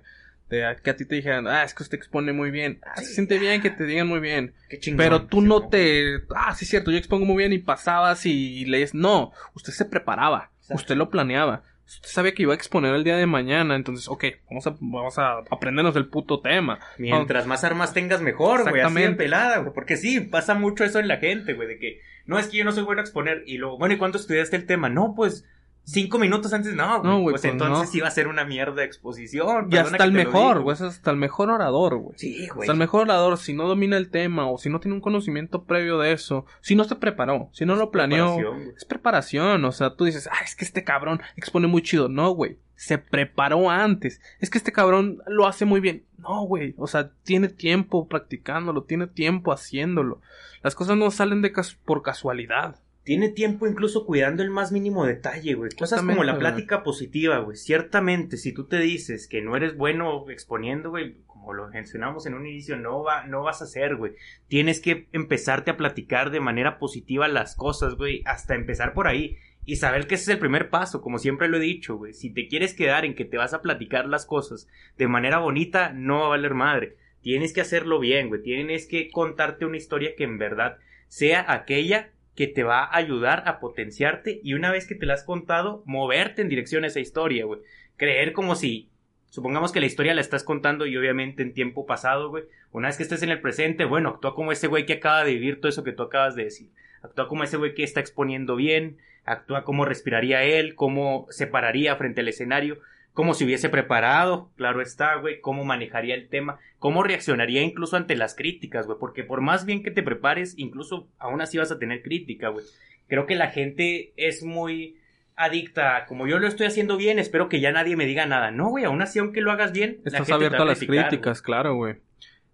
De 0.49 0.63
que 0.81 0.91
a 0.91 0.95
ti 0.95 1.03
te 1.03 1.15
dijeran, 1.15 1.45
ah, 1.47 1.63
es 1.63 1.73
que 1.73 1.83
usted 1.83 1.97
expone 1.97 2.31
muy 2.31 2.51
bien. 2.51 2.79
Ah, 2.85 2.97
se 3.01 3.05
siente 3.15 3.37
bien 3.39 3.61
que 3.61 3.69
te 3.69 3.83
digan 3.85 4.07
muy 4.07 4.19
bien. 4.21 4.53
Qué 4.69 4.79
chingón. 4.79 4.97
Pero 4.99 5.25
tú 5.25 5.41
no 5.41 5.67
te, 5.67 6.21
ah, 6.35 6.55
sí 6.55 6.63
es 6.63 6.69
cierto, 6.69 6.89
yo 6.91 6.97
expongo 6.97 7.25
muy 7.25 7.35
bien 7.37 7.51
y 7.51 7.57
pasabas 7.57 8.25
y 8.25 8.63
lees. 8.65 8.93
No, 8.93 9.33
usted 9.55 9.73
se 9.73 9.83
preparaba. 9.83 10.51
Exacto. 10.59 10.75
Usted 10.75 10.95
lo 10.95 11.09
planeaba. 11.09 11.63
Usted 11.87 12.09
sabía 12.09 12.33
que 12.33 12.43
iba 12.43 12.51
a 12.51 12.55
exponer 12.55 12.93
el 12.93 13.05
día 13.05 13.15
de 13.15 13.25
mañana, 13.25 13.75
entonces, 13.75 14.09
ok, 14.09 14.25
vamos 14.49 14.67
a, 14.67 14.75
vamos 14.81 15.17
a 15.17 15.37
aprendernos 15.49 15.95
el 15.95 16.09
puto 16.09 16.41
tema. 16.41 16.79
Mientras 16.97 17.47
más 17.47 17.63
armas 17.63 17.93
tengas, 17.93 18.21
mejor, 18.21 18.69
güey. 18.69 18.81
Así 18.81 18.93
de 18.93 19.11
pelada, 19.11 19.59
güey. 19.59 19.73
Porque 19.73 19.95
sí, 19.95 20.19
pasa 20.19 20.53
mucho 20.53 20.83
eso 20.83 20.99
en 20.99 21.07
la 21.07 21.17
gente, 21.17 21.53
güey. 21.53 21.67
De 21.69 21.79
que, 21.79 22.01
no, 22.25 22.39
es 22.39 22.47
que 22.47 22.57
yo 22.57 22.65
no 22.65 22.73
soy 22.73 22.83
bueno 22.83 22.99
a 22.99 23.05
exponer. 23.05 23.43
Y 23.45 23.57
luego, 23.57 23.77
bueno, 23.77 23.95
¿y 23.95 23.97
cuánto 23.97 24.17
estudiaste 24.17 24.57
el 24.57 24.65
tema? 24.65 24.89
No, 24.89 25.13
pues, 25.15 25.45
cinco 25.87 26.19
minutos 26.19 26.51
antes, 26.53 26.73
no, 26.75 26.99
güey. 26.99 27.03
No, 27.11 27.19
güey, 27.21 27.33
pues, 27.33 27.41
pues, 27.41 27.51
entonces 27.53 27.93
no. 27.93 27.97
iba 27.97 28.07
a 28.07 28.11
ser 28.11 28.27
una 28.27 28.43
mierda 28.43 28.73
de 28.75 28.83
exposición. 28.83 29.67
Y 29.71 29.77
hasta 29.77 29.97
que 29.97 30.03
el 30.03 30.11
mejor, 30.11 30.61
güey, 30.61 30.73
es 30.75 30.81
hasta 30.81 31.11
el 31.11 31.17
mejor 31.17 31.49
orador, 31.49 31.95
güey. 31.97 32.17
Sí, 32.17 32.47
güey. 32.49 32.61
Hasta 32.61 32.73
el 32.73 32.77
mejor 32.77 33.01
orador, 33.03 33.37
si 33.37 33.53
no 33.53 33.67
domina 33.67 33.95
el 33.97 34.09
tema 34.09 34.49
o 34.49 34.57
si 34.57 34.69
no 34.69 34.79
tiene 34.79 34.95
un 34.95 35.01
conocimiento 35.01 35.63
previo 35.63 35.97
de 35.97 36.11
eso, 36.11 36.45
si 36.61 36.75
no 36.75 36.83
se 36.83 36.95
preparó, 36.97 37.49
si 37.53 37.65
no 37.65 37.75
lo 37.75 37.89
planeó, 37.89 38.35
Preparación, 38.35 38.73
es 38.75 38.85
preparación. 38.85 39.65
O 39.65 39.71
sea, 39.71 39.95
tú 39.95 40.05
dices, 40.05 40.27
ah, 40.31 40.43
es 40.43 40.55
que 40.55 40.65
este 40.65 40.83
cabrón 40.83 41.21
expone 41.35 41.67
muy 41.67 41.81
chido. 41.81 42.09
No, 42.09 42.31
güey, 42.31 42.59
se 42.75 42.97
preparó 42.97 43.69
antes. 43.69 44.19
Es 44.39 44.49
que 44.49 44.57
este 44.57 44.71
cabrón 44.71 45.19
lo 45.27 45.47
hace 45.47 45.65
muy 45.65 45.79
bien. 45.79 46.03
No, 46.17 46.41
güey, 46.41 46.73
o 46.77 46.87
sea, 46.87 47.11
tiene 47.23 47.47
tiempo 47.47 48.07
practicándolo, 48.07 48.83
tiene 48.83 49.07
tiempo 49.07 49.53
haciéndolo. 49.53 50.19
Las 50.63 50.75
cosas 50.75 50.97
no 50.97 51.09
salen 51.11 51.41
de 51.41 51.53
cas- 51.53 51.77
por 51.85 52.01
casualidad. 52.01 52.75
Tiene 53.07 53.29
tiempo 53.29 53.65
incluso 53.65 54.05
cuidando 54.05 54.43
el 54.43 54.49
más 54.49 54.73
mínimo 54.73 55.05
detalle, 55.05 55.53
güey. 55.53 55.71
Cosas 55.71 56.01
como 56.01 56.25
la 56.25 56.37
plática 56.37 56.83
positiva, 56.83 57.37
güey. 57.37 57.55
Ciertamente, 57.55 58.35
si 58.35 58.51
tú 58.51 58.65
te 58.65 58.79
dices 58.79 59.29
que 59.29 59.41
no 59.41 59.55
eres 59.55 59.77
bueno 59.77 60.29
exponiendo, 60.29 60.89
güey, 60.89 61.15
como 61.25 61.53
lo 61.53 61.69
mencionamos 61.69 62.25
en 62.25 62.33
un 62.33 62.45
inicio, 62.45 62.75
no, 62.75 63.03
va, 63.03 63.25
no 63.25 63.43
vas 63.43 63.61
a 63.61 63.63
hacer, 63.63 63.95
güey. 63.95 64.15
Tienes 64.49 64.81
que 64.81 65.07
empezarte 65.13 65.71
a 65.71 65.77
platicar 65.77 66.31
de 66.31 66.41
manera 66.41 66.79
positiva 66.79 67.29
las 67.29 67.55
cosas, 67.55 67.95
güey, 67.95 68.23
hasta 68.25 68.55
empezar 68.55 68.93
por 68.93 69.07
ahí. 69.07 69.37
Y 69.63 69.77
saber 69.77 70.05
que 70.05 70.15
ese 70.15 70.23
es 70.23 70.35
el 70.35 70.39
primer 70.39 70.69
paso, 70.69 71.01
como 71.01 71.17
siempre 71.17 71.47
lo 71.47 71.55
he 71.55 71.61
dicho, 71.61 71.95
güey. 71.95 72.13
Si 72.13 72.33
te 72.33 72.49
quieres 72.49 72.73
quedar 72.73 73.05
en 73.05 73.15
que 73.15 73.23
te 73.23 73.37
vas 73.37 73.53
a 73.53 73.61
platicar 73.61 74.05
las 74.07 74.25
cosas 74.25 74.67
de 74.97 75.07
manera 75.07 75.37
bonita, 75.37 75.93
no 75.93 76.19
va 76.19 76.25
a 76.25 76.29
valer 76.31 76.55
madre. 76.55 76.97
Tienes 77.21 77.53
que 77.53 77.61
hacerlo 77.61 78.01
bien, 78.01 78.27
güey. 78.27 78.41
Tienes 78.41 78.85
que 78.85 79.09
contarte 79.09 79.65
una 79.65 79.77
historia 79.77 80.13
que 80.17 80.25
en 80.25 80.37
verdad 80.37 80.79
sea 81.07 81.45
aquella 81.53 82.11
que 82.37 82.47
te 82.47 82.63
va 82.63 82.83
a 82.83 82.95
ayudar 82.95 83.43
a 83.47 83.59
potenciarte 83.59 84.39
y 84.43 84.53
una 84.53 84.71
vez 84.71 84.85
que 84.85 84.93
te 84.93 85.07
la 85.07 85.15
has 85.15 85.23
contado, 85.23 85.81
moverte 85.85 86.43
en 86.43 86.49
dirección 86.49 86.83
a 86.83 86.87
esa 86.87 86.99
historia, 86.99 87.45
güey. 87.45 87.61
Creer 87.97 88.31
como 88.31 88.55
si, 88.55 88.89
supongamos 89.31 89.71
que 89.71 89.79
la 89.79 89.87
historia 89.87 90.13
la 90.13 90.21
estás 90.21 90.43
contando 90.43 90.85
y 90.85 90.95
obviamente 90.95 91.41
en 91.41 91.51
tiempo 91.51 91.87
pasado, 91.87 92.29
güey. 92.29 92.43
Una 92.71 92.89
vez 92.89 92.97
que 92.97 93.03
estés 93.03 93.23
en 93.23 93.31
el 93.31 93.41
presente, 93.41 93.85
bueno, 93.85 94.09
actúa 94.09 94.35
como 94.35 94.51
ese 94.51 94.67
güey 94.67 94.85
que 94.85 94.93
acaba 94.93 95.23
de 95.23 95.33
vivir 95.33 95.59
todo 95.59 95.69
eso 95.69 95.83
que 95.83 95.93
tú 95.93 96.03
acabas 96.03 96.35
de 96.35 96.43
decir. 96.43 96.69
Actúa 97.01 97.27
como 97.27 97.43
ese 97.43 97.57
güey 97.57 97.73
que 97.73 97.81
está 97.81 98.01
exponiendo 98.01 98.55
bien, 98.55 98.99
actúa 99.25 99.63
como 99.63 99.83
respiraría 99.83 100.43
él, 100.43 100.75
cómo 100.75 101.25
se 101.31 101.47
pararía 101.47 101.95
frente 101.95 102.21
al 102.21 102.27
escenario, 102.27 102.77
cómo 103.17 103.33
se 103.33 103.45
hubiese 103.45 103.69
preparado, 103.69 104.51
claro 104.57 104.79
está, 104.79 105.15
güey, 105.15 105.41
cómo 105.41 105.65
manejaría 105.65 106.13
el 106.13 106.29
tema, 106.29 106.59
cómo 106.77 107.01
reaccionaría 107.01 107.63
incluso 107.63 107.97
ante 107.97 108.15
las 108.15 108.35
críticas, 108.35 108.85
güey, 108.85 108.99
porque 108.99 109.23
por 109.23 109.41
más 109.41 109.65
bien 109.65 109.81
que 109.81 109.89
te 109.89 110.03
prepares, 110.03 110.53
incluso 110.55 111.07
aún 111.17 111.41
así 111.41 111.57
vas 111.57 111.71
a 111.71 111.79
tener 111.79 112.03
crítica, 112.03 112.49
güey. 112.49 112.63
Creo 113.07 113.25
que 113.25 113.33
la 113.33 113.47
gente 113.47 114.13
es 114.17 114.43
muy 114.43 114.97
adicta, 115.35 116.05
como 116.05 116.27
yo 116.27 116.37
lo 116.37 116.45
estoy 116.45 116.67
haciendo 116.67 116.95
bien, 116.95 117.17
espero 117.17 117.49
que 117.49 117.59
ya 117.59 117.71
nadie 117.71 117.95
me 117.95 118.05
diga 118.05 118.27
nada. 118.27 118.51
No, 118.51 118.69
güey, 118.69 118.85
aún 118.85 119.01
así, 119.01 119.17
aunque 119.17 119.41
lo 119.41 119.51
hagas 119.51 119.71
bien, 119.71 119.97
la 120.03 120.11
Estás 120.11 120.27
te 120.27 120.33
abierto 120.33 120.57
va 120.57 120.63
a 120.65 120.67
las 120.67 120.77
criticar, 120.77 121.07
críticas, 121.07 121.41
claro, 121.41 121.73
güey. 121.73 121.95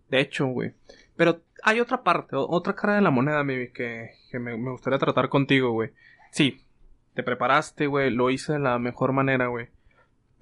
De 0.07 0.21
hecho, 0.21 0.45
güey. 0.45 0.71
Pero 1.17 1.41
hay 1.61 1.81
otra 1.81 2.03
parte, 2.03 2.37
otra 2.37 2.73
cara 2.73 2.95
de 2.95 3.01
la 3.01 3.11
moneda, 3.11 3.45
que, 3.45 4.11
que 4.31 4.39
me, 4.39 4.55
me 4.57 4.71
gustaría 4.71 4.97
tratar 4.97 5.27
contigo, 5.27 5.71
güey. 5.71 5.89
Sí, 6.31 6.61
te 7.15 7.21
preparaste, 7.21 7.87
güey, 7.87 8.11
lo 8.11 8.29
hice 8.29 8.53
de 8.53 8.59
la 8.59 8.79
mejor 8.79 9.11
manera, 9.11 9.47
güey. 9.47 9.67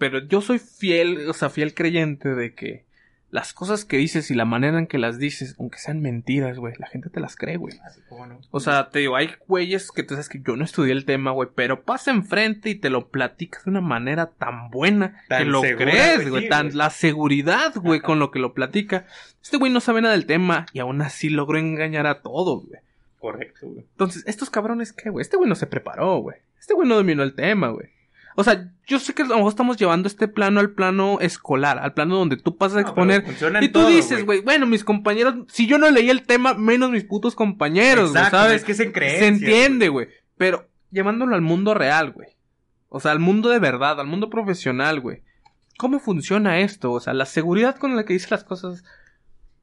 Pero 0.02 0.18
yo 0.18 0.42
soy 0.42 0.58
fiel, 0.58 1.30
o 1.30 1.34
sea, 1.34 1.52
fiel 1.52 1.76
creyente 1.76 2.34
de 2.34 2.56
que 2.56 2.86
las 3.30 3.54
cosas 3.54 3.86
que 3.86 3.98
dices 3.98 4.32
y 4.32 4.34
la 4.34 4.46
manera 4.46 4.80
en 4.80 4.88
que 4.88 4.98
las 4.98 5.20
dices, 5.20 5.56
aunque 5.60 5.78
sean 5.78 6.02
mentiras, 6.02 6.58
güey, 6.58 6.74
la 6.80 6.88
gente 6.88 7.12
te 7.12 7.20
las 7.20 7.36
cree, 7.36 7.58
güey. 7.58 7.76
Como 8.10 8.26
no. 8.26 8.40
O 8.50 8.60
sea, 8.60 8.90
te 8.90 8.98
digo, 8.98 9.16
hay 9.16 9.30
güeyes 9.48 9.92
que 9.92 10.02
tú 10.02 10.16
sabes 10.16 10.28
que 10.28 10.42
yo 10.44 10.56
no 10.56 10.66
estudié 10.66 10.94
el 10.94 11.06
tema, 11.06 11.30
güey, 11.30 11.50
pero 11.54 11.84
pasa 11.84 12.10
enfrente 12.10 12.72
y 12.72 12.76
te 12.76 12.90
lo 12.90 13.10
platicas 13.10 13.64
de 13.64 13.70
una 13.70 13.82
manera 13.82 14.32
tan 14.32 14.72
buena 14.72 15.22
Tan 15.30 15.44
que 15.44 15.50
lo 15.52 15.62
segura, 15.62 15.86
crees, 15.86 16.16
güey, 16.16 16.30
güey. 16.30 16.44
sí, 16.46 16.50
tan 16.50 16.76
la 16.76 16.90
seguridad, 16.90 17.76
güey, 17.76 18.00
con 18.00 18.18
lo 18.18 18.32
que 18.32 18.40
lo 18.40 18.56
platica. 18.56 19.06
Este 19.44 19.58
güey 19.58 19.72
no 19.72 19.82
sabe 19.82 20.02
nada 20.02 20.16
del 20.16 20.26
tema 20.26 20.66
y 20.74 20.80
aún 20.80 21.04
así 21.04 21.30
logró 21.30 21.60
engañar 21.60 22.08
a 22.08 22.24
todos, 22.24 22.66
güey. 22.66 22.82
Correcto, 23.20 23.68
güey. 23.68 23.86
Entonces, 23.92 24.24
estos 24.26 24.50
cabrones, 24.50 24.94
¿qué, 24.94 25.12
güey? 25.12 25.22
Este 25.22 25.38
güey 25.38 25.48
no 25.48 25.54
se 25.54 25.68
preparó, 25.68 26.18
güey. 26.18 26.38
Este 26.60 26.74
güey 26.74 26.90
no 26.90 26.96
dominó 26.96 27.22
el 27.22 27.36
tema, 27.36 27.70
güey. 27.70 27.90
O 28.36 28.44
sea, 28.44 28.72
yo 28.88 29.00
sé 29.00 29.14
que 29.14 29.24
a 29.24 29.26
lo 29.28 29.36
mejor 29.36 29.50
estamos 29.50 29.78
llevando 29.78 30.08
este 30.08 30.28
plano 30.28 30.60
al 30.60 30.72
plano 30.72 31.20
escolar, 31.20 31.80
al 31.80 31.94
plano 31.94 32.16
donde 32.16 32.38
tú 32.38 32.58
pasas 32.58 32.78
a 32.78 32.82
No, 32.82 32.88
exponer. 32.88 33.26
en 33.26 33.64
Y 33.64 33.68
tú 33.70 33.80
todo, 33.80 33.88
dices, 33.90 34.26
güey, 34.26 34.42
bueno, 34.42 34.66
mis 34.66 34.84
compañeros, 34.84 35.36
si 35.48 35.68
yo 35.68 35.78
no 35.78 35.90
leí 35.90 36.10
el 36.10 36.24
tema, 36.24 36.54
menos 36.54 36.92
mis 36.92 37.04
putos 37.04 37.36
compañeros, 37.36 38.12
güey, 38.12 38.26
¿sabes? 38.30 38.58
es 38.58 38.64
que 38.64 38.72
es 38.74 38.80
en 38.80 38.94
Se 38.94 39.28
entiende, 39.28 39.90
güey. 39.90 40.08
Pero 40.38 40.68
llevándolo 40.92 41.36
al 41.36 41.42
mundo 41.42 41.74
real, 41.74 42.12
güey. 42.12 42.30
O 42.90 43.00
sea, 43.00 43.12
al 43.12 43.20
mundo 43.20 43.50
de 43.50 43.60
verdad, 43.60 44.00
al 44.00 44.08
mundo 44.08 44.30
profesional, 44.30 45.00
güey. 45.00 45.22
¿Cómo 45.78 46.00
funciona 46.00 46.60
esto? 46.60 46.92
O 46.92 47.00
sea, 47.00 47.14
la 47.14 47.26
seguridad 47.26 47.78
con 47.78 47.96
la 47.96 48.06
que 48.06 48.14
dices 48.14 48.32
las 48.32 48.44
cosas, 48.44 48.84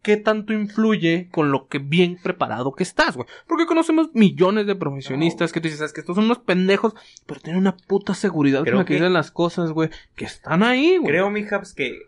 ¿qué 0.02 0.16
tanto 0.16 0.52
influye 0.52 1.28
con 1.30 1.50
lo 1.50 1.68
que 1.68 1.78
bien 1.78 2.18
preparado 2.22 2.72
que 2.72 2.82
estás, 2.82 3.16
güey? 3.16 3.28
Porque 3.46 3.66
conocemos 3.66 4.08
millones 4.14 4.66
de 4.66 4.76
profesionistas 4.76 5.52
que 5.52 5.60
tú 5.60 5.68
dices, 5.68 5.80
"Es 5.80 5.92
que 5.92 6.00
estos 6.00 6.16
son 6.16 6.24
unos 6.26 6.38
pendejos, 6.38 6.94
pero 7.26 7.40
tienen 7.40 7.60
una 7.60 7.76
puta 7.76 8.14
seguridad 8.14 8.64
con 8.64 8.74
la 8.76 8.84
que, 8.84 8.88
que- 8.88 8.94
dicen 8.94 9.12
las 9.12 9.30
cosas, 9.30 9.72
güey, 9.72 9.90
que 10.16 10.24
están 10.24 10.62
ahí, 10.62 10.96
güey. 10.98 11.10
Creo, 11.12 11.30
mi 11.30 11.42
Hubs, 11.42 11.74
que 11.74 11.98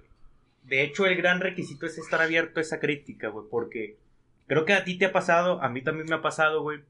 de 0.65 0.83
hecho 0.85 1.05
el 1.07 1.17
gran 1.17 1.41
requisito 1.41 1.85
es 1.87 1.99
estar 1.99 2.23
abierto 2.23 2.61
a 2.61 2.63
esa 2.63 2.79
crítica, 2.79 3.29
güey, 3.29 3.47
porque 3.51 3.97
creo 4.47 4.65
que 4.65 4.73
a 4.75 4.85
ti 4.85 4.97
te 4.99 5.07
ha 5.07 5.13
pasado, 5.13 5.63
a 5.63 5.69
mí 5.69 5.83
también 5.83 6.07
me 6.09 6.15
ha 6.15 6.23
pasado, 6.23 6.63
güey. 6.63 6.81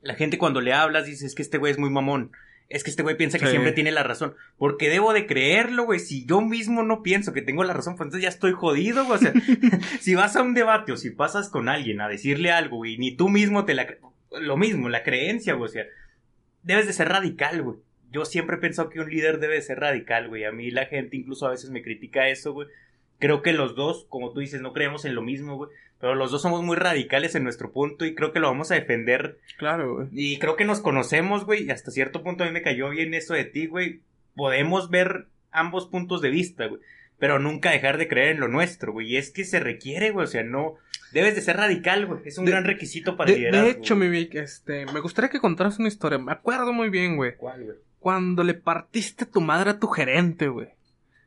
La 0.00 0.14
gente 0.14 0.38
cuando 0.38 0.60
le 0.60 0.72
hablas 0.72 1.06
dice, 1.06 1.26
es 1.26 1.34
que 1.34 1.42
este 1.42 1.58
güey 1.58 1.72
es 1.72 1.78
muy 1.78 1.90
mamón. 1.90 2.32
Es 2.68 2.84
que 2.84 2.90
este 2.90 3.02
güey 3.02 3.16
piensa 3.16 3.38
que 3.38 3.44
Sí. 3.46 3.50
siempre 3.50 3.72
tiene 3.72 3.90
la 3.92 4.02
razón. 4.02 4.34
Porque 4.56 4.88
debo 4.88 5.12
de 5.12 5.26
creerlo, 5.26 5.84
güey. 5.84 5.98
Si 6.00 6.24
yo 6.24 6.40
mismo 6.40 6.82
no 6.82 7.02
pienso 7.02 7.32
que 7.32 7.42
tengo 7.42 7.64
la 7.64 7.74
razón, 7.74 7.96
pues 7.96 8.06
entonces 8.06 8.22
ya 8.22 8.28
estoy 8.30 8.52
jodido, 8.52 9.04
güey. 9.04 9.16
O 9.16 9.20
sea, 9.20 9.32
si 10.00 10.14
vas 10.14 10.36
a 10.36 10.42
un 10.42 10.54
debate 10.54 10.92
o 10.92 10.96
si 10.96 11.10
pasas 11.10 11.48
con 11.50 11.68
alguien 11.68 12.00
a 12.00 12.08
decirle 12.08 12.50
algo, 12.50 12.78
güey, 12.78 12.96
ni 12.98 13.14
tú 13.16 13.28
mismo 13.28 13.64
te 13.64 13.74
la... 13.74 13.86
Lo 14.40 14.56
mismo, 14.56 14.88
la 14.88 15.02
creencia, 15.02 15.54
güey. 15.54 15.68
O 15.68 15.72
sea, 15.72 15.84
debes 16.62 16.86
de 16.86 16.92
ser 16.94 17.08
radical, 17.08 17.62
güey. 17.62 17.76
Yo 18.10 18.24
siempre 18.24 18.56
he 18.56 18.60
pensado 18.60 18.88
que 18.90 19.00
un 19.00 19.10
líder 19.10 19.38
debe 19.40 19.54
de 19.54 19.62
ser 19.62 19.78
radical, 19.80 20.28
güey. 20.28 20.44
A 20.44 20.52
mí 20.52 20.70
la 20.70 20.86
gente 20.86 21.16
incluso 21.16 21.46
a 21.46 21.50
veces 21.50 21.70
me 21.70 21.82
critica 21.82 22.28
eso, 22.28 22.52
güey. 22.52 22.68
Creo 23.18 23.42
que 23.42 23.52
los 23.52 23.74
dos, 23.74 24.06
como 24.08 24.32
tú 24.32 24.40
dices, 24.40 24.60
no 24.60 24.72
creemos 24.72 25.04
en 25.04 25.14
lo 25.14 25.22
mismo, 25.22 25.56
güey. 25.56 25.70
Pero 26.02 26.16
los 26.16 26.32
dos 26.32 26.42
somos 26.42 26.62
muy 26.64 26.74
radicales 26.76 27.34
en 27.36 27.44
nuestro 27.44 27.70
punto 27.70 28.04
y 28.04 28.14
creo 28.16 28.32
que 28.32 28.40
lo 28.40 28.48
vamos 28.48 28.70
a 28.70 28.74
defender. 28.74 29.38
Claro, 29.56 29.94
güey. 29.94 30.08
Y 30.10 30.38
creo 30.40 30.56
que 30.56 30.64
nos 30.64 30.80
conocemos, 30.80 31.46
güey. 31.46 31.62
Y 31.64 31.70
hasta 31.70 31.92
cierto 31.92 32.22
punto 32.24 32.42
a 32.42 32.46
mí 32.48 32.52
me 32.52 32.60
cayó 32.62 32.90
bien 32.90 33.14
eso 33.14 33.34
de 33.34 33.44
ti, 33.44 33.66
güey. 33.68 34.00
Podemos 34.34 34.90
ver 34.90 35.28
ambos 35.52 35.86
puntos 35.86 36.20
de 36.20 36.30
vista, 36.30 36.66
güey. 36.66 36.80
Pero 37.20 37.38
nunca 37.38 37.70
dejar 37.70 37.98
de 37.98 38.08
creer 38.08 38.30
en 38.34 38.40
lo 38.40 38.48
nuestro, 38.48 38.92
güey. 38.92 39.12
Y 39.12 39.16
es 39.16 39.30
que 39.30 39.44
se 39.44 39.60
requiere, 39.60 40.10
güey. 40.10 40.24
O 40.24 40.28
sea, 40.28 40.42
no. 40.42 40.74
Debes 41.12 41.36
de 41.36 41.40
ser 41.40 41.56
radical, 41.58 42.06
güey. 42.06 42.20
Es 42.24 42.36
un 42.36 42.46
De- 42.46 42.50
gran 42.50 42.64
requisito 42.64 43.16
para 43.16 43.30
De, 43.30 43.38
liderar. 43.38 43.64
de 43.64 43.70
hecho, 43.70 43.94
mi 43.94 44.08
Vic, 44.08 44.34
este, 44.34 44.86
me 44.86 44.98
gustaría 44.98 45.30
que 45.30 45.38
contaras 45.38 45.78
una 45.78 45.86
historia. 45.86 46.18
Me 46.18 46.32
acuerdo 46.32 46.72
muy 46.72 46.88
bien, 46.90 47.16
güey. 47.16 47.36
¿Cuál, 47.36 47.62
güey? 47.64 47.76
Cuando 48.00 48.42
le 48.42 48.54
partiste 48.54 49.24
tu 49.24 49.40
madre 49.40 49.70
a 49.70 49.78
tu 49.78 49.86
gerente, 49.86 50.48
güey. 50.48 50.66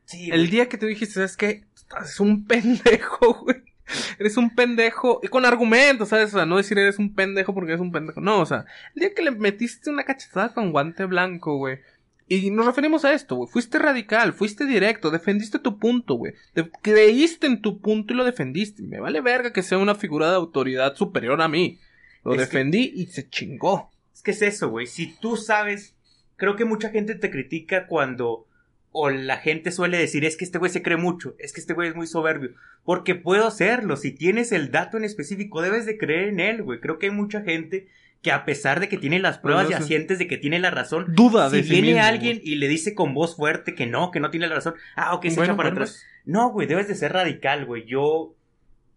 Sí, 0.04 0.26
El 0.32 0.40
güey. 0.42 0.48
día 0.52 0.68
que 0.68 0.78
tú 0.78 0.86
dijiste, 0.86 1.14
¿sabes 1.14 1.38
qué? 1.38 1.64
Estás 1.76 2.20
un 2.20 2.46
pendejo, 2.48 3.36
güey. 3.44 3.64
Eres 4.20 4.38
un 4.38 4.54
pendejo. 4.56 5.20
Y 5.24 5.28
con 5.28 5.46
argumentos, 5.46 6.10
¿sabes? 6.10 6.34
O 6.34 6.38
sea, 6.38 6.46
no 6.46 6.58
decir 6.58 6.78
eres 6.78 6.98
un 7.00 7.14
pendejo 7.14 7.54
porque 7.54 7.72
eres 7.72 7.82
un 7.82 7.92
pendejo. 7.92 8.22
No, 8.22 8.40
o 8.42 8.46
sea, 8.46 8.66
el 8.96 9.00
día 9.02 9.14
que 9.14 9.22
le 9.24 9.32
metiste 9.32 9.90
una 9.90 10.04
cachetada 10.04 10.54
con 10.54 10.72
guante 10.72 11.06
blanco, 11.06 11.58
güey. 11.58 11.80
Y 12.28 12.50
nos 12.50 12.66
referimos 12.66 13.06
a 13.06 13.14
esto, 13.14 13.36
güey. 13.36 13.50
Fuiste 13.52 13.78
radical, 13.78 14.34
fuiste 14.34 14.66
directo, 14.66 15.12
defendiste 15.12 15.60
tu 15.60 15.78
punto, 15.78 16.16
güey. 16.16 16.34
Te- 16.54 16.72
creíste 16.82 17.46
en 17.46 17.62
tu 17.62 17.80
punto 17.82 18.14
y 18.14 18.18
lo 18.18 18.24
defendiste. 18.24 18.82
Me 18.82 19.00
vale 19.00 19.22
verga 19.22 19.54
que 19.54 19.62
sea 19.62 19.78
una 19.78 19.94
figura 19.94 20.30
de 20.30 20.36
autoridad 20.36 20.96
superior 20.96 21.40
a 21.42 21.48
mí. 21.48 21.80
Lo 22.24 22.32
Es 22.32 22.38
que- 22.38 22.46
defendí 22.46 22.92
y 22.96 23.06
se 23.08 23.30
chingó. 23.30 23.92
Es 24.12 24.24
que 24.24 24.32
es 24.32 24.42
eso, 24.42 24.70
güey. 24.70 24.88
Si 24.88 25.16
tú 25.20 25.38
sabes, 25.38 25.94
creo 26.36 26.56
que 26.56 26.66
mucha 26.66 26.90
gente 26.90 27.14
te 27.14 27.30
critica 27.30 27.86
cuando 27.86 28.48
o 28.98 29.10
la 29.10 29.38
gente 29.38 29.72
suele 29.74 29.98
decir 29.98 30.24
es 30.24 30.38
que 30.38 30.46
este 30.46 30.58
güey 30.58 30.72
se 30.72 30.82
cree 30.82 30.96
mucho, 30.96 31.36
es 31.38 31.52
que 31.52 31.60
este 31.60 31.74
güey 31.74 31.90
es 31.90 31.96
muy 31.96 32.08
soberbio, 32.08 32.52
porque 32.86 33.14
puedo 33.16 33.52
serlo. 33.52 33.98
Si 33.98 34.12
tienes 34.12 34.54
el 34.54 34.72
dato 34.72 34.96
en 34.96 35.04
específico, 35.04 35.62
debes 35.62 35.86
de 35.86 35.98
creer 35.98 36.30
en 36.30 36.40
él, 36.40 36.64
güey. 36.64 36.80
Creo 36.80 36.98
que 36.98 37.08
hay 37.08 37.12
mucha 37.12 37.42
gente 37.42 37.88
que 38.22 38.32
a 38.32 38.46
pesar 38.46 38.80
de 38.80 38.88
que 38.88 38.98
tiene 38.98 39.20
las 39.20 39.38
pruebas 39.38 39.66
Bueno, 39.66 39.78
eso- 39.78 39.86
fehacientes 39.88 40.18
de 40.18 40.28
que 40.28 40.38
tiene 40.38 40.60
la 40.60 40.72
razón, 40.72 41.08
Duda 41.14 41.50
si 41.50 41.58
de 41.58 41.64
sí 41.64 41.70
viene 41.72 41.88
mismo, 41.90 42.04
alguien 42.06 42.38
güey. 42.38 42.50
y 42.50 42.56
le 42.56 42.68
dice 42.70 42.96
con 42.96 43.14
voz 43.14 43.36
fuerte 43.36 43.76
que 43.76 43.86
no, 43.86 44.12
que 44.12 44.20
no 44.22 44.32
tiene 44.32 44.48
la 44.48 44.56
razón, 44.56 44.76
ah, 44.96 45.14
ok, 45.14 45.24
se 45.26 45.36
Bueno, 45.36 45.44
echa 45.54 45.58
para 45.58 45.70
bueno, 45.72 45.84
atrás. 45.84 46.04
No, 46.24 46.50
güey, 46.52 46.66
debes 46.66 46.88
de 46.88 46.96
ser 46.96 47.12
radical, 47.14 47.66
güey. 47.66 47.86
Yo, 47.86 48.34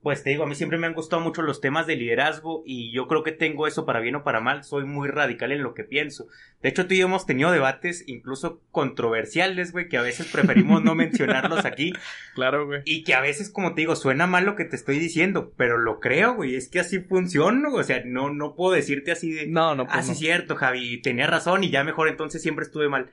pues 0.03 0.23
te 0.23 0.31
digo, 0.31 0.45
a 0.45 0.47
mí 0.47 0.55
siempre 0.55 0.79
me 0.79 0.87
han 0.87 0.95
gustado 0.95 1.21
mucho 1.21 1.43
los 1.43 1.61
temas 1.61 1.87
de 1.89 1.97
liderazgo 1.97 2.63
y 2.65 2.93
yo 2.93 3.09
creo 3.09 3.25
que 3.25 3.33
tengo 3.33 3.67
eso 3.67 3.85
para 3.85 3.99
bien 4.01 4.15
o 4.15 4.23
para 4.25 4.41
mal. 4.41 4.63
Soy 4.65 4.85
muy 4.85 5.09
radical 5.09 5.51
en 5.53 5.63
lo 5.63 5.75
que 5.75 5.83
pienso. 5.85 6.27
De 6.63 6.69
hecho, 6.69 6.87
tú 6.87 6.95
y 6.95 6.99
yo 6.99 7.07
hemos 7.07 7.27
tenido 7.27 7.51
debates 7.51 8.05
incluso 8.07 8.61
controversiales, 8.71 9.73
güey, 9.73 9.89
que 9.89 9.97
a 9.99 10.03
veces 10.03 10.29
preferimos 10.31 10.83
no 10.85 10.95
mencionarlos 10.95 11.65
aquí 11.65 11.93
Claro, 12.35 12.67
güey. 12.67 12.83
y 12.85 13.03
que 13.05 13.15
a 13.15 13.21
veces, 13.21 13.51
como 13.51 13.75
te 13.75 13.81
digo, 13.83 13.97
suena 13.97 14.27
mal 14.27 14.45
lo 14.45 14.55
que 14.57 14.65
te 14.65 14.77
estoy 14.77 14.99
diciendo, 14.99 15.53
pero 15.57 15.79
lo 15.79 15.99
creo, 16.01 16.35
güey. 16.35 16.55
Es 16.55 16.69
que 16.69 16.81
así 16.81 17.01
funciona, 17.01 17.69
güey. 17.69 17.81
o 17.81 17.85
sea, 17.85 18.03
no, 18.05 18.31
no 18.33 18.55
puedo 18.55 18.73
decirte 18.75 19.11
así 19.13 19.33
de... 19.33 19.47
No, 19.49 19.75
no, 19.75 19.85
pues 19.87 19.97
Ah, 19.97 20.03
sí, 20.03 20.09
no. 20.09 20.13
es 20.13 20.19
cierto, 20.21 20.57
Javi, 20.57 21.01
tenía 21.03 21.27
razón 21.27 21.65
y 21.65 21.71
ya 21.71 21.83
mejor 21.85 22.09
entonces 22.09 22.41
siempre 22.43 22.65
estuve 22.65 22.89
mal. 22.89 23.11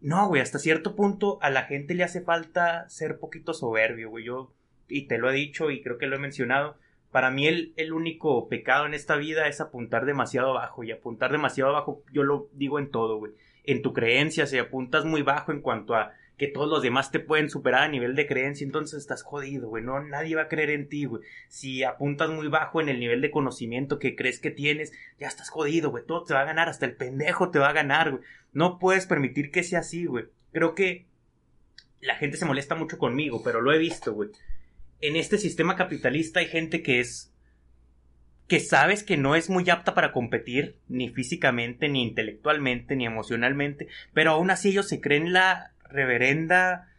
No, 0.00 0.28
güey, 0.28 0.40
hasta 0.42 0.58
cierto 0.58 0.96
punto 0.96 1.38
a 1.42 1.50
la 1.50 1.64
gente 1.64 1.94
le 1.94 2.04
hace 2.04 2.22
falta 2.22 2.88
ser 2.88 3.18
poquito 3.18 3.54
soberbio, 3.54 4.10
güey. 4.10 4.24
Yo, 4.24 4.52
y 4.92 5.06
te 5.06 5.18
lo 5.18 5.30
he 5.30 5.34
dicho 5.34 5.70
y 5.70 5.82
creo 5.82 5.98
que 5.98 6.06
lo 6.06 6.16
he 6.16 6.20
mencionado, 6.20 6.76
para 7.10 7.30
mí 7.30 7.46
el, 7.46 7.72
el 7.76 7.92
único 7.92 8.48
pecado 8.48 8.86
en 8.86 8.94
esta 8.94 9.16
vida 9.16 9.46
es 9.46 9.60
apuntar 9.60 10.06
demasiado 10.06 10.50
abajo. 10.50 10.84
Y 10.84 10.92
apuntar 10.92 11.30
demasiado 11.30 11.70
abajo, 11.70 12.02
yo 12.12 12.22
lo 12.22 12.48
digo 12.52 12.78
en 12.78 12.90
todo, 12.90 13.18
güey. 13.18 13.32
En 13.64 13.82
tu 13.82 13.92
creencia, 13.92 14.46
si 14.46 14.58
apuntas 14.58 15.04
muy 15.04 15.22
bajo 15.22 15.52
en 15.52 15.60
cuanto 15.60 15.94
a 15.94 16.12
que 16.38 16.48
todos 16.48 16.68
los 16.68 16.82
demás 16.82 17.12
te 17.12 17.20
pueden 17.20 17.50
superar 17.50 17.82
a 17.82 17.88
nivel 17.88 18.16
de 18.16 18.26
creencia, 18.26 18.64
entonces 18.64 18.98
estás 18.98 19.22
jodido, 19.22 19.68
güey. 19.68 19.84
No, 19.84 20.00
nadie 20.02 20.34
va 20.34 20.42
a 20.42 20.48
creer 20.48 20.70
en 20.70 20.88
ti, 20.88 21.04
güey. 21.04 21.22
Si 21.48 21.84
apuntas 21.84 22.30
muy 22.30 22.48
bajo 22.48 22.80
en 22.80 22.88
el 22.88 22.98
nivel 22.98 23.20
de 23.20 23.30
conocimiento 23.30 23.98
que 23.98 24.16
crees 24.16 24.40
que 24.40 24.50
tienes, 24.50 24.92
ya 25.20 25.28
estás 25.28 25.50
jodido, 25.50 25.90
güey. 25.90 26.04
Todo 26.04 26.24
te 26.24 26.34
va 26.34 26.40
a 26.40 26.46
ganar, 26.46 26.68
hasta 26.68 26.86
el 26.86 26.96
pendejo 26.96 27.50
te 27.50 27.58
va 27.58 27.68
a 27.68 27.74
ganar, 27.74 28.10
güey. 28.10 28.22
No 28.52 28.78
puedes 28.78 29.06
permitir 29.06 29.50
que 29.50 29.62
sea 29.62 29.80
así, 29.80 30.06
güey. 30.06 30.24
Creo 30.52 30.74
que 30.74 31.06
la 32.00 32.16
gente 32.16 32.36
se 32.36 32.46
molesta 32.46 32.74
mucho 32.74 32.98
conmigo, 32.98 33.42
pero 33.44 33.60
lo 33.60 33.72
he 33.72 33.78
visto, 33.78 34.12
güey. 34.12 34.30
En 35.02 35.16
este 35.16 35.36
sistema 35.36 35.76
capitalista 35.76 36.40
hay 36.40 36.46
gente 36.46 36.82
que 36.82 37.00
es 37.00 37.32
que 38.46 38.60
sabes 38.60 39.02
que 39.02 39.16
no 39.16 39.34
es 39.34 39.50
muy 39.50 39.68
apta 39.70 39.94
para 39.94 40.12
competir, 40.12 40.76
ni 40.88 41.08
físicamente, 41.08 41.88
ni 41.88 42.02
intelectualmente, 42.02 42.96
ni 42.96 43.06
emocionalmente, 43.06 43.88
pero 44.12 44.32
aún 44.32 44.50
así 44.50 44.70
ellos 44.70 44.88
se 44.88 45.00
creen 45.00 45.32
la 45.32 45.72
reverenda 45.88 46.91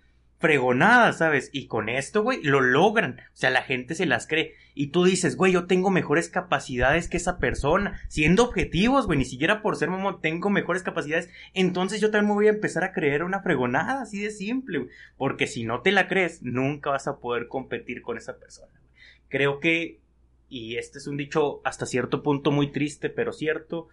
fregonada, 0.44 1.14
¿sabes? 1.14 1.50
Y 1.54 1.68
con 1.68 1.88
esto, 1.88 2.22
güey, 2.22 2.44
lo 2.44 2.60
logran. 2.60 3.22
O 3.34 3.36
sea, 3.38 3.50
la 3.50 3.62
gente 3.62 3.96
se 3.96 4.06
las 4.06 4.28
cree. 4.28 4.56
Y 4.76 4.88
tú 4.88 5.06
dices, 5.06 5.38
güey, 5.38 5.54
yo 5.54 5.68
tengo 5.68 5.90
mejores 5.90 6.28
capacidades 6.28 7.08
que 7.08 7.16
esa 7.16 7.38
persona. 7.38 8.02
Siendo 8.10 8.44
objetivos, 8.44 9.06
güey, 9.06 9.18
ni 9.18 9.24
siquiera 9.24 9.62
por 9.62 9.78
ser 9.78 9.90
mamón, 9.90 10.20
tengo 10.20 10.50
mejores 10.50 10.84
capacidades. 10.84 11.30
Entonces 11.54 12.02
yo 12.02 12.12
también 12.12 12.28
me 12.28 12.34
voy 12.34 12.48
a 12.48 12.50
empezar 12.50 12.84
a 12.84 12.92
creer 12.92 13.24
una 13.24 13.40
fregonada, 13.40 14.02
así 14.02 14.20
de 14.20 14.32
simple, 14.32 14.80
güey. 14.80 14.92
Porque 15.16 15.48
si 15.48 15.64
no 15.64 15.80
te 15.80 15.94
la 15.94 16.10
crees, 16.10 16.44
nunca 16.44 16.90
vas 16.90 17.08
a 17.08 17.20
poder 17.20 17.48
competir 17.48 18.02
con 18.02 18.18
esa 18.18 18.38
persona. 18.38 18.74
Creo 19.30 19.62
que, 19.62 20.02
y 20.50 20.76
este 20.76 20.98
es 20.98 21.08
un 21.08 21.16
dicho 21.16 21.62
hasta 21.64 21.86
cierto 21.86 22.22
punto 22.22 22.52
muy 22.52 22.70
triste, 22.70 23.10
pero 23.10 23.32
cierto. 23.32 23.88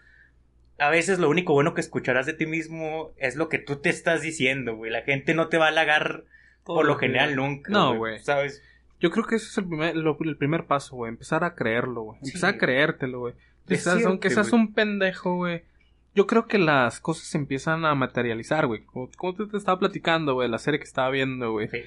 A 0.79 0.91
veces 0.91 1.21
lo 1.21 1.31
único 1.31 1.53
bueno 1.53 1.75
que 1.75 1.81
escucharás 1.81 2.27
de 2.27 2.33
ti 2.33 2.47
mismo 2.47 3.13
es 3.19 3.37
lo 3.37 3.49
que 3.49 3.59
tú 3.59 3.77
te 3.77 3.89
estás 3.89 4.21
diciendo, 4.21 4.75
güey. 4.75 4.91
La 4.91 5.03
gente 5.03 5.33
no 5.33 5.47
te 5.47 5.59
va 5.59 5.67
a 5.67 5.69
halagar 5.69 6.25
por 6.75 6.87
lo 6.87 6.97
general 6.97 7.37
nunca. 7.37 7.73
No, 7.73 7.97
güey. 7.97 8.19
¿Sabes? 8.21 8.63
Yo 9.01 9.11
creo 9.11 9.25
que 9.25 9.37
ese 9.37 9.47
es 9.47 9.59
el 9.59 9.67
primer, 9.67 9.97
lo- 9.97 10.17
el 10.21 10.37
primer 10.37 10.67
paso, 10.67 10.97
güey. 10.97 11.09
Empezar 11.11 11.43
a 11.45 11.55
creerlo, 11.55 12.03
güey. 12.03 12.19
Sí. 12.23 12.29
Empezar 12.29 12.55
a 12.55 12.59
creértelo, 12.59 13.21
güey. 13.21 13.35
Aunque 14.07 14.31
seas 14.31 14.53
un 14.53 14.75
pendejo, 14.75 15.37
güey. 15.37 15.63
Yo 16.15 16.27
creo 16.27 16.47
que 16.49 16.59
las 16.59 16.99
cosas 17.01 17.25
se 17.29 17.39
empiezan 17.39 17.85
a 17.85 17.95
materializar, 17.95 18.67
güey. 18.67 18.83
Como, 18.85 19.09
como 19.17 19.35
te, 19.35 19.47
te 19.47 19.57
estaba 19.57 19.79
platicando, 19.79 20.35
güey, 20.35 20.49
la 20.49 20.59
serie 20.59 20.81
que 20.81 20.85
estaba 20.85 21.09
viendo, 21.11 21.53
güey. 21.53 21.69
Sí. 21.69 21.79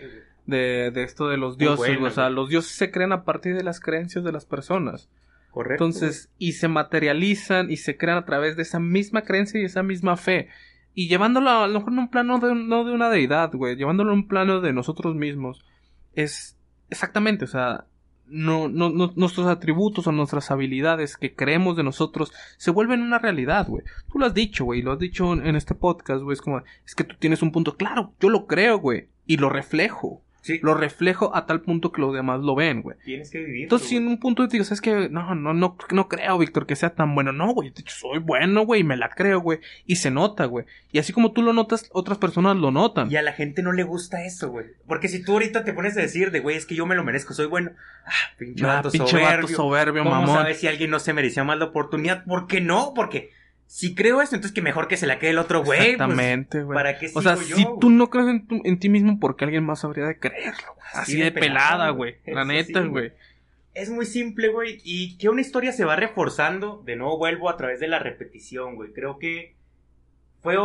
De, 0.45 0.91
de 0.91 1.03
esto 1.03 1.27
de 1.27 1.37
los 1.37 1.57
dioses, 1.57 1.77
buena, 1.77 1.97
güey. 1.99 2.11
O 2.11 2.15
sea, 2.15 2.29
los 2.29 2.49
dioses 2.49 2.71
se 2.71 2.89
crean 2.89 3.11
a 3.11 3.23
partir 3.25 3.55
de 3.55 3.63
las 3.63 3.79
creencias 3.79 4.23
de 4.23 4.31
las 4.31 4.45
personas. 4.45 5.09
Correcto. 5.51 5.83
Entonces, 5.85 6.29
y 6.39 6.53
se 6.53 6.67
materializan 6.67 7.69
y 7.69 7.77
se 7.77 7.97
crean 7.97 8.17
a 8.17 8.25
través 8.25 8.55
de 8.55 8.63
esa 8.63 8.79
misma 8.79 9.21
creencia 9.23 9.61
y 9.61 9.65
esa 9.65 9.83
misma 9.83 10.17
fe. 10.17 10.49
Y 10.95 11.07
llevándolo 11.07 11.49
a 11.49 11.67
lo 11.67 11.79
mejor 11.79 11.93
en 11.93 11.99
un 11.99 12.09
plano 12.09 12.39
de, 12.39 12.53
no 12.55 12.83
de 12.83 12.91
una 12.93 13.09
deidad, 13.09 13.51
güey, 13.53 13.75
llevándolo 13.75 14.11
a 14.11 14.15
un 14.15 14.27
plano 14.27 14.61
de 14.61 14.73
nosotros 14.73 15.15
mismos. 15.15 15.65
Es 16.13 16.57
exactamente, 16.89 17.45
o 17.45 17.47
sea, 17.47 17.85
no, 18.27 18.67
no, 18.69 18.89
no- 18.89 19.13
nuestros 19.15 19.47
atributos 19.47 20.07
o 20.07 20.11
nuestras 20.11 20.49
habilidades 20.51 21.17
que 21.17 21.35
creemos 21.35 21.75
de 21.75 21.83
nosotros 21.83 22.31
se 22.57 22.71
vuelven 22.71 23.01
una 23.01 23.19
realidad, 23.19 23.67
güey. 23.67 23.83
Tú 24.11 24.19
lo 24.19 24.25
has 24.25 24.33
dicho, 24.33 24.65
güey, 24.65 24.81
lo 24.81 24.93
has 24.93 24.99
dicho 24.99 25.33
en, 25.33 25.45
en 25.45 25.55
este 25.55 25.75
podcast, 25.75 26.23
güey, 26.23 26.33
es 26.33 26.41
como, 26.41 26.61
es 26.85 26.95
que 26.95 27.03
tú 27.03 27.15
tienes 27.19 27.41
un 27.41 27.51
punto, 27.51 27.75
claro, 27.75 28.13
yo 28.19 28.29
lo 28.29 28.45
creo, 28.47 28.79
güey, 28.79 29.09
y 29.25 29.37
lo 29.37 29.49
reflejo. 29.49 30.22
Sí, 30.43 30.59
Lo 30.61 30.73
reflejo 30.73 31.33
a 31.35 31.45
tal 31.45 31.61
punto 31.61 31.93
que 31.93 32.01
los 32.01 32.13
demás 32.13 32.41
lo 32.41 32.53
ven, 32.53 32.81
güey. 32.81 32.97
tienes 33.05 33.31
que 33.31 33.39
vivir. 33.39 33.63
Entonces, 33.63 33.87
si 33.87 33.95
en 33.95 34.07
un 34.07 34.19
punto 34.19 34.45
te 34.45 34.51
digo, 34.51 34.65
¿sabes 34.65 34.81
que 34.81 35.07
No, 35.09 35.33
no, 35.35 35.53
no, 35.53 35.77
no 35.91 36.07
creo, 36.09 36.37
Víctor, 36.37 36.65
que 36.67 36.75
sea 36.75 36.93
tan 36.93 37.15
bueno. 37.15 37.31
No, 37.31 37.53
güey, 37.53 37.69
de 37.69 37.81
soy 37.87 38.19
bueno, 38.19 38.65
güey, 38.65 38.81
y 38.81 38.83
me 38.83 38.97
la 38.97 39.07
creo, 39.09 39.39
güey. 39.39 39.59
Y 39.85 39.95
se 39.95 40.11
nota, 40.11 40.43
güey. 40.45 40.65
Y 40.91 40.99
así 40.99 41.13
como 41.13 41.31
tú 41.31 41.41
lo 41.43 41.53
notas, 41.53 41.89
otras 41.93 42.17
personas 42.17 42.57
lo 42.57 42.71
notan. 42.71 43.09
Y 43.09 43.15
a 43.15 43.21
la 43.21 43.31
gente 43.31 43.63
no 43.63 43.71
le 43.71 43.83
gusta 43.83 44.25
eso, 44.25 44.49
güey. 44.49 44.65
Porque 44.85 45.07
si 45.07 45.23
tú 45.23 45.31
ahorita 45.31 45.63
te 45.63 45.71
pones 45.71 45.95
a 45.97 46.01
decir 46.01 46.29
de, 46.31 46.41
güey, 46.41 46.57
es 46.57 46.65
que 46.65 46.75
yo 46.75 46.85
me 46.85 46.95
lo 46.95 47.05
merezco, 47.05 47.33
soy 47.33 47.45
bueno. 47.47 47.71
Ah, 48.05 48.11
pinche 48.37 48.65
Ah, 48.65 48.75
vato 48.75 48.91
pinche 48.91 49.07
soberbio. 49.11 49.41
vato 49.43 49.47
soberbio, 49.47 50.03
¿Cómo 50.03 50.15
mamón. 50.15 50.35
sabes 50.35 50.59
si 50.59 50.67
alguien 50.67 50.89
no 50.91 50.99
se 50.99 51.13
merecía 51.13 51.45
más 51.45 51.57
la 51.57 51.65
oportunidad? 51.65 52.25
¿Por 52.25 52.47
qué 52.47 52.59
no? 52.59 52.91
Porque 52.93 53.31
si 53.75 53.95
creo 53.95 54.21
esto, 54.21 54.35
entonces 54.35 54.53
que 54.53 54.61
mejor 54.61 54.87
que 54.87 54.97
se 54.97 55.07
la 55.07 55.17
quede 55.17 55.31
el 55.31 55.39
otro 55.39 55.63
güey. 55.63 55.79
pues, 55.79 55.89
Exactamente, 55.93 56.61
güey. 56.61 56.75
¿Para 56.75 56.99
qué 56.99 57.09
o 57.11 57.21
sea, 57.23 57.35
sigo 57.37 57.49
yo, 57.49 57.55
si 57.55 57.67
tú 57.81 57.89
no 57.89 58.11
crees 58.11 58.27
en, 58.27 58.45
tu- 58.47 58.61
en 58.63 58.77
ti 58.77 58.87
mismo, 58.87 59.19
porque 59.19 59.45
alguien 59.45 59.63
más 59.65 59.83
habría 59.83 60.05
de 60.05 60.19
creerlo, 60.19 60.75
güey. 60.75 60.87
Así, 60.93 61.17
de 61.17 61.23
de 61.25 61.31
pelada, 61.31 61.89
güey. 61.89 62.17
La 62.27 62.45
neta, 62.45 62.81
güey. 62.81 63.13
Es 63.73 63.89
muy 63.89 64.05
simple, 64.05 64.49
güey. 64.49 64.79
Y 64.83 65.17
que 65.17 65.27
una 65.29 65.41
historia 65.41 65.71
se 65.71 65.85
va 65.85 65.95
reforzando. 65.95 66.83
De 66.85 66.95
nuevo 66.95 67.17
vuelvo 67.17 67.49
a 67.49 67.57
través 67.57 67.79
de 67.79 67.87
la 67.87 67.97
repetición, 67.97 68.75
güey. 68.75 68.93
Creo 68.93 69.17
que 69.17 69.55
fue, 70.41 70.55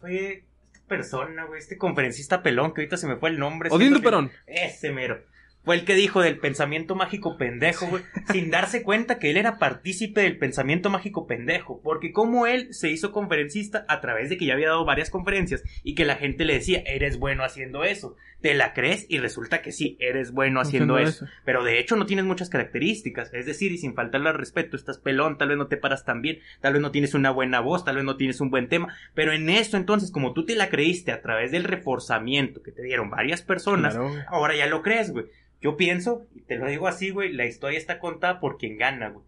fue 0.00 0.44
esta 0.72 0.86
persona, 0.88 1.44
güey. 1.44 1.58
Este 1.60 1.76
conferencista 1.76 2.42
pelón, 2.42 2.72
que 2.72 2.80
ahorita 2.80 2.96
se 2.96 3.06
me 3.06 3.16
fue 3.16 3.28
el 3.28 3.38
nombre. 3.38 3.68
Odindo 3.70 4.00
Perón. 4.00 4.30
Ese 4.46 4.90
mero. 4.90 5.22
Fue 5.64 5.76
el 5.76 5.84
que 5.84 5.94
dijo 5.94 6.20
del 6.20 6.38
pensamiento 6.38 6.94
mágico 6.94 7.36
pendejo, 7.38 7.86
güey, 7.86 8.02
sin 8.30 8.50
darse 8.50 8.82
cuenta 8.82 9.18
que 9.18 9.30
él 9.30 9.36
era 9.36 9.58
partícipe 9.58 10.20
del 10.20 10.38
pensamiento 10.38 10.90
mágico 10.90 11.26
pendejo, 11.26 11.80
porque 11.82 12.12
como 12.12 12.46
él 12.46 12.74
se 12.74 12.90
hizo 12.90 13.12
conferencista 13.12 13.84
a 13.88 14.00
través 14.00 14.28
de 14.28 14.36
que 14.36 14.46
ya 14.46 14.54
había 14.54 14.68
dado 14.68 14.84
varias 14.84 15.10
conferencias 15.10 15.62
y 15.82 15.94
que 15.94 16.04
la 16.04 16.16
gente 16.16 16.44
le 16.44 16.54
decía, 16.54 16.82
eres 16.86 17.18
bueno 17.18 17.44
haciendo 17.44 17.82
eso, 17.84 18.16
te 18.42 18.52
la 18.52 18.74
crees 18.74 19.06
y 19.08 19.18
resulta 19.18 19.62
que 19.62 19.72
sí, 19.72 19.96
eres 20.00 20.32
bueno 20.32 20.60
haciendo, 20.60 20.96
Haciendo 20.96 21.10
eso. 21.10 21.26
pero 21.46 21.64
de 21.64 21.78
hecho 21.78 21.96
no 21.96 22.04
tienes 22.04 22.26
muchas 22.26 22.50
características, 22.50 23.32
es 23.32 23.46
decir, 23.46 23.72
y 23.72 23.78
sin 23.78 23.94
faltarle 23.94 24.28
al 24.28 24.36
respeto, 24.36 24.76
estás 24.76 24.98
pelón, 24.98 25.38
tal 25.38 25.48
vez 25.48 25.56
no 25.56 25.66
te 25.68 25.78
paras 25.78 26.04
tan 26.04 26.20
bien, 26.20 26.40
tal 26.60 26.74
vez 26.74 26.82
no 26.82 26.90
tienes 26.90 27.14
una 27.14 27.30
buena 27.30 27.60
voz, 27.60 27.86
tal 27.86 27.96
vez 27.96 28.04
no 28.04 28.18
tienes 28.18 28.42
un 28.42 28.50
buen 28.50 28.68
tema, 28.68 28.94
pero 29.14 29.32
en 29.32 29.48
eso 29.48 29.78
entonces, 29.78 30.10
como 30.10 30.34
tú 30.34 30.44
te 30.44 30.56
la 30.56 30.68
creíste 30.68 31.10
a 31.10 31.22
través 31.22 31.52
del 31.52 31.64
reforzamiento 31.64 32.62
que 32.62 32.72
te 32.72 32.82
dieron 32.82 33.08
varias 33.08 33.40
personas, 33.40 33.94
Claro. 33.94 34.12
Ahora 34.28 34.54
ya 34.56 34.66
lo 34.66 34.82
crees, 34.82 35.10
güey. 35.10 35.26
Yo 35.60 35.76
pienso, 35.76 36.26
y 36.34 36.40
te 36.42 36.56
lo 36.56 36.66
digo 36.66 36.86
así, 36.88 37.10
güey, 37.10 37.32
la 37.32 37.46
historia 37.46 37.78
está 37.78 37.98
contada 37.98 38.40
por 38.40 38.58
quien 38.58 38.76
gana, 38.78 39.08
güey. 39.08 39.24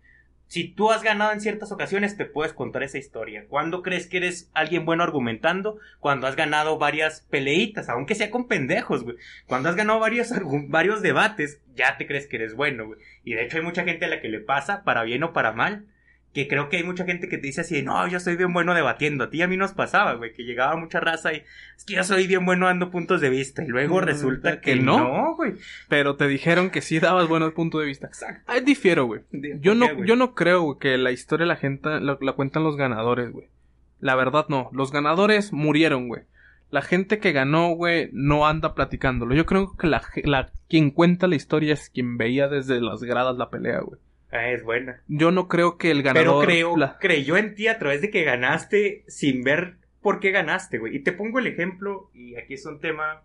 si 0.49 0.69
tú 0.69 0.93
has 0.93 1.03
ganado 1.03 1.33
en 1.33 1.41
ciertas 1.41 1.73
ocasiones, 1.73 2.17
te 2.17 2.25
puedes 2.25 2.53
contar 2.53 2.83
esa 2.85 2.99
historia. 2.99 3.47
¿Cuándo 3.49 3.83
crees 3.83 4.07
que 4.07 4.19
eres 4.19 4.49
alguien 4.55 4.85
bueno 4.85 5.03
argumentando? 5.03 5.79
Cuando 5.99 6.27
has 6.29 6.37
ganado 6.37 6.79
varias 6.79 7.23
peleitas, 7.31 7.89
aunque 7.89 8.15
sea 8.15 8.31
con 8.31 8.47
pendejos, 8.47 9.03
güey. 9.03 9.17
Cuando 9.47 9.69
has 9.69 9.77
ganado 9.77 9.99
varios, 9.99 10.33
varios 10.69 11.03
debates, 11.03 11.61
ya 11.75 11.97
te 11.97 12.07
crees 12.07 12.29
que 12.29 12.37
eres 12.37 12.55
bueno, 12.55 12.87
güey. 12.87 13.01
Y 13.25 13.35
de 13.35 13.45
hecho 13.45 13.57
hay 13.57 13.65
mucha 13.65 13.85
gente 13.85 14.05
a 14.05 14.09
la 14.09 14.21
que 14.21 14.29
le 14.29 14.41
pasa, 14.41 14.85
para 14.85 15.03
bien 15.03 15.25
o 15.25 15.33
para 15.33 15.53
mal, 15.53 15.87
que 16.37 16.49
creo 16.49 16.69
que 16.69 16.77
hay 16.77 16.85
mucha 16.85 17.07
gente 17.07 17.31
que 17.31 17.39
te 17.39 17.47
dice 17.47 17.63
así, 17.63 17.83
no, 17.83 18.07
yo 18.09 18.21
soy 18.21 18.37
bien 18.37 18.53
bueno 18.53 18.75
debatiendo. 18.75 19.25
A 19.25 19.31
ti 19.31 19.39
y 19.39 19.43
a 19.43 19.49
mí 19.49 19.57
nos 19.57 19.73
pasaba, 19.73 20.15
güey, 20.15 20.35
que 20.35 20.45
llegaba 20.45 20.77
mucha 20.77 21.01
raza 21.01 21.33
y 21.33 21.43
es 21.77 21.85
que 21.87 21.95
yo 21.95 22.05
soy 22.05 22.27
bien 22.27 22.45
bueno 22.45 22.67
dando 22.67 22.91
puntos 22.91 23.23
de 23.23 23.31
vista. 23.31 23.65
Y 23.65 23.69
luego 23.69 24.03
resulta 24.03 24.61
que, 24.61 24.77
no, 24.77 25.35
güey. 25.35 25.55
Pero 25.89 26.17
te 26.17 26.29
dijeron 26.29 26.69
que 26.69 26.83
sí 26.83 27.01
dabas 27.01 27.27
buenos 27.27 27.55
puntos 27.55 27.81
de 27.81 27.87
vista. 27.87 28.09
Exacto. 28.09 28.53
Ahí 28.53 28.61
difiero, 28.61 29.07
güey. 29.07 29.23
Yo 29.61 29.75
no, 29.75 30.05
yo 30.05 30.15
no 30.15 30.35
creo 30.35 30.79
que 30.79 30.99
la 30.99 31.11
historia 31.11 31.47
la 31.47 31.57
gente 31.57 32.01
la, 32.01 32.17
cuentan 32.35 32.65
los 32.65 32.77
ganadores, 32.77 33.33
güey. 33.33 33.47
La 34.01 34.15
verdad 34.15 34.45
no. 34.51 34.69
Los 34.73 34.93
ganadores 34.93 35.55
murieron, 35.55 36.09
güey. 36.09 36.25
La 36.71 36.83
gente 36.83 37.19
que 37.19 37.33
ganó, 37.33 37.71
güey, 37.71 38.11
no 38.13 38.47
anda 38.47 38.75
platicándolo. 38.75 39.35
Yo 39.35 39.47
creo 39.47 39.75
que 39.77 39.87
la, 39.87 40.03
la, 40.25 40.53
quien 40.69 40.91
cuenta 40.91 41.29
la 41.29 41.37
historia 41.37 41.73
es 41.73 41.89
quien 41.89 42.19
veía 42.19 42.49
desde 42.49 42.81
las 42.83 43.03
gradas 43.03 43.39
la 43.39 43.49
pelea, 43.49 43.81
güey. 43.81 44.01
Ah, 44.31 44.51
es 44.51 44.65
buena. 44.65 45.03
Yo 45.09 45.31
no 45.31 45.49
creo 45.49 45.79
que 45.79 45.91
el 45.91 46.03
ganador. 46.03 46.47
Pero 46.47 46.75
creo, 46.75 46.97
creyó 47.01 47.37
en 47.37 47.55
ti 47.55 47.69
a 47.69 47.79
través 47.79 48.01
de 48.01 48.11
que 48.11 48.25
ganaste 48.25 49.05
sin 49.07 49.43
ver 49.43 49.77
por 50.01 50.21
qué 50.21 50.31
ganaste, 50.31 50.79
güey. 50.79 50.97
Y 50.97 51.01
te 51.01 51.13
pongo 51.13 51.39
el 51.39 51.47
ejemplo, 51.47 52.11
y 52.15 52.37
aquí 52.37 52.55
es 52.55 52.67
un 52.67 52.81
tema 52.81 53.23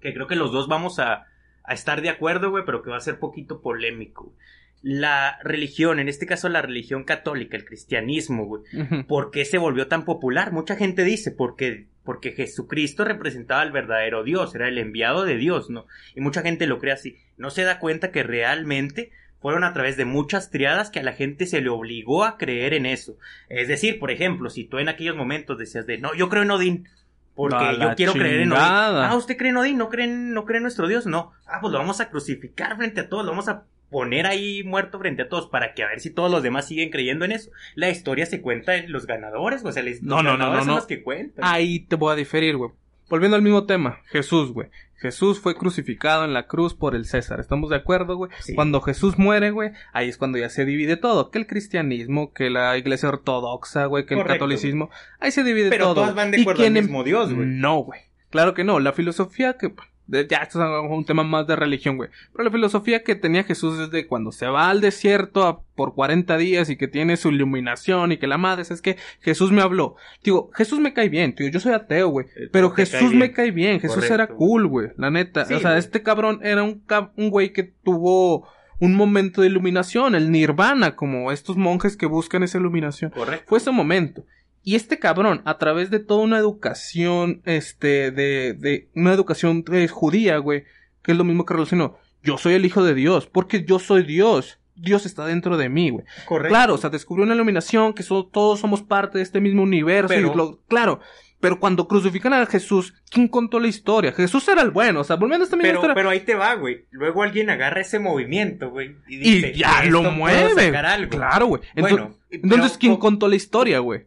que 0.00 0.14
creo 0.14 0.26
que 0.26 0.36
los 0.36 0.52
dos 0.52 0.68
vamos 0.68 0.98
a, 0.98 1.26
a 1.64 1.74
estar 1.74 2.02
de 2.02 2.08
acuerdo, 2.08 2.50
güey, 2.50 2.64
pero 2.64 2.82
que 2.82 2.90
va 2.90 2.96
a 2.96 3.00
ser 3.00 3.18
poquito 3.18 3.60
polémico. 3.60 4.34
La 4.80 5.38
religión, 5.42 5.98
en 5.98 6.08
este 6.08 6.26
caso 6.26 6.48
la 6.48 6.62
religión 6.62 7.02
católica, 7.02 7.56
el 7.56 7.64
cristianismo, 7.64 8.46
güey. 8.46 8.62
¿Por 9.08 9.30
qué 9.30 9.44
se 9.44 9.58
volvió 9.58 9.88
tan 9.88 10.04
popular? 10.04 10.52
Mucha 10.52 10.76
gente 10.76 11.02
dice, 11.02 11.32
porque, 11.32 11.88
porque 12.04 12.30
Jesucristo 12.32 13.04
representaba 13.04 13.62
al 13.62 13.72
verdadero 13.72 14.22
Dios, 14.22 14.54
era 14.54 14.68
el 14.68 14.78
enviado 14.78 15.24
de 15.24 15.36
Dios, 15.36 15.68
¿no? 15.68 15.86
Y 16.14 16.20
mucha 16.20 16.42
gente 16.42 16.68
lo 16.68 16.78
cree 16.78 16.92
así. 16.92 17.18
No 17.36 17.50
se 17.50 17.64
da 17.64 17.80
cuenta 17.80 18.12
que 18.12 18.22
realmente 18.22 19.10
fueron 19.40 19.64
a 19.64 19.72
través 19.72 19.96
de 19.96 20.04
muchas 20.04 20.50
triadas 20.50 20.90
que 20.90 21.00
a 21.00 21.02
la 21.02 21.12
gente 21.12 21.46
se 21.46 21.60
le 21.60 21.68
obligó 21.68 22.24
a 22.24 22.36
creer 22.38 22.74
en 22.74 22.86
eso. 22.86 23.16
Es 23.48 23.68
decir, 23.68 23.98
por 23.98 24.10
ejemplo, 24.10 24.50
si 24.50 24.64
tú 24.64 24.78
en 24.78 24.88
aquellos 24.88 25.16
momentos 25.16 25.58
decías 25.58 25.86
de, 25.86 25.98
no, 25.98 26.14
yo 26.14 26.28
creo 26.28 26.42
en 26.42 26.50
Odín, 26.50 26.88
porque 27.34 27.78
yo 27.80 27.94
quiero 27.94 28.12
creer 28.14 28.40
en 28.40 28.52
Odín. 28.52 28.62
Ah, 28.62 29.14
¿usted 29.16 29.36
cree 29.36 29.50
en 29.50 29.56
Odín? 29.58 29.78
¿No 29.78 29.88
cree 29.88 30.06
en, 30.06 30.34
¿No 30.34 30.44
cree 30.44 30.56
en 30.56 30.64
nuestro 30.64 30.88
Dios? 30.88 31.06
No. 31.06 31.32
Ah, 31.46 31.58
pues 31.60 31.72
lo 31.72 31.78
vamos 31.78 32.00
a 32.00 32.10
crucificar 32.10 32.76
frente 32.76 33.00
a 33.00 33.08
todos, 33.08 33.24
lo 33.24 33.30
vamos 33.30 33.48
a 33.48 33.64
poner 33.90 34.26
ahí 34.26 34.64
muerto 34.64 34.98
frente 34.98 35.22
a 35.22 35.28
todos 35.28 35.46
para 35.46 35.72
que 35.72 35.82
a 35.82 35.88
ver 35.88 36.00
si 36.00 36.10
todos 36.10 36.30
los 36.30 36.42
demás 36.42 36.66
siguen 36.66 36.90
creyendo 36.90 37.24
en 37.24 37.32
eso. 37.32 37.50
La 37.74 37.88
historia 37.88 38.26
se 38.26 38.40
cuenta 38.40 38.76
en 38.76 38.92
los 38.92 39.06
ganadores, 39.06 39.64
o 39.64 39.72
sea, 39.72 39.82
los 39.82 40.02
no, 40.02 40.22
no, 40.22 40.32
ganadores 40.32 40.40
no, 40.40 40.56
no, 40.58 40.64
son 40.64 40.74
los 40.76 40.86
que 40.86 41.02
cuentan. 41.02 41.44
Ahí 41.44 41.80
te 41.80 41.96
voy 41.96 42.12
a 42.12 42.16
diferir, 42.16 42.56
güey. 42.56 42.72
Volviendo 43.08 43.36
al 43.36 43.42
mismo 43.42 43.64
tema, 43.64 44.00
Jesús, 44.06 44.52
güey. 44.52 44.68
Jesús 44.96 45.38
fue 45.38 45.54
crucificado 45.54 46.24
en 46.24 46.34
la 46.34 46.48
cruz 46.48 46.74
por 46.74 46.96
el 46.96 47.04
César. 47.04 47.38
¿Estamos 47.38 47.70
de 47.70 47.76
acuerdo, 47.76 48.16
güey? 48.16 48.32
Cuando 48.56 48.80
Jesús 48.80 49.16
muere, 49.16 49.52
güey, 49.52 49.70
ahí 49.92 50.08
es 50.08 50.16
cuando 50.16 50.38
ya 50.38 50.48
se 50.48 50.64
divide 50.64 50.96
todo. 50.96 51.30
Que 51.30 51.38
el 51.38 51.46
cristianismo, 51.46 52.32
que 52.32 52.50
la 52.50 52.76
iglesia 52.76 53.08
ortodoxa, 53.08 53.86
güey, 53.86 54.06
que 54.06 54.14
el 54.14 54.24
catolicismo. 54.24 54.90
Ahí 55.20 55.30
se 55.30 55.44
divide 55.44 55.70
todo. 55.70 55.78
Pero 55.78 55.94
todas 55.94 56.14
van 56.16 56.32
de 56.32 56.40
acuerdo 56.40 56.64
al 56.64 56.72
mismo 56.72 57.04
Dios, 57.04 57.32
güey. 57.32 57.46
No, 57.46 57.78
güey. 57.78 58.00
Claro 58.30 58.54
que 58.54 58.64
no. 58.64 58.80
La 58.80 58.92
filosofía 58.92 59.56
que 59.56 59.72
ya, 60.08 60.38
esto 60.38 60.62
es 60.62 60.90
un 60.90 61.04
tema 61.04 61.22
más 61.22 61.46
de 61.46 61.56
religión, 61.56 61.96
güey. 61.96 62.10
Pero 62.32 62.44
la 62.44 62.50
filosofía 62.50 63.02
que 63.02 63.14
tenía 63.14 63.44
Jesús 63.44 63.78
desde 63.78 64.06
cuando 64.06 64.32
se 64.32 64.46
va 64.46 64.70
al 64.70 64.80
desierto 64.80 65.64
por 65.74 65.94
40 65.94 66.36
días 66.38 66.70
y 66.70 66.76
que 66.76 66.88
tiene 66.88 67.16
su 67.16 67.28
iluminación 67.28 68.12
y 68.12 68.16
que 68.16 68.26
la 68.26 68.38
madre 68.38 68.62
es 68.62 68.82
que 68.82 68.96
Jesús 69.20 69.52
me 69.52 69.62
habló. 69.62 69.96
Digo, 70.24 70.50
Jesús 70.54 70.80
me 70.80 70.94
cae 70.94 71.08
bien, 71.08 71.34
tío. 71.34 71.48
Yo 71.48 71.60
soy 71.60 71.72
ateo, 71.72 72.08
güey. 72.08 72.26
Eh, 72.36 72.48
pero 72.50 72.70
Jesús 72.70 73.14
me 73.14 73.32
cae 73.32 73.50
bien. 73.50 73.80
Jesús 73.80 74.10
era 74.10 74.26
cool, 74.28 74.66
güey. 74.66 74.88
La 74.96 75.10
neta. 75.10 75.42
o 75.42 75.60
sea, 75.60 75.78
este 75.78 76.02
cabrón 76.02 76.40
era 76.42 76.62
un, 76.62 76.82
un 77.16 77.30
güey 77.30 77.52
que 77.52 77.62
tuvo 77.62 78.48
un 78.80 78.94
momento 78.94 79.42
de 79.42 79.48
iluminación, 79.48 80.14
el 80.14 80.30
nirvana, 80.30 80.94
como 80.94 81.32
estos 81.32 81.56
monjes 81.56 81.96
que 81.96 82.06
buscan 82.06 82.42
esa 82.42 82.58
iluminación. 82.58 83.10
Correcto. 83.10 83.44
Fue 83.46 83.58
ese 83.58 83.70
momento. 83.70 84.24
Y 84.68 84.74
este 84.74 84.98
cabrón, 84.98 85.40
a 85.46 85.56
través 85.56 85.88
de 85.88 85.98
toda 85.98 86.20
una 86.20 86.36
educación, 86.36 87.40
este, 87.46 88.10
de, 88.10 88.52
de 88.52 88.90
una 88.94 89.14
educación 89.14 89.64
eh, 89.72 89.88
judía, 89.88 90.36
güey, 90.36 90.64
que 91.02 91.12
es 91.12 91.16
lo 91.16 91.24
mismo 91.24 91.46
que 91.46 91.54
relacionó, 91.54 91.96
yo 92.22 92.36
soy 92.36 92.52
el 92.52 92.66
hijo 92.66 92.84
de 92.84 92.92
Dios, 92.92 93.26
porque 93.26 93.64
yo 93.64 93.78
soy 93.78 94.02
Dios. 94.02 94.60
Dios 94.76 95.06
está 95.06 95.24
dentro 95.24 95.56
de 95.56 95.70
mí, 95.70 95.88
güey. 95.88 96.04
Correcto. 96.26 96.50
Claro, 96.50 96.74
o 96.74 96.76
sea, 96.76 96.90
descubrió 96.90 97.24
una 97.24 97.34
iluminación, 97.34 97.94
que 97.94 98.04
todos 98.04 98.60
somos 98.60 98.82
parte 98.82 99.16
de 99.16 99.24
este 99.24 99.40
mismo 99.40 99.62
universo. 99.62 100.08
Pero... 100.08 100.60
claro, 100.68 101.00
pero 101.40 101.58
cuando 101.60 101.88
crucifican 101.88 102.34
a 102.34 102.44
Jesús, 102.44 102.92
¿quién 103.10 103.26
contó 103.26 103.60
la 103.60 103.68
historia? 103.68 104.12
Jesús 104.12 104.46
era 104.48 104.60
el 104.60 104.70
bueno, 104.70 105.00
o 105.00 105.04
sea, 105.04 105.16
volviendo 105.16 105.44
a 105.44 105.46
esta 105.46 105.56
misma 105.56 105.80
pero, 105.80 105.94
Pero 105.94 106.10
ahí 106.10 106.20
te 106.20 106.34
va, 106.34 106.52
güey. 106.56 106.84
Luego 106.90 107.22
alguien 107.22 107.48
agarra 107.48 107.80
ese 107.80 108.00
movimiento, 108.00 108.68
güey. 108.68 108.96
Y, 109.08 109.16
dice, 109.16 109.52
y 109.54 109.60
ya 109.60 109.82
lo 109.84 110.02
mueve. 110.02 110.70
Claro, 111.08 111.46
güey. 111.46 111.62
Entonces, 111.74 112.18
entonces 112.28 112.76
¿quién 112.76 112.96
contó 112.96 113.28
la 113.28 113.36
historia, 113.36 113.78
güey? 113.78 114.04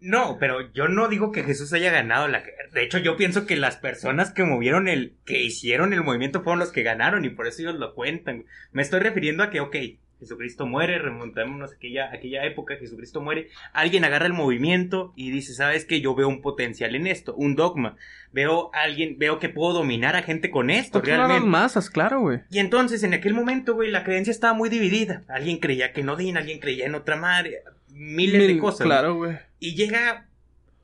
No, 0.00 0.36
pero 0.38 0.72
yo 0.72 0.88
no 0.88 1.08
digo 1.08 1.32
que 1.32 1.42
Jesús 1.42 1.72
haya 1.72 1.90
ganado 1.90 2.28
la 2.28 2.40
guerra. 2.40 2.68
De 2.72 2.82
hecho, 2.82 2.98
yo 2.98 3.16
pienso 3.16 3.46
que 3.46 3.56
las 3.56 3.76
personas 3.76 4.32
que 4.32 4.44
movieron 4.44 4.88
el, 4.88 5.14
que 5.24 5.42
hicieron 5.42 5.92
el 5.92 6.04
movimiento 6.04 6.42
fueron 6.42 6.58
los 6.58 6.72
que 6.72 6.82
ganaron 6.82 7.24
y 7.24 7.30
por 7.30 7.46
eso 7.46 7.62
ellos 7.62 7.76
lo 7.76 7.94
cuentan. 7.94 8.44
Me 8.72 8.82
estoy 8.82 9.00
refiriendo 9.00 9.42
a 9.42 9.50
que, 9.50 9.60
ok, 9.60 9.76
Jesucristo 10.18 10.66
muere, 10.66 10.98
remontémonos 10.98 11.72
a 11.72 11.74
aquella, 11.74 12.10
aquella 12.12 12.44
época, 12.44 12.76
Jesucristo 12.76 13.20
muere, 13.20 13.48
alguien 13.72 14.04
agarra 14.04 14.26
el 14.26 14.32
movimiento 14.32 15.12
y 15.14 15.30
dice, 15.30 15.52
sabes 15.52 15.84
que 15.84 16.00
yo 16.00 16.14
veo 16.14 16.28
un 16.28 16.40
potencial 16.40 16.94
en 16.94 17.06
esto, 17.06 17.34
un 17.34 17.54
dogma, 17.54 17.96
veo 18.32 18.70
a 18.74 18.82
alguien, 18.82 19.18
veo 19.18 19.38
que 19.38 19.50
puedo 19.50 19.74
dominar 19.74 20.16
a 20.16 20.22
gente 20.22 20.50
con 20.50 20.70
esto, 20.70 21.02
realmente. 21.02 21.46
masas, 21.46 21.90
claro, 21.90 22.20
güey. 22.20 22.40
Y 22.50 22.60
entonces, 22.60 23.02
en 23.02 23.12
aquel 23.12 23.34
momento, 23.34 23.74
güey, 23.74 23.90
la 23.90 24.04
creencia 24.04 24.30
estaba 24.30 24.54
muy 24.54 24.70
dividida. 24.70 25.24
Alguien 25.28 25.58
creía 25.58 25.92
que 25.92 26.02
no 26.02 26.16
din, 26.16 26.36
alguien 26.36 26.60
creía 26.60 26.86
en 26.86 26.94
otra 26.94 27.16
madre, 27.16 27.62
miles 27.96 28.46
de 28.46 28.58
cosas. 28.58 28.86
Claro, 28.86 29.16
güey. 29.16 29.38
Y 29.58 29.74
llega 29.74 30.28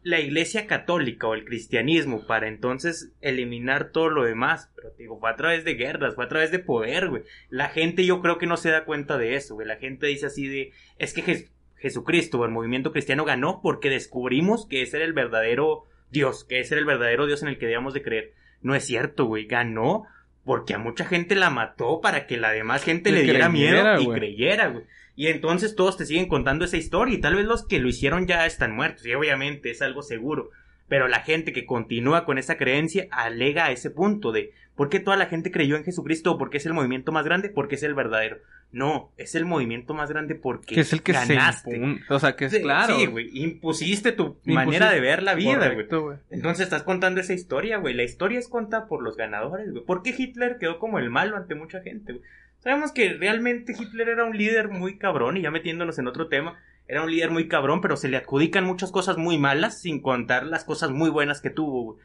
la 0.02 0.20
iglesia 0.20 0.66
católica 0.66 1.28
o 1.28 1.34
el 1.34 1.44
cristianismo 1.44 2.26
para 2.26 2.48
entonces 2.48 3.12
eliminar 3.20 3.90
todo 3.90 4.10
lo 4.10 4.24
demás. 4.24 4.70
Pero 4.74 4.90
digo, 4.98 5.20
fue 5.20 5.30
a 5.30 5.36
través 5.36 5.64
de 5.64 5.74
guerras, 5.74 6.14
fue 6.14 6.24
a 6.24 6.28
través 6.28 6.50
de 6.50 6.58
poder, 6.58 7.08
güey. 7.08 7.22
La 7.50 7.68
gente 7.68 8.04
yo 8.04 8.20
creo 8.20 8.38
que 8.38 8.46
no 8.46 8.56
se 8.56 8.70
da 8.70 8.84
cuenta 8.84 9.16
de 9.18 9.36
eso, 9.36 9.54
güey. 9.54 9.66
La 9.66 9.76
gente 9.76 10.06
dice 10.06 10.26
así 10.26 10.48
de, 10.48 10.72
es 10.98 11.14
que 11.14 11.48
Jesucristo 11.76 12.38
o 12.38 12.44
el 12.44 12.50
movimiento 12.50 12.92
cristiano 12.92 13.24
ganó 13.24 13.60
porque 13.62 13.90
descubrimos 13.90 14.66
que 14.66 14.82
ese 14.82 14.96
era 14.96 15.06
el 15.06 15.12
verdadero 15.12 15.84
Dios, 16.10 16.44
que 16.44 16.60
ese 16.60 16.74
era 16.74 16.80
el 16.80 16.86
verdadero 16.86 17.26
Dios 17.26 17.42
en 17.42 17.48
el 17.48 17.58
que 17.58 17.66
debíamos 17.66 17.94
de 17.94 18.02
creer. 18.02 18.32
No 18.60 18.74
es 18.74 18.84
cierto, 18.84 19.26
güey. 19.26 19.46
Ganó 19.46 20.06
porque 20.44 20.74
a 20.74 20.78
mucha 20.78 21.04
gente 21.04 21.36
la 21.36 21.50
mató 21.50 22.00
para 22.00 22.26
que 22.26 22.36
la 22.36 22.50
demás 22.50 22.82
gente 22.82 23.12
le 23.12 23.22
diera 23.22 23.48
miedo 23.48 24.00
y 24.00 24.08
creyera, 24.08 24.68
güey. 24.68 24.84
Y 25.14 25.26
entonces 25.26 25.76
todos 25.76 25.96
te 25.96 26.06
siguen 26.06 26.26
contando 26.26 26.64
esa 26.64 26.76
historia 26.76 27.14
y 27.14 27.20
tal 27.20 27.36
vez 27.36 27.44
los 27.44 27.66
que 27.66 27.78
lo 27.78 27.88
hicieron 27.88 28.26
ya 28.26 28.46
están 28.46 28.74
muertos 28.74 29.04
y 29.06 29.14
obviamente 29.14 29.70
es 29.70 29.82
algo 29.82 30.02
seguro. 30.02 30.50
Pero 30.88 31.08
la 31.08 31.20
gente 31.20 31.52
que 31.52 31.64
continúa 31.64 32.24
con 32.24 32.38
esa 32.38 32.56
creencia 32.56 33.08
alega 33.10 33.66
a 33.66 33.72
ese 33.72 33.90
punto 33.90 34.32
de 34.32 34.52
¿por 34.74 34.88
qué 34.88 35.00
toda 35.00 35.16
la 35.16 35.26
gente 35.26 35.50
creyó 35.50 35.76
en 35.76 35.84
Jesucristo? 35.84 36.38
¿Porque 36.38 36.58
es 36.58 36.66
el 36.66 36.74
movimiento 36.74 37.12
más 37.12 37.24
grande? 37.24 37.50
Porque 37.50 37.76
es 37.76 37.82
el 37.82 37.94
verdadero. 37.94 38.38
No, 38.72 39.12
es 39.18 39.34
el 39.34 39.44
movimiento 39.44 39.92
más 39.92 40.08
grande 40.08 40.34
porque 40.34 40.80
es 40.80 40.94
el 40.94 41.02
que 41.02 41.12
ganaste. 41.12 42.00
o 42.08 42.18
sea, 42.18 42.36
que 42.36 42.46
es 42.46 42.58
claro. 42.58 42.96
Sí, 42.96 43.06
güey. 43.06 43.30
Impusiste 43.34 44.12
tu 44.12 44.38
manera 44.44 44.90
de 44.90 45.00
ver 45.00 45.22
la 45.22 45.34
vida, 45.34 45.74
güey. 45.74 45.86
Entonces 46.30 46.64
estás 46.64 46.82
contando 46.82 47.20
esa 47.20 47.34
historia, 47.34 47.76
güey. 47.76 47.92
La 47.92 48.02
historia 48.02 48.38
es 48.38 48.48
contada 48.48 48.86
por 48.86 49.02
los 49.02 49.16
ganadores, 49.16 49.70
güey. 49.70 49.84
¿Por 49.84 50.02
qué 50.02 50.14
Hitler 50.16 50.56
quedó 50.58 50.78
como 50.78 50.98
el 50.98 51.10
malo 51.10 51.36
ante 51.36 51.54
mucha 51.54 51.82
gente, 51.82 52.14
güey? 52.14 52.24
Sabemos 52.62 52.92
que 52.92 53.14
realmente 53.14 53.74
Hitler 53.78 54.08
era 54.08 54.24
un 54.24 54.36
líder 54.36 54.68
muy 54.68 54.98
cabrón, 54.98 55.36
y 55.36 55.42
ya 55.42 55.50
metiéndonos 55.50 55.98
en 55.98 56.06
otro 56.06 56.28
tema, 56.28 56.58
era 56.86 57.02
un 57.02 57.10
líder 57.10 57.30
muy 57.30 57.48
cabrón, 57.48 57.80
pero 57.80 57.96
se 57.96 58.08
le 58.08 58.16
adjudican 58.16 58.64
muchas 58.64 58.92
cosas 58.92 59.16
muy 59.16 59.38
malas, 59.38 59.80
sin 59.80 60.00
contar 60.00 60.46
las 60.46 60.64
cosas 60.64 60.90
muy 60.90 61.10
buenas 61.10 61.40
que 61.40 61.50
tuvo, 61.50 61.98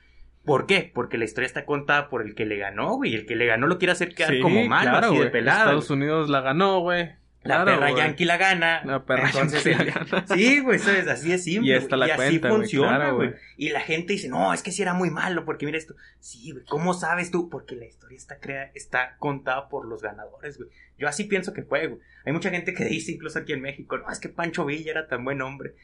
¿Por 0.48 0.66
qué? 0.66 0.90
Porque 0.94 1.18
la 1.18 1.26
historia 1.26 1.46
está 1.46 1.66
contada 1.66 2.10
por 2.10 2.22
el 2.22 2.34
que 2.34 2.46
le 2.46 2.56
ganó, 2.56 2.96
güey. 2.96 3.14
El 3.14 3.26
que 3.26 3.36
le 3.36 3.46
ganó 3.46 3.68
lo 3.68 3.78
quiere 3.78 3.92
hacer 3.92 4.16
quedar 4.16 4.40
como 4.40 4.64
malo, 4.64 4.98
así 4.98 5.18
de 5.18 5.26
pelado. 5.26 5.60
Estados 5.60 5.90
Unidos 5.90 6.30
la 6.30 6.40
ganó, 6.40 6.80
güey. 6.80 7.12
La 7.48 7.66
perra 7.66 7.92
yankee 7.92 8.26
la 8.26 8.38
gana. 8.38 8.82
La 8.84 9.06
perra 9.06 9.32
yankee 9.32 9.74
la 9.74 9.84
gana. 9.84 10.26
Sí, 10.28 10.60
güey, 10.60 10.78
eso 10.78 10.92
es, 10.92 11.08
así 11.08 11.32
es 11.32 11.44
simple. 11.44 11.70
Y, 11.70 11.74
esta 11.74 11.98
la 11.98 12.08
y 12.08 12.12
así 12.12 12.40
funciona, 12.40 13.12
güey. 13.12 13.34
y 13.58 13.70
la 13.70 13.82
gente 13.82 14.14
dice, 14.14 14.30
no, 14.30 14.54
es 14.54 14.62
que 14.62 14.72
si 14.72 14.82
era 14.82 14.94
muy 14.94 15.10
malo, 15.10 15.46
porque 15.46 15.66
mira 15.66 15.78
esto. 15.78 15.96
Sí, 16.20 16.52
güey, 16.52 16.66
¿cómo 16.66 16.94
sabes 16.94 17.32
tú? 17.32 17.50
Porque 17.50 17.76
la 17.76 17.86
historia 17.86 18.18
está, 18.18 18.40
crea 18.40 18.72
está 18.76 19.16
contada 19.20 19.70
por 19.70 19.88
los 19.88 20.02
ganadores, 20.02 20.58
güey. 20.58 20.70
Yo 20.98 21.08
así 21.08 21.26
pienso 21.26 21.54
que 21.54 21.64
fue, 21.64 21.88
güey. 21.88 22.02
Hay 22.26 22.34
mucha 22.34 22.50
gente 22.50 22.74
que 22.74 22.86
dice, 22.86 23.12
incluso 23.12 23.40
aquí 23.40 23.54
en 23.54 23.62
México, 23.62 23.98
no, 23.98 24.10
es 24.12 24.20
que 24.20 24.30
Pancho 24.30 24.66
Villa 24.66 24.92
era 24.92 25.08
tan 25.08 25.24
buen 25.24 25.42
hombre. 25.42 25.76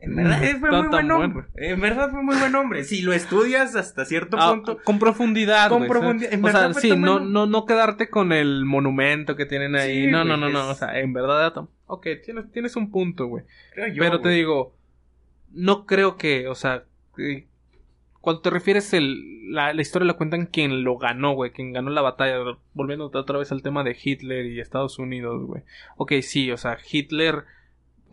En 0.00 0.16
verdad 0.16 0.38
Mm, 0.42 0.60
fue 0.60 0.70
tan- 0.70 0.80
muy 0.80 0.88
buen 0.88 1.10
hombre. 1.12 1.46
En 1.54 1.80
verdad 1.80 2.10
fue 2.10 2.22
muy 2.22 2.36
buen 2.36 2.54
hombre. 2.54 2.84
Si 2.84 3.00
lo 3.02 3.12
estudias 3.14 3.74
hasta 3.74 4.04
cierto 4.04 4.36
Ah, 4.38 4.50
punto. 4.52 4.78
con 4.84 4.98
profundidad, 4.98 5.70
Con 5.70 5.86
profundidad. 5.86 6.32
En 6.32 6.44
O 6.44 6.48
sea, 6.50 6.70
fue 6.72 6.82
sí, 6.82 6.88
tan 6.90 7.00
no, 7.00 7.20
no, 7.20 7.46
no 7.46 7.64
quedarte 7.64 8.10
con 8.10 8.32
el 8.32 8.64
monumento 8.66 9.34
que 9.36 9.46
tienen 9.46 9.76
ahí. 9.76 10.04
Sí, 10.04 10.10
no, 10.10 10.24
no, 10.24 10.36
no, 10.36 10.50
no. 10.50 10.60
es- 10.70 10.76
O 10.76 10.78
sea, 10.78 10.98
en 11.00 11.12
verdad 11.14 11.54
Ok, 11.86 12.06
tienes, 12.24 12.50
tienes 12.52 12.76
un 12.76 12.90
punto, 12.90 13.26
güey. 13.26 13.44
Pero 13.74 14.20
te 14.20 14.28
digo, 14.30 14.74
no 15.52 15.86
creo 15.86 16.16
que, 16.16 16.48
o 16.48 16.54
sea, 16.54 16.84
que- 17.16 17.46
cuando 18.20 18.40
te 18.42 18.50
refieres 18.50 18.92
el, 18.94 19.52
la, 19.52 19.74
la 19.74 19.82
historia 19.82 20.06
la 20.06 20.14
cuentan 20.14 20.46
quien 20.46 20.82
lo 20.82 20.96
ganó, 20.96 21.32
güey, 21.34 21.50
quien 21.52 21.72
ganó 21.74 21.90
la 21.90 22.00
batalla, 22.00 22.38
volviendo 22.72 23.10
otra 23.12 23.38
vez 23.38 23.52
al 23.52 23.62
tema 23.62 23.84
de 23.84 23.96
Hitler 24.02 24.46
y 24.46 24.60
Estados 24.60 24.98
Unidos, 24.98 25.44
güey. 25.46 25.62
Ok, 25.96 26.12
sí, 26.22 26.50
o 26.50 26.56
sea, 26.56 26.78
Hitler, 26.90 27.44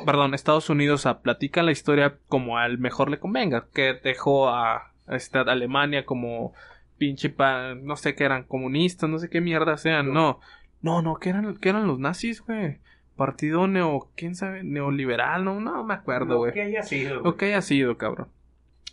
perdón, 0.05 0.33
Estados 0.33 0.69
Unidos, 0.69 1.01
o 1.01 1.03
sea, 1.03 1.19
platica 1.19 1.63
la 1.63 1.71
historia 1.71 2.17
como 2.27 2.57
al 2.57 2.77
mejor 2.77 3.09
le 3.09 3.19
convenga, 3.19 3.67
que 3.73 3.93
dejó 4.03 4.49
a, 4.49 4.91
a 5.07 5.15
esta 5.15 5.41
Alemania 5.41 6.05
como 6.05 6.53
pinche 6.97 7.29
pa, 7.29 7.73
no 7.75 7.95
sé 7.95 8.15
qué 8.15 8.23
eran, 8.23 8.43
comunistas, 8.43 9.09
no 9.09 9.19
sé 9.19 9.29
qué 9.29 9.41
mierda 9.41 9.77
sean, 9.77 10.13
no, 10.13 10.39
no, 10.81 11.01
no, 11.01 11.15
que 11.15 11.29
eran, 11.29 11.55
que 11.57 11.69
eran 11.69 11.87
los 11.87 11.99
nazis, 11.99 12.41
güey. 12.41 12.79
Partido 13.15 13.67
neo, 13.67 14.09
quién 14.15 14.35
sabe, 14.35 14.63
neoliberal, 14.63 15.43
no, 15.43 15.59
no 15.59 15.83
me 15.83 15.93
acuerdo, 15.93 16.33
Lo 16.33 16.37
güey. 16.39 16.53
que 16.53 16.61
haya 16.61 16.81
sido. 16.81 17.21
Lo 17.21 17.35
que 17.37 17.45
haya 17.45 17.61
sido, 17.61 17.97
cabrón. 17.97 18.29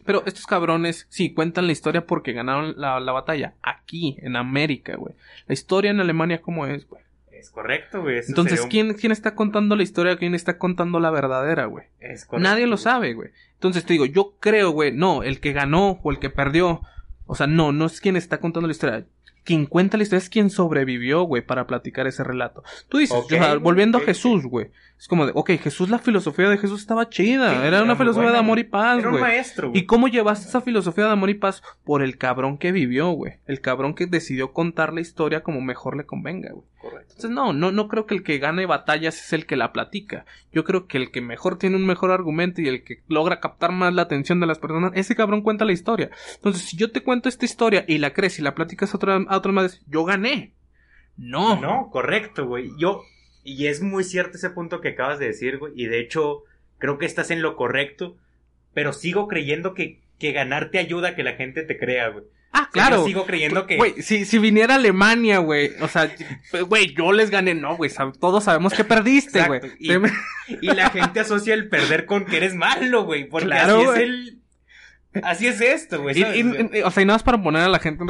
Pero 0.05 0.23
estos 0.27 0.47
cabrones, 0.47 1.07
sí, 1.11 1.33
cuentan 1.33 1.67
la 1.67 1.73
historia 1.73 2.07
porque 2.07 2.33
ganaron 2.33 2.75
la, 2.77 2.99
la 3.01 3.13
batalla 3.13 3.55
aquí, 3.63 4.17
en 4.21 4.37
América, 4.37 4.97
güey. 4.97 5.15
La 5.47 5.53
historia 5.53 5.91
en 5.91 6.01
Alemania, 6.01 6.41
¿cómo 6.43 6.67
es, 6.67 6.89
güey? 6.89 7.03
Es 7.39 7.51
correcto, 7.51 8.03
güey. 8.03 8.19
eso 8.19 8.31
Entonces, 8.31 8.61
un- 8.63 8.69
¿quién, 8.69 8.95
¿quién 8.95 9.13
está 9.13 9.35
contando 9.35 9.77
la 9.77 9.83
historia? 9.85 10.17
¿Quién 10.17 10.35
está 10.35 10.59
contando 10.59 10.99
la 11.01 11.11
verdadera, 11.11 11.67
güey? 11.67 11.85
Es 12.01 12.25
correcto, 12.25 12.49
Nadie 12.49 12.67
lo 12.67 12.73
güey. 12.73 12.83
sabe, 12.83 13.15
güey. 13.15 13.31
Entonces 13.55 13.85
te 13.85 13.93
digo, 13.93 14.07
yo 14.07 14.35
creo, 14.41 14.71
güey, 14.71 14.93
no, 14.93 15.23
el 15.23 15.41
que 15.41 15.53
ganó 15.53 16.01
o 16.03 16.11
el 16.11 16.19
que 16.19 16.31
perdió. 16.31 16.83
O 17.27 17.35
sea, 17.35 17.47
no, 17.47 17.73
no 17.73 17.87
es 17.87 18.01
quien 18.01 18.17
está 18.17 18.39
contando 18.41 18.67
la 18.67 18.73
historia. 18.73 19.05
Quien 19.45 19.67
cuenta 19.67 19.97
la 19.97 20.03
historia 20.03 20.19
es 20.19 20.29
quien 20.29 20.51
sobrevivió, 20.51 21.23
güey, 21.23 21.43
para 21.47 21.67
platicar 21.67 22.07
ese 22.07 22.23
relato. 22.25 22.63
Tú 22.89 22.99
dices, 22.99 23.17
volviendo 23.61 23.99
a 23.99 24.01
Jesús, 24.03 24.45
güey. 24.45 24.71
Es 24.99 25.07
como 25.07 25.27
de, 25.27 25.33
ok, 25.35 25.51
Jesús, 25.63 25.91
la 25.91 26.01
filosofía 26.01 26.49
de 26.49 26.59
Jesús 26.59 26.81
estaba 26.81 27.09
chida. 27.09 27.51
Sí, 27.51 27.57
era 27.59 27.69
era 27.69 27.83
una 27.85 27.95
filosofía 27.95 28.33
de 28.33 28.39
amor 28.39 28.59
y 28.59 28.63
güey. 28.63 28.71
paz, 28.71 28.99
Era 28.99 29.09
un 29.09 29.13
güey. 29.13 29.23
maestro, 29.23 29.71
güey. 29.71 29.81
¿Y 29.81 29.87
cómo 29.87 30.09
llevaste 30.09 30.49
esa 30.49 30.61
filosofía 30.61 31.05
de 31.05 31.13
amor 31.13 31.31
y 31.31 31.35
paz? 31.35 31.63
Por 31.85 32.03
el 32.03 32.19
cabrón 32.19 32.59
que 32.59 32.73
vivió, 32.73 33.11
güey. 33.11 33.35
El 33.47 33.61
cabrón 33.61 33.95
que 33.95 34.07
decidió 34.07 34.53
contar 34.53 34.93
la 34.93 35.01
historia 35.01 35.45
como 35.45 35.61
mejor 35.61 35.97
le 35.97 36.05
convenga, 36.05 36.51
güey. 36.53 36.67
Correcto. 36.81 37.07
Entonces, 37.11 37.31
no, 37.31 37.53
no, 37.53 37.71
no 37.71 37.87
creo 37.87 38.07
que 38.07 38.15
el 38.15 38.23
que 38.25 38.39
gane 38.39 38.67
batallas 38.67 39.21
es 39.21 39.33
el 39.33 39.47
que 39.47 39.55
la 39.57 39.73
platica. 39.73 40.25
Yo 40.53 40.65
creo 40.65 40.89
que 40.89 40.99
el 40.99 41.13
que 41.13 41.21
mejor 41.21 41.59
tiene 41.59 41.77
un 41.77 41.87
mejor 41.87 42.11
argumento 42.11 42.61
y 42.61 42.67
el 42.69 42.83
que 42.83 43.03
logra 43.07 43.39
captar 43.41 43.71
más 43.71 43.95
la 43.95 44.03
atención 44.03 44.41
de 44.41 44.47
las 44.47 44.59
personas, 44.59 44.93
ese 44.95 45.15
cabrón 45.15 45.43
cuenta 45.43 45.65
la 45.65 45.73
historia. 45.73 46.11
Entonces, 46.35 46.63
si 46.63 46.77
yo 46.77 46.91
te 46.91 47.03
cuento 47.05 47.29
esta 47.29 47.45
historia 47.45 47.85
y 47.87 47.99
la 47.99 48.13
crees 48.13 48.39
y 48.41 48.43
la 48.43 48.55
platicas 48.55 48.93
a 48.95 48.97
otra, 48.97 49.17
a 49.29 49.37
otra 49.37 49.53
yo 49.87 50.05
gané. 50.05 50.55
No. 51.17 51.61
No, 51.61 51.91
correcto, 51.91 52.47
güey. 52.47 52.71
Yo, 52.79 53.03
y 53.53 53.67
es 53.67 53.81
muy 53.81 54.05
cierto 54.05 54.37
ese 54.37 54.51
punto 54.51 54.81
que 54.81 54.89
acabas 54.91 55.19
de 55.19 55.27
decir, 55.27 55.59
güey. 55.59 55.73
Y 55.77 55.87
de 55.87 56.01
hecho, 56.01 56.45
creo 56.79 56.99
que 56.99 57.07
estás 57.07 57.31
en 57.31 57.43
lo 57.43 57.57
correcto. 57.57 58.17
Pero 58.75 58.93
sigo 58.93 59.27
creyendo 59.29 59.75
que, 59.75 60.01
que 60.19 60.33
ganar 60.33 60.71
te 60.71 60.79
ayuda 60.79 61.09
a 61.11 61.15
que 61.17 61.23
la 61.25 61.33
gente 61.35 61.63
te 61.63 61.79
crea, 61.79 62.09
güey. 62.09 62.25
Ah, 62.53 62.61
O 62.61 62.63
sea, 62.63 62.71
claro. 62.71 62.97
Yo 62.99 63.05
sigo 63.07 63.27
creyendo 63.27 63.67
que. 63.67 63.77
Güey, 63.77 64.01
si, 64.03 64.25
si 64.25 64.39
viniera 64.39 64.77
Alemania, 64.77 65.39
güey, 65.39 65.73
o 65.81 65.89
sea, 65.89 66.11
güey, 66.67 66.95
yo 66.95 67.13
les 67.13 67.31
gané, 67.31 67.55
no, 67.55 67.77
güey, 67.77 67.91
todos 68.21 68.45
sabemos 68.45 68.73
que 68.73 68.85
perdiste, 68.85 69.47
güey. 69.47 69.61
Y- 69.79 69.93
Y 70.63 70.67
la 70.69 70.89
gente 70.91 71.21
asocia 71.21 71.53
el 71.55 71.69
perder 71.69 72.07
con 72.07 72.25
que 72.25 72.39
eres 72.39 72.55
malo, 72.55 73.05
güey. 73.05 73.29
Porque 73.29 73.47
Claro, 73.49 73.77
así 73.77 73.85
güey. 73.87 73.99
es 73.99 74.03
el. 74.05 74.38
Así 75.23 75.47
es 75.47 75.61
esto, 75.61 76.03
güey. 76.03 76.23
O 76.23 76.27
sea, 76.27 76.37
y 76.37 76.43
nada 77.07 77.15
más 77.15 77.23
para 77.23 77.43
poner 77.43 77.63
a 77.63 77.69
la 77.69 77.79
gente 77.79 78.05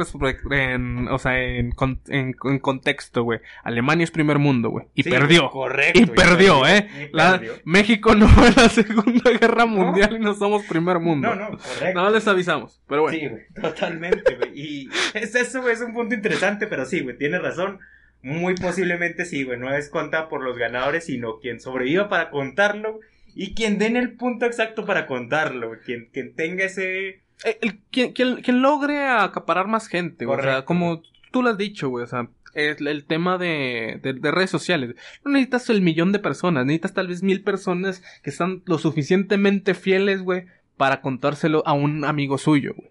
en, 0.51 1.07
o 1.07 1.17
sea, 1.19 1.39
en, 1.41 1.71
con- 1.71 2.01
en- 2.07 2.35
en 2.43 2.59
contexto, 2.59 3.23
güey. 3.23 3.39
Alemania 3.63 4.03
es 4.03 4.11
primer 4.11 4.39
mundo, 4.39 4.69
güey. 4.69 4.87
Y 4.95 5.03
Sí, 5.03 5.09
perdió. 5.09 5.49
Correcto. 5.49 5.99
Y 5.99 6.05
perdió, 6.05 6.67
¿eh? 6.67 6.87
y 7.11 7.15
La- 7.15 7.31
perdió. 7.39 7.53
México 7.65 8.15
no 8.15 8.27
fue 8.27 8.51
la 8.55 8.69
Segunda 8.69 9.31
Guerra 9.31 9.65
Mundial 9.65 10.15
y 10.15 10.19
no 10.19 10.33
somos 10.33 10.63
primer 10.65 10.99
mundo. 10.99 11.29
No, 11.29 11.35
no, 11.35 11.49
correcto. 11.57 11.85
Nada 11.93 12.03
más 12.03 12.13
les 12.13 12.27
avisamos. 12.27 12.81
Pero 12.87 13.03
bueno. 13.03 13.17
Sí, 13.17 13.27
güey, 13.27 13.43
totalmente, 13.61 14.35
güey. 14.35 14.51
Y 14.53 14.89
es 15.13 15.35
eso, 15.35 15.61
güey, 15.61 15.73
es 15.73 15.81
un 15.81 15.93
punto 15.93 16.15
interesante, 16.15 16.67
pero 16.67 16.85
sí, 16.85 17.01
güey, 17.01 17.17
tienes 17.17 17.41
razón. 17.41 17.79
Muy 18.21 18.55
posiblemente 18.55 19.23
sí, 19.23 19.43
güey, 19.45 19.57
no 19.57 19.73
es 19.73 19.89
conta 19.89 20.27
por 20.27 20.43
los 20.43 20.57
ganadores, 20.57 21.05
sino 21.05 21.39
quien 21.39 21.61
sobreviva 21.61 22.09
para 22.09 22.29
contarlo 22.31 22.99
y 23.41 23.53
quien 23.53 23.77
den 23.77 23.95
el 23.95 24.13
punto 24.17 24.45
exacto 24.45 24.85
para 24.85 25.07
contarlo. 25.07 25.71
Quien, 25.85 26.09
quien 26.11 26.33
tenga 26.35 26.65
ese... 26.65 27.07
Eh, 27.45 27.57
el- 27.61 27.79
quien, 27.91 28.11
quien- 28.13 28.41
quien 28.41 28.61
logre 28.61 29.07
acaparar 29.07 29.67
más 29.67 29.87
gente, 29.87 30.25
güey. 30.25 30.39
O 30.39 30.43
sea, 30.43 30.65
como 30.65 31.01
tú 31.31 31.41
lo 31.41 31.49
has 31.49 31.57
dicho, 31.57 31.87
güey. 31.89 32.03
O 32.03 32.07
sea, 32.07 32.27
el, 32.53 32.85
el 32.87 33.05
tema 33.05 33.37
de, 33.37 33.99
de- 34.03 34.13
de 34.13 34.31
redes 34.31 34.49
sociales. 34.49 34.95
No 35.23 35.31
necesitas 35.31 35.69
el 35.69 35.81
millón 35.81 36.11
de 36.11 36.19
personas. 36.19 36.65
Necesitas 36.65 36.93
tal 36.93 37.07
vez 37.07 37.23
mil 37.23 37.41
personas 37.43 38.03
que 38.23 38.29
están 38.29 38.61
lo 38.65 38.77
suficientemente 38.77 39.73
fieles, 39.73 40.21
güey, 40.21 40.45
para 40.75 40.99
contárselo 41.01 41.63
a 41.65 41.73
un 41.73 42.03
amigo 42.05 42.37
suyo, 42.37 42.73
güey. 42.75 42.89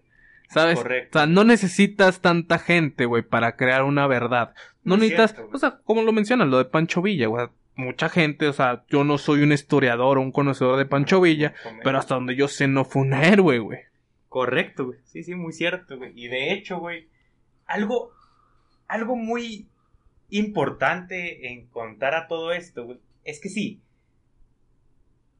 ¿Sabes? 0.49 0.79
Correcto. 0.79 1.19
O 1.19 1.21
sea, 1.21 1.27
no 1.27 1.43
necesitas 1.43 2.21
tanta 2.21 2.57
gente, 2.57 3.05
güey, 3.05 3.21
para 3.21 3.55
crear 3.55 3.83
una 3.83 4.07
verdad. 4.07 4.55
No 4.83 4.97
necesitas, 4.97 5.35
cierto, 5.35 5.51
o 5.55 5.59
sea, 5.59 5.77
como 5.83 6.01
lo 6.01 6.11
mencionas, 6.11 6.47
lo 6.47 6.57
de 6.57 6.65
Pancho 6.65 7.03
Villa, 7.03 7.27
güey. 7.27 7.45
Mucha 7.79 8.09
gente, 8.09 8.45
o 8.45 8.51
sea, 8.51 8.83
yo 8.89 9.05
no 9.05 9.17
soy 9.17 9.41
un 9.41 9.53
historiador 9.53 10.17
o 10.17 10.21
un 10.21 10.33
conocedor 10.33 10.77
de 10.77 10.85
Pancho 10.85 11.21
Villa, 11.21 11.53
pero 11.81 11.97
hasta 11.97 12.15
donde 12.15 12.35
yo 12.35 12.49
sé 12.49 12.67
no 12.67 12.83
fue 12.83 13.03
un 13.03 13.13
héroe, 13.13 13.59
güey. 13.59 13.79
Correcto, 14.27 14.87
güey. 14.87 14.99
Sí, 15.05 15.23
sí, 15.23 15.33
muy 15.33 15.53
cierto, 15.53 15.97
güey. 15.97 16.11
Y 16.13 16.27
de 16.27 16.51
hecho, 16.51 16.79
güey, 16.79 17.07
algo, 17.65 18.11
algo 18.89 19.15
muy 19.15 19.69
importante 20.29 21.53
en 21.53 21.67
contar 21.67 22.15
a 22.15 22.27
todo 22.27 22.51
esto, 22.51 22.83
güey, 22.83 22.99
es 23.23 23.39
que 23.39 23.47
sí, 23.47 23.79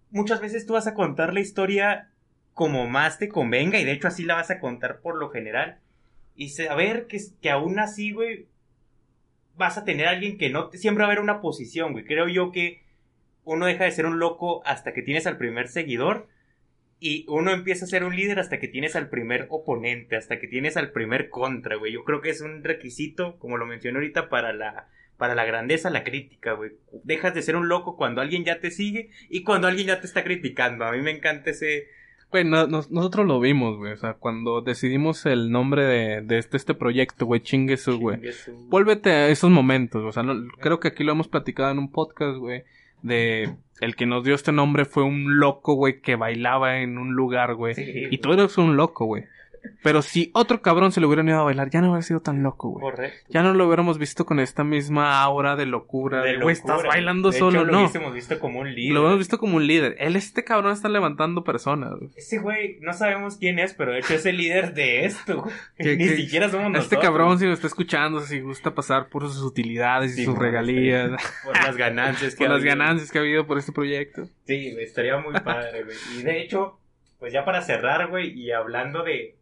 muchas 0.10 0.40
veces 0.40 0.66
tú 0.66 0.74
vas 0.74 0.88
a 0.88 0.94
contar 0.94 1.34
la 1.34 1.42
historia 1.42 2.10
como 2.54 2.88
más 2.88 3.20
te 3.20 3.28
convenga 3.28 3.82
y 3.82 3.84
de 3.84 3.92
hecho 3.92 4.08
así 4.08 4.24
la 4.24 4.36
vas 4.36 4.50
a 4.50 4.62
contar 4.62 5.02
por 5.02 5.18
lo 5.18 5.30
general. 5.30 5.80
Y 6.38 6.52
saber 6.52 7.08
que, 7.08 7.20
que 7.42 7.50
aún 7.50 7.80
así, 7.80 8.14
güey, 8.14 8.48
vas 9.60 9.78
a 9.78 9.86
tener 9.86 10.08
a 10.08 10.12
alguien 10.12 10.40
que 10.40 10.50
no. 10.50 10.72
Siempre 10.72 11.04
va 11.04 11.10
a 11.10 11.12
haber 11.12 11.22
una 11.22 11.42
posición, 11.42 11.92
güey. 11.92 12.06
Creo 12.06 12.28
yo 12.28 12.52
que 12.52 12.82
uno 13.44 13.68
deja 13.68 13.84
de 13.84 13.92
ser 13.92 14.08
un 14.08 14.18
loco 14.18 14.64
hasta 14.66 14.94
que 14.94 15.04
tienes 15.04 15.28
al 15.28 15.38
primer 15.38 15.68
seguidor 15.68 16.28
y 17.00 17.26
uno 17.28 17.52
empieza 17.52 17.86
a 17.86 17.88
ser 17.88 18.04
un 18.04 18.16
líder 18.16 18.40
hasta 18.40 18.60
que 18.60 18.68
tienes 18.68 18.96
al 18.96 19.10
primer 19.10 19.48
oponente, 19.50 20.16
hasta 20.16 20.40
que 20.40 20.48
tienes 20.48 20.78
al 20.78 20.92
primer 20.92 21.30
contra, 21.30 21.76
güey. 21.76 21.94
Yo 21.94 22.04
creo 22.04 22.22
que 22.22 22.30
es 22.30 22.42
un 22.42 22.64
requisito, 22.64 23.38
como 23.38 23.58
lo 23.58 23.66
mencioné 23.66 24.00
ahorita, 24.00 24.30
para 24.30 24.54
la, 24.54 24.88
para 25.18 25.36
la 25.36 25.46
grandeza, 25.46 25.90
la 25.90 26.04
crítica, 26.04 26.54
güey. 26.54 26.72
Dejas 27.04 27.34
de 27.34 27.42
ser 27.42 27.56
un 27.56 27.68
loco 27.70 27.98
cuando 27.98 28.22
alguien 28.22 28.46
ya 28.46 28.60
te 28.60 28.72
sigue 28.72 29.10
y 29.30 29.44
cuando 29.44 29.68
alguien 29.68 29.88
ya 29.88 30.02
te 30.02 30.08
está 30.08 30.24
criticando. 30.24 30.86
A 30.86 30.92
mí 30.94 31.02
me 31.02 31.12
encanta 31.12 31.52
ese... 31.52 31.88
Güey, 32.32 32.44
no- 32.46 32.68
nos- 32.68 32.92
nosotros 32.92 33.26
lo 33.26 33.40
vimos, 33.40 33.78
güey. 33.78 33.94
O 33.94 33.98
sea, 33.98 34.14
cuando 34.14 34.62
decidimos 34.62 35.26
el 35.26 35.52
nombre 35.52 35.84
de, 35.84 36.22
de 36.22 36.38
este, 36.38 36.58
este 36.58 36.74
proyecto, 36.76 37.26
güey, 37.26 37.42
chinguesu, 37.42 37.98
güey. 38.00 38.18
chingue 38.18 38.32
su- 38.34 38.52
Vuélvete 38.70 39.10
a 39.12 39.28
esos 39.30 39.50
momentos. 39.50 40.04
O 40.04 40.12
sea, 40.12 40.22
no- 40.24 40.48
creo 40.60 40.80
que 40.80 40.90
aquí 40.90 41.04
lo 41.04 41.12
hemos 41.12 41.28
platicado 41.28 41.72
en 41.72 41.80
un 41.80 41.92
podcast, 41.92 42.38
güey. 42.38 42.64
De 43.02 43.50
el 43.80 43.96
que 43.96 44.06
nos 44.06 44.26
dio 44.26 44.36
este 44.36 44.52
nombre 44.52 44.84
fue 44.86 45.04
un 45.04 45.40
loco, 45.40 45.74
güey, 45.74 46.02
que 46.02 46.16
bailaba 46.18 46.82
en 46.82 46.98
un 46.98 47.14
lugar, 47.16 47.56
güey. 47.56 47.74
Sí, 47.74 47.84
y 48.12 48.18
tú 48.18 48.34
eres 48.34 48.58
un 48.58 48.76
loco, 48.76 49.06
güey. 49.06 49.24
Pero 49.84 50.02
si 50.02 50.32
otro 50.34 50.62
cabrón 50.62 50.92
se 50.92 51.00
le 51.00 51.08
hubiera 51.08 51.24
ido 51.24 51.40
a 51.40 51.44
bailar, 51.44 51.70
ya 51.70 51.82
no 51.82 51.90
hubiera 51.92 52.02
sido 52.02 52.20
tan 52.22 52.44
loco, 52.44 52.70
güey. 52.70 52.82
Correcto. 52.92 53.26
Ya 53.30 53.44
no 53.44 53.54
lo 53.54 53.66
hubiéramos 53.68 53.98
visto 53.98 54.26
con 54.26 54.40
esta 54.40 54.64
misma 54.64 55.22
aura 55.22 55.56
de 55.56 55.66
locura. 55.66 56.22
De 56.22 56.38
güey, 56.38 56.54
estás 56.54 56.84
bailando 56.84 57.32
De 57.32 57.38
solo, 57.40 57.60
hecho, 57.60 57.66
Lo 57.66 57.72
no. 57.72 57.80
hubiésemos 57.80 58.14
visto 58.14 58.40
como 58.40 58.60
un 58.60 58.74
líder. 58.74 58.94
Lo 58.94 59.06
hemos 59.08 59.18
visto 59.20 59.38
como 59.38 59.58
un 59.58 59.68
líder. 59.68 59.96
Él, 60.00 60.16
este 60.16 60.44
cabrón, 60.44 60.72
está 60.74 60.90
levantando 60.90 61.44
personas, 61.44 61.92
güey. 61.98 62.10
Ese 62.16 62.40
güey, 62.40 62.78
no 62.82 62.94
sabemos 62.94 63.38
quién 63.38 63.60
es, 63.60 63.74
pero 63.74 63.92
de 63.94 64.00
hecho 64.00 64.14
es 64.14 64.26
el 64.26 64.38
líder 64.38 64.74
de 64.74 65.06
esto, 65.06 65.42
güey. 65.44 65.56
Ni 65.98 65.98
que- 65.98 66.16
siquiera 66.16 66.50
somos 66.50 66.72
nosotros. 66.72 66.84
Este 66.94 67.00
cabrón, 67.00 67.40
si 67.40 67.46
lo 67.46 67.54
está 67.54 67.68
escuchando, 67.68 68.20
si 68.22 68.40
gusta 68.42 68.74
pasar 68.76 69.10
por 69.10 69.24
sus 69.28 69.42
utilidades 69.44 70.18
y 70.18 70.26
sus 70.26 70.38
regalías, 70.38 71.12
Por 71.44 71.56
las 71.56 71.76
ganancias 71.78 72.34
que 72.36 72.46
por 72.46 72.48
ha 72.48 72.50
las 72.56 72.62
habido. 72.62 72.76
ganancias 72.78 73.12
que 73.12 73.18
ha 73.18 73.22
habido 73.22 73.46
por 73.48 73.58
este 73.58 73.72
proyecto. 73.72 74.26
Sí, 74.46 74.76
estaría 74.80 75.18
muy 75.18 75.34
padre, 75.42 75.84
güey. 75.84 75.96
Y 76.18 76.24
de 76.24 76.42
hecho, 76.42 76.80
pues 77.20 77.34
ya 77.34 77.46
para 77.46 77.62
cerrar, 77.62 78.08
güey, 78.10 78.30
y 78.32 78.52
hablando 78.52 79.04
de 79.04 79.36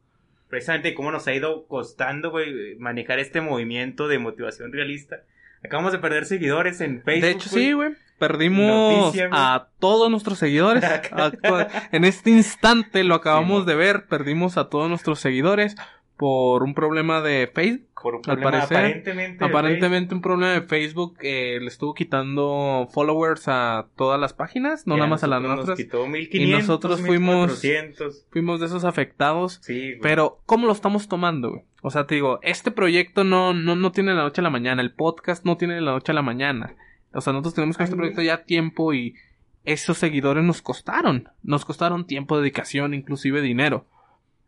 precisamente 0.50 0.94
cómo 0.94 1.12
nos 1.12 1.28
ha 1.28 1.34
ido 1.34 1.66
costando, 1.68 2.32
güey, 2.32 2.76
manejar 2.78 3.20
este 3.20 3.42
movimiento 3.42 4.08
de 4.08 4.20
motivación 4.20 4.72
realista. 4.72 5.24
Acabamos 5.64 5.92
de 5.92 6.00
perder 6.00 6.26
seguidores 6.26 6.82
en 6.82 7.02
Facebook. 7.04 7.22
de 7.26 7.32
hecho, 7.32 7.50
sí, 7.50 7.74
güey. 7.74 7.92
Perdimos 8.20 8.98
Noticia, 8.98 9.30
a 9.32 9.68
todos 9.80 10.10
nuestros 10.10 10.40
seguidores. 10.40 10.84
En 11.92 12.04
este 12.04 12.32
instante 12.32 13.04
lo 13.04 13.14
acabamos 13.16 13.64
Sí, 13.64 13.70
de 13.70 13.76
ver. 13.76 14.08
Perdimos 14.08 14.58
a 14.58 14.70
todos 14.70 14.90
nuestros 14.90 15.20
seguidores 15.20 15.76
por 16.18 16.64
un 16.64 16.74
problema 16.74 17.22
de 17.22 17.50
Facebook. 17.54 17.88
Por 18.02 18.16
un 18.16 18.20
Al 18.28 18.38
problema 18.38 18.52
parecer, 18.52 18.78
aparentemente. 18.78 19.46
Aparentemente 19.46 20.16
un 20.16 20.22
problema 20.22 20.54
de 20.54 20.62
Facebook 20.62 21.18
eh, 21.22 21.58
le 21.62 21.68
estuvo 21.68 21.94
quitando 21.94 22.88
followers 22.92 23.48
a 23.48 23.88
todas 23.96 24.20
las 24.20 24.34
páginas, 24.34 24.86
no 24.88 24.96
nada 24.98 25.08
más 25.08 25.24
a 25.24 25.28
las 25.28 25.42
nosotros 25.42 25.68
nuestras. 25.68 25.80
Nos 25.80 25.86
quitó 26.04 26.08
1500, 26.08 26.60
nosotros 26.68 27.02
fuimos- 27.02 27.64
1400. 27.64 28.26
Fuimos 28.32 28.60
de 28.60 28.66
esos 28.68 28.84
afectados. 28.84 29.60
Sí, 29.62 29.80
güey. 29.92 30.00
Pero, 30.02 30.42
¿cómo 30.46 30.68
lo 30.68 30.74
estamos 30.74 31.08
tomando, 31.08 31.50
güey? 31.52 31.62
O 31.82 31.90
sea, 31.92 32.06
te 32.08 32.16
digo, 32.16 32.40
este 32.44 32.72
proyecto 32.72 33.24
no, 33.24 33.54
no, 33.54 33.76
no 33.76 33.92
tiene 33.92 34.12
de 34.12 34.18
la 34.18 34.24
noche 34.24 34.42
a 34.42 34.44
la 34.44 34.50
mañana. 34.50 34.82
El 34.82 34.92
podcast 34.94 35.46
no 35.46 35.58
tiene 35.58 35.76
de 35.76 35.82
la 35.82 35.92
noche 35.92 36.12
a 36.12 36.16
la 36.16 36.22
mañana. 36.24 36.76
O 37.14 37.22
sea, 37.22 37.34
nosotros 37.34 37.54
tenemos 37.56 37.78
con 37.78 37.84
Ay, 37.84 37.86
este 37.86 37.96
proyecto 37.98 38.22
ya 38.22 38.44
tiempo 38.44 38.94
y 38.94 39.16
esos 39.64 39.98
seguidores 39.98 40.44
nos 40.44 40.62
costaron. 40.62 41.30
Nos 41.44 41.66
costaron 41.66 42.06
tiempo, 42.06 42.38
dedicación, 42.40 42.94
inclusive 42.94 43.42
dinero. 43.42 43.86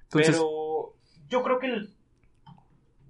Entonces, 0.04 0.38
Pero 0.38 0.59
yo 1.30 1.44
creo 1.44 1.60
que 1.60 1.68
el- 1.68 1.90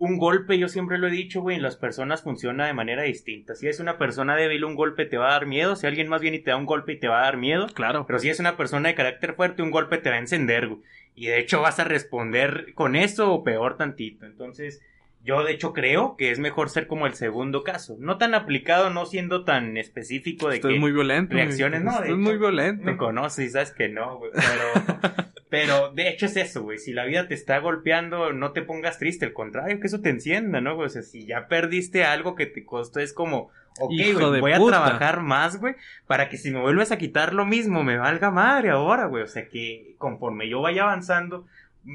un 0.01 0.17
golpe, 0.17 0.57
yo 0.57 0.69
siempre 0.69 0.97
lo 0.97 1.07
he 1.07 1.11
dicho, 1.11 1.41
güey, 1.41 1.57
en 1.57 1.61
las 1.61 1.75
personas 1.75 2.23
funciona 2.23 2.65
de 2.65 2.73
manera 2.73 3.03
distinta. 3.03 3.53
Si 3.55 3.67
es 3.67 3.81
una 3.81 3.97
persona 3.97 4.37
débil, 4.37 4.63
un 4.63 4.75
golpe 4.75 5.05
te 5.05 5.17
va 5.17 5.27
a 5.27 5.31
dar 5.33 5.45
miedo. 5.45 5.75
Si 5.75 5.87
alguien 5.87 6.07
más 6.07 6.21
viene 6.21 6.37
y 6.37 6.41
te 6.41 6.51
da 6.51 6.55
un 6.57 6.65
golpe 6.65 6.93
y 6.93 6.99
te 6.99 7.09
va 7.09 7.19
a 7.19 7.23
dar 7.23 7.35
miedo. 7.37 7.67
claro. 7.73 8.05
Pero 8.07 8.19
si 8.19 8.29
es 8.29 8.39
una 8.39 8.55
persona 8.55 8.87
de 8.87 8.95
carácter 8.95 9.33
fuerte, 9.33 9.61
un 9.61 9.71
golpe 9.71 9.97
te 9.97 10.09
va 10.09 10.15
a 10.15 10.19
encender, 10.19 10.67
güey. 10.69 10.81
Y 11.15 11.25
de 11.27 11.39
hecho 11.39 11.61
vas 11.61 11.79
a 11.79 11.83
responder 11.83 12.73
con 12.75 12.95
eso 12.95 13.33
o 13.33 13.43
peor 13.43 13.75
tantito. 13.75 14.25
Entonces, 14.25 14.81
yo 15.21 15.43
de 15.43 15.51
hecho 15.51 15.73
creo 15.73 16.15
que 16.15 16.31
es 16.31 16.39
mejor 16.39 16.69
ser 16.69 16.87
como 16.87 17.05
el 17.05 17.13
segundo 17.15 17.65
caso. 17.65 17.97
No 17.99 18.17
tan 18.17 18.33
aplicado, 18.35 18.89
no 18.91 19.05
siendo 19.05 19.43
tan 19.43 19.75
específico 19.75 20.47
de 20.47 20.55
Esto 20.55 20.69
que 20.69 20.79
muy 20.79 20.93
violento. 20.93 21.33
reacciones, 21.33 21.83
güey. 21.83 21.93
no, 21.93 21.99
de 22.01 22.07
hecho, 22.07 22.17
muy 22.17 22.37
violento. 22.37 22.85
me 22.85 22.95
conoces 22.95 23.47
y 23.47 23.49
sabes 23.49 23.71
que 23.71 23.89
no, 23.89 24.17
güey. 24.17 24.31
Pero, 24.33 25.25
pero 25.49 25.91
de 25.91 26.09
hecho 26.09 26.27
es 26.27 26.37
eso, 26.37 26.63
güey. 26.63 26.77
Si 26.77 26.93
la 26.93 27.05
vida 27.05 27.27
te 27.27 27.33
está 27.33 27.57
golpeando, 27.59 28.33
no 28.33 28.51
te 28.51 28.61
pongas 28.61 28.99
triste. 28.99 29.25
Al 29.25 29.33
contrario, 29.33 29.79
que 29.79 29.87
eso 29.87 30.01
te 30.01 30.09
encienda, 30.09 30.61
¿no? 30.61 30.77
O 30.77 30.89
sea, 30.89 31.01
si 31.01 31.25
ya 31.25 31.47
perdiste 31.47 32.03
algo 32.05 32.35
que 32.35 32.45
te 32.45 32.63
costó, 32.63 32.99
es 32.99 33.13
como, 33.13 33.49
ok, 33.79 33.91
güey, 34.13 34.39
voy 34.41 34.51
a 34.53 34.57
trabajar 34.63 35.21
más, 35.21 35.59
güey, 35.59 35.75
para 36.07 36.29
que 36.29 36.37
si 36.37 36.51
me 36.51 36.61
vuelves 36.61 36.91
a 36.91 36.97
quitar 36.97 37.33
lo 37.33 37.45
mismo, 37.45 37.83
me 37.83 37.97
valga 37.97 38.29
madre 38.31 38.69
ahora, 38.69 39.05
güey. 39.07 39.23
O 39.23 39.27
sea, 39.27 39.47
que 39.47 39.95
conforme 39.97 40.47
yo 40.49 40.61
vaya 40.61 40.83
avanzando, 40.83 41.47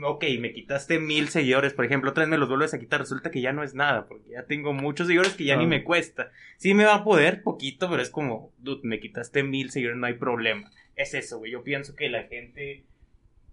ok, 0.03 0.25
me 0.41 0.53
quitaste 0.53 0.99
mil 0.99 1.29
seguidores, 1.29 1.75
por 1.75 1.85
ejemplo, 1.85 2.11
otra 2.11 2.23
vez 2.25 2.31
me 2.31 2.39
los 2.39 2.49
vuelves 2.49 2.75
a 2.75 2.81
quitar, 2.81 3.01
resulta 3.01 3.31
que 3.31 3.41
ya 3.41 3.53
no 3.53 3.63
es 3.63 3.75
nada, 3.75 4.07
porque 4.09 4.31
ya 4.31 4.45
tengo 4.47 4.73
muchos 4.73 5.07
seguidores 5.07 5.35
que 5.35 5.45
ya 5.45 5.57
ni 5.57 5.65
Ah. 5.65 5.69
me 5.69 5.85
cuesta. 5.85 6.33
Sí 6.57 6.75
me 6.75 6.85
va 6.87 6.95
a 6.97 7.05
poder 7.05 7.43
poquito, 7.43 7.89
pero 7.89 8.03
es 8.03 8.11
como, 8.11 8.51
dude, 8.59 8.81
me 8.83 8.99
quitaste 8.99 9.43
mil 9.45 9.71
seguidores, 9.71 9.99
no 10.01 10.07
hay 10.07 10.15
problema. 10.15 10.71
Es 10.97 11.15
eso, 11.15 11.39
güey. 11.39 11.53
Yo 11.53 11.63
pienso 11.63 11.95
que 11.95 12.09
la 12.09 12.25
gente, 12.25 12.85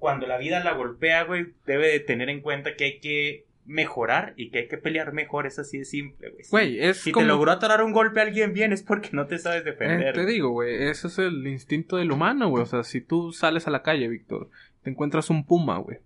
cuando 0.01 0.25
la 0.27 0.37
vida 0.39 0.63
la 0.63 0.73
golpea, 0.73 1.23
güey, 1.25 1.45
debe 1.67 1.87
de 1.89 1.99
tener 1.99 2.27
en 2.29 2.41
cuenta 2.41 2.75
que 2.75 2.83
hay 2.85 2.99
que 2.99 3.45
mejorar 3.67 4.33
y 4.35 4.49
que 4.49 4.57
hay 4.59 4.67
que 4.67 4.77
pelear 4.79 5.13
mejor. 5.13 5.45
Es 5.45 5.59
así 5.59 5.77
de 5.77 5.85
simple, 5.85 6.29
güey. 6.31 6.43
Si- 6.43 6.49
Güey, 6.51 6.79
es 6.83 6.97
si 6.97 7.11
como... 7.11 7.23
te 7.25 7.27
logró 7.27 7.51
atorar 7.51 7.83
un 7.83 7.91
golpe 7.93 8.19
a 8.19 8.23
alguien 8.23 8.51
bien 8.53 8.73
es 8.73 8.81
porque 8.81 9.09
no 9.13 9.27
te 9.27 9.37
sabes 9.37 9.61
Eh, 9.61 9.65
defender. 9.65 10.15
te 10.15 10.25
digo, 10.25 10.49
güey, 10.49 10.87
ese 10.89 11.07
es 11.07 11.19
el 11.19 11.45
instinto 11.47 11.97
del 11.97 12.11
humano, 12.11 12.49
güey. 12.49 12.63
O 12.63 12.65
sea, 12.65 12.83
si 12.83 12.99
tú 12.99 13.31
sales 13.31 13.67
a 13.67 13.71
la 13.71 13.83
calle, 13.83 14.07
Víctor, 14.09 14.49
te 14.83 14.89
encuentras 14.89 15.29
un 15.29 15.45
puma, 15.45 15.77
güey. 15.77 15.99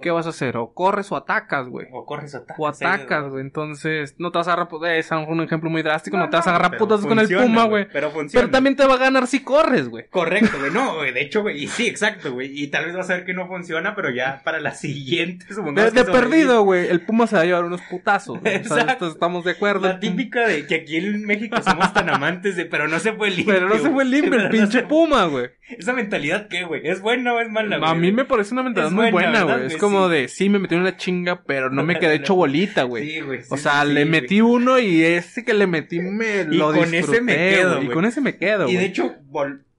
¿Qué 0.00 0.10
vas 0.10 0.26
a 0.26 0.30
hacer? 0.30 0.56
O 0.56 0.72
corres 0.72 1.10
o 1.12 1.16
atacas, 1.16 1.68
güey. 1.68 1.86
O 1.92 2.04
corres 2.06 2.34
o 2.34 2.38
atacas. 2.38 2.56
O 2.58 2.66
atacas, 2.68 3.28
güey. 3.28 3.40
Entonces, 3.42 4.14
no 4.18 4.30
te 4.32 4.38
vas 4.38 4.48
a 4.48 4.52
agarrar... 4.54 4.68
pu- 4.68 4.86
Es 4.86 5.10
un 5.10 5.40
ejemplo 5.42 5.70
muy 5.70 5.82
drástico. 5.82 6.16
No, 6.16 6.28
te 6.30 6.36
vas 6.36 6.46
a 6.46 6.50
agarrar 6.56 6.78
putas 6.78 7.00
con 7.06 7.18
el 7.18 7.28
puma, 7.28 7.64
güey. 7.64 7.86
Pero 7.92 8.10
funciona. 8.10 8.42
Pero 8.46 8.50
también 8.52 8.76
te 8.76 8.86
va 8.86 8.94
a 8.94 8.98
ganar 8.98 9.26
si 9.26 9.40
corres, 9.42 9.88
güey. 9.88 10.08
Correcto, 10.10 10.56
güey. 10.58 10.70
No, 10.72 10.94
güey. 10.98 11.12
De 11.12 11.22
hecho, 11.22 11.42
güey. 11.42 11.62
Y 11.64 11.68
sí, 11.68 11.86
exacto, 11.86 12.32
güey. 12.32 12.50
Y 12.52 12.68
tal 12.68 12.86
vez 12.86 12.94
vas 12.96 13.10
a 13.10 13.14
ver 13.14 13.24
que 13.24 13.34
no 13.34 13.46
funciona, 13.46 13.94
pero 13.94 14.10
ya 14.10 14.40
para 14.44 14.60
la 14.60 14.70
siguiente, 14.74 15.46
De, 15.48 15.54
supongamos 15.54 15.92
de 15.94 16.00
sobrevive- 16.04 16.12
perdido, 16.12 16.62
güey. 16.62 16.88
El 16.88 17.00
puma 17.02 17.26
se 17.26 17.36
va 17.36 17.42
a 17.42 17.44
llevar 17.44 17.64
unos 17.64 17.80
putazos. 17.82 18.38
Exacto. 18.44 19.08
estamos 19.08 19.44
de 19.44 19.52
acuerdo. 19.52 19.86
La 19.88 20.00
típica 20.00 20.46
de 20.46 20.66
que 20.66 20.76
aquí 20.76 20.96
en 20.96 21.24
México 21.26 21.60
somos 21.62 21.92
tan 21.92 22.08
amantes 22.10 22.56
de, 22.56 22.64
pero 22.66 22.88
no 22.88 22.98
se 22.98 23.12
fue 23.12 23.30
limpio. 23.30 23.54
Pero 23.54 23.68
no 23.68 23.78
se 23.78 23.90
fue 23.90 24.04
limpio 24.04 24.34
el 24.40 24.48
pinche 24.50 24.82
puma, 24.82 25.24
güey. 25.26 25.50
Esa 25.68 25.92
mentalidad, 25.92 26.48
¿qué, 26.48 26.64
güey? 26.64 26.80
¿Es 26.84 27.00
buena 27.00 27.32
o 27.32 27.40
es 27.40 27.48
mala, 27.48 27.78
güey? 27.78 27.90
A 27.90 27.94
mí 27.94 28.10
me 28.10 28.24
parece 28.24 28.52
una 28.54 28.62
mentalidad 28.64 28.90
muy 28.90 29.10
buena, 29.10 29.28
buena, 29.30 29.44
¿verdad, 29.44 29.54
güey. 29.58 29.66
Es 29.66 29.72
güey? 29.74 29.80
Como 29.90 30.08
Sí. 30.08 30.14
de, 30.14 30.28
sí, 30.28 30.48
me 30.48 30.58
metí 30.58 30.74
una 30.74 30.96
chinga, 30.96 31.42
pero 31.44 31.70
no 31.70 31.82
me 31.82 31.98
quedé 31.98 32.14
hecho 32.16 32.34
bolita, 32.34 32.84
güey. 32.84 33.08
Sí, 33.10 33.20
güey. 33.20 33.42
sí, 33.42 33.48
o 33.50 33.56
sea, 33.56 33.84
le 33.84 34.04
metí 34.04 34.40
uno 34.40 34.78
y 34.78 35.02
ese 35.02 35.44
que 35.44 35.54
le 35.54 35.66
metí 35.66 36.00
me 36.00 36.42
Y 36.42 36.56
lo 36.56 36.72
con 36.72 36.94
ese 36.94 37.20
me 37.20 37.34
quedo, 37.36 37.76
güey. 37.76 37.86
Y 37.88 37.90
con 37.90 38.04
ese 38.04 38.20
me 38.20 38.36
quedo, 38.36 38.64
güey. 38.64 38.74
Y 38.74 38.78
de 38.78 38.84
hecho, 38.86 39.14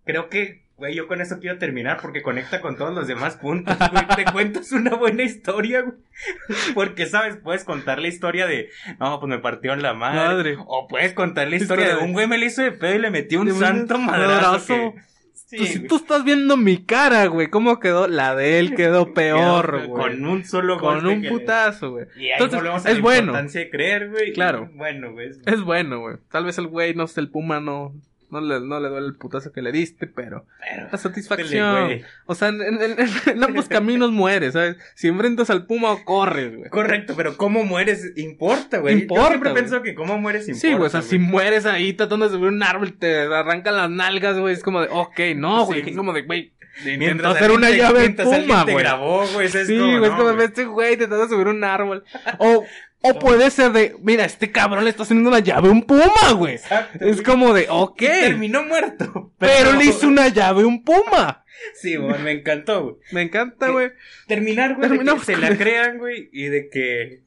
creo 0.05 0.29
que, 0.29 0.61
güey, 0.77 0.95
yo 0.95 1.07
con 1.07 1.21
eso 1.21 1.39
quiero 1.39 1.57
terminar 1.59 1.99
porque 2.01 2.21
conecta 2.23 2.59
con 2.61 2.75
todos 2.75 2.93
los 2.93 3.07
demás 3.07 3.35
puntos, 3.37 3.77
güey. 3.77 4.07
Te 4.15 4.25
cuentas 4.31 4.71
una 4.71 4.95
buena 4.95 5.23
historia, 5.23 5.81
güey. 5.81 5.95
Porque, 6.75 7.05
¿sabes? 7.07 7.37
Puedes 7.37 7.63
contar 7.63 7.99
la 7.99 8.07
historia 8.07 8.45
de, 8.47 8.69
no, 8.99 9.19
pues 9.19 9.29
me 9.29 9.39
partió 9.39 9.73
en 9.73 9.81
la 9.81 9.93
madre. 9.93 10.17
Madre. 10.19 10.57
O 10.67 10.87
puedes 10.87 11.13
contar 11.13 11.47
la 11.47 11.55
historia 11.55 11.83
Historia 11.85 11.95
de 11.95 12.01
de- 12.01 12.07
un 12.07 12.13
güey 12.13 12.27
me 12.27 12.37
le 12.37 12.45
hizo 12.47 12.61
de 12.61 12.71
pedo 12.71 12.95
y 12.95 12.99
le 12.99 13.09
metió 13.11 13.39
un 13.41 13.47
De 13.47 13.53
un 13.53 13.59
santo 13.59 13.97
madrazo. 13.97 14.41
madrazo. 14.41 14.67
que- 14.95 15.11
Sí, 15.51 15.57
Tú- 15.57 15.65
si 15.65 15.77
güey. 15.79 15.87
tú 15.89 15.95
estás 15.97 16.23
viendo 16.23 16.55
mi 16.55 16.77
cara, 16.77 17.25
güey, 17.25 17.49
¿cómo 17.49 17.77
quedó? 17.81 18.07
La 18.07 18.35
de 18.35 18.57
él 18.59 18.73
quedó 18.75 19.13
peor, 19.13 19.85
güey. 19.85 20.01
Con 20.13 20.25
un 20.25 20.45
solo 20.45 20.79
Con 20.79 21.05
un 21.05 21.23
putazo, 21.27 21.91
güey. 21.91 22.05
Y 22.15 22.27
ahí 22.27 22.31
Entonces, 22.33 22.57
volvemos 22.59 22.85
a 22.85 22.89
es 22.89 22.95
la 22.95 23.01
bueno. 23.01 23.19
importancia 23.23 23.59
de 23.59 23.69
creer, 23.69 24.09
güey. 24.11 24.31
Claro. 24.31 24.69
Bueno, 24.73 25.11
güey. 25.11 25.29
Es 25.45 25.61
bueno, 25.61 25.99
güey. 25.99 26.15
Tal 26.31 26.45
vez 26.45 26.57
el 26.57 26.67
güey, 26.67 26.93
no 26.95 27.05
sé, 27.07 27.19
el 27.19 27.29
puma 27.29 27.59
no, 27.59 27.93
no 28.31 28.41
le, 28.41 28.59
no 28.61 28.79
le 28.79 28.89
duele 28.89 29.07
el 29.07 29.15
putazo 29.15 29.51
que 29.51 29.61
le 29.61 29.71
diste, 29.71 30.07
pero 30.07 30.45
Pero, 30.59 30.87
la 30.91 30.97
satisfacción. 30.97 32.01
O 32.25 32.35
sea, 32.35 32.47
en, 32.49 32.61
en- 32.61 32.81
en- 33.27 33.43
ambos 33.43 33.67
caminos 33.67 34.11
mueres, 34.11 34.53
¿sabes? 34.53 34.77
Si 34.95 35.07
enfrentas 35.07 35.49
al 35.49 35.65
puma 35.65 35.91
o 35.91 36.03
corres, 36.03 36.55
güey. 36.55 36.69
Correcto, 36.69 37.13
pero 37.15 37.37
cómo 37.37 37.63
mueres 37.63 38.11
importa, 38.15 38.79
güey. 38.79 39.01
Importa, 39.01 39.23
Yo 39.23 39.29
siempre 39.29 39.53
pienso 39.53 39.81
que 39.81 39.93
cómo 39.95 40.17
mueres 40.17 40.47
importa. 40.47 40.67
Sí, 40.67 40.73
güey, 40.73 40.85
o 40.87 40.89
sea, 40.89 41.01
si 41.01 41.19
mueres 41.19 41.65
ahí 41.65 41.93
tratando 41.93 42.27
de 42.27 42.35
subir 42.35 42.47
un 42.49 42.63
árbol, 42.63 42.93
te 42.97 43.21
arrancan 43.21 43.75
las 43.77 43.89
nalgas, 43.89 44.37
güey, 44.39 44.53
es 44.53 44.63
como 44.63 44.81
de, 44.81 44.87
ok, 44.91 45.19
no, 45.35 45.65
güey, 45.65 45.83
Sí. 45.83 45.89
es 45.91 45.95
como 45.97 46.13
de, 46.13 46.21
güey, 46.23 46.53
intentó 46.79 46.99
Mientras 46.99 47.35
hacer 47.35 47.51
una 47.51 47.67
te- 47.67 47.77
llave 47.77 47.99
alguien 47.99 48.15
puma, 48.15 48.63
güey. 48.63 48.75
grabó, 48.77 49.25
güey. 49.33 49.49
Sí, 49.49 49.77
como, 49.77 49.97
güey, 49.99 50.03
es 50.05 50.11
no, 50.11 50.17
como 50.17 50.33
güey. 50.33 50.45
este 50.45 50.65
güey 50.65 50.93
intentando 50.93 51.27
subir 51.27 51.47
un 51.47 51.63
árbol. 51.63 52.03
O, 52.39 52.63
o 53.01 53.19
puede 53.19 53.49
ser 53.51 53.71
de, 53.71 53.95
mira, 54.01 54.25
este 54.25 54.51
cabrón 54.51 54.83
le 54.83 54.89
está 54.91 55.03
haciendo 55.03 55.29
una 55.29 55.39
llave 55.39 55.69
a 55.69 55.71
un 55.71 55.83
puma, 55.83 56.31
güey. 56.35 56.55
Exacto, 56.55 57.03
Es 57.05 57.15
güey. 57.17 57.23
como 57.25 57.53
de, 57.53 57.67
ok, 57.69 57.97
terminó 57.97 58.63
muerto. 58.63 59.33
pero 59.39 59.73
le 59.73 59.85
hizo 59.85 60.07
una 60.07 60.27
llave 60.27 60.63
a 60.63 60.67
un 60.67 60.83
puma. 60.83 61.43
Sí, 61.75 61.95
güey, 61.95 62.19
me 62.21 62.31
encantó, 62.31 62.83
güey. 62.83 62.95
Me 63.11 63.21
encanta, 63.21 63.69
güey. 63.69 63.91
Terminar, 64.27 64.75
güey, 64.75 64.89
de 64.89 64.99
que 64.99 65.19
se 65.19 65.37
la 65.37 65.55
crean, 65.57 65.97
güey, 65.99 66.29
y 66.31 66.45
de 66.45 66.69
que 66.69 67.21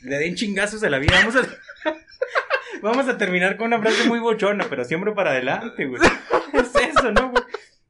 le 0.00 0.18
den 0.18 0.34
chingazos 0.34 0.82
a 0.82 0.90
la 0.90 0.98
vida. 0.98 1.14
Vamos 1.18 1.36
a... 1.36 1.42
Vamos 2.82 3.08
a 3.08 3.16
terminar 3.16 3.56
con 3.56 3.68
una 3.68 3.80
frase 3.80 4.04
muy 4.06 4.18
bochona, 4.18 4.66
pero 4.68 4.84
siempre 4.84 5.12
para 5.12 5.30
adelante, 5.30 5.86
güey. 5.86 6.00
Es 6.52 6.74
eso, 6.74 7.10
¿no, 7.10 7.30
güey? 7.30 7.42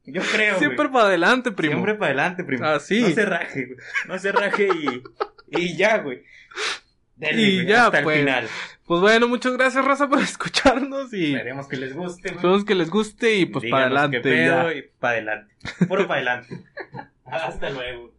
Yo 0.05 0.23
creo, 0.23 0.59
Siempre 0.59 0.77
güey. 0.85 0.93
para 0.93 1.07
adelante, 1.07 1.51
primo. 1.51 1.73
Siempre 1.75 1.95
para 1.95 2.07
adelante, 2.07 2.45
primo. 2.45 2.65
Ah, 2.65 2.79
sí. 2.79 3.01
No 3.03 3.11
se 3.11 3.25
raje, 3.25 3.67
güey. 3.67 3.79
No 4.07 4.19
se 4.21 4.33
raje 4.33 4.69
y, 4.69 5.03
y 5.49 5.77
ya, 5.77 5.99
güey. 5.99 6.23
Y 7.21 7.25
güey, 7.57 7.67
ya, 7.67 7.87
hasta 7.87 8.03
pues. 8.03 8.19
el 8.19 8.25
final. 8.27 8.49
Pues 8.87 9.01
bueno, 9.01 9.27
muchas 9.29 9.53
gracias, 9.55 9.85
Raza, 9.85 10.09
por 10.09 10.19
escucharnos 10.23 11.13
y 11.13 11.33
Esperemos 11.35 11.67
que 11.69 11.77
les 11.77 11.95
guste, 11.95 12.23
güey. 12.29 12.37
esperemos 12.37 12.65
que 12.65 12.75
les 12.75 12.91
guste 12.91 13.35
y 13.37 13.47
pues 13.47 13.65
para 13.71 13.89
Díganos 13.89 13.99
adelante. 13.99 14.17
qué 14.17 14.23
pedo 14.23 14.71
ya. 14.73 14.79
y 14.79 14.83
para 15.01 15.13
adelante. 15.15 15.55
Puro 15.89 16.07
para 16.07 16.21
adelante. 16.21 16.65
Hasta 17.25 17.71
luego. 17.71 18.13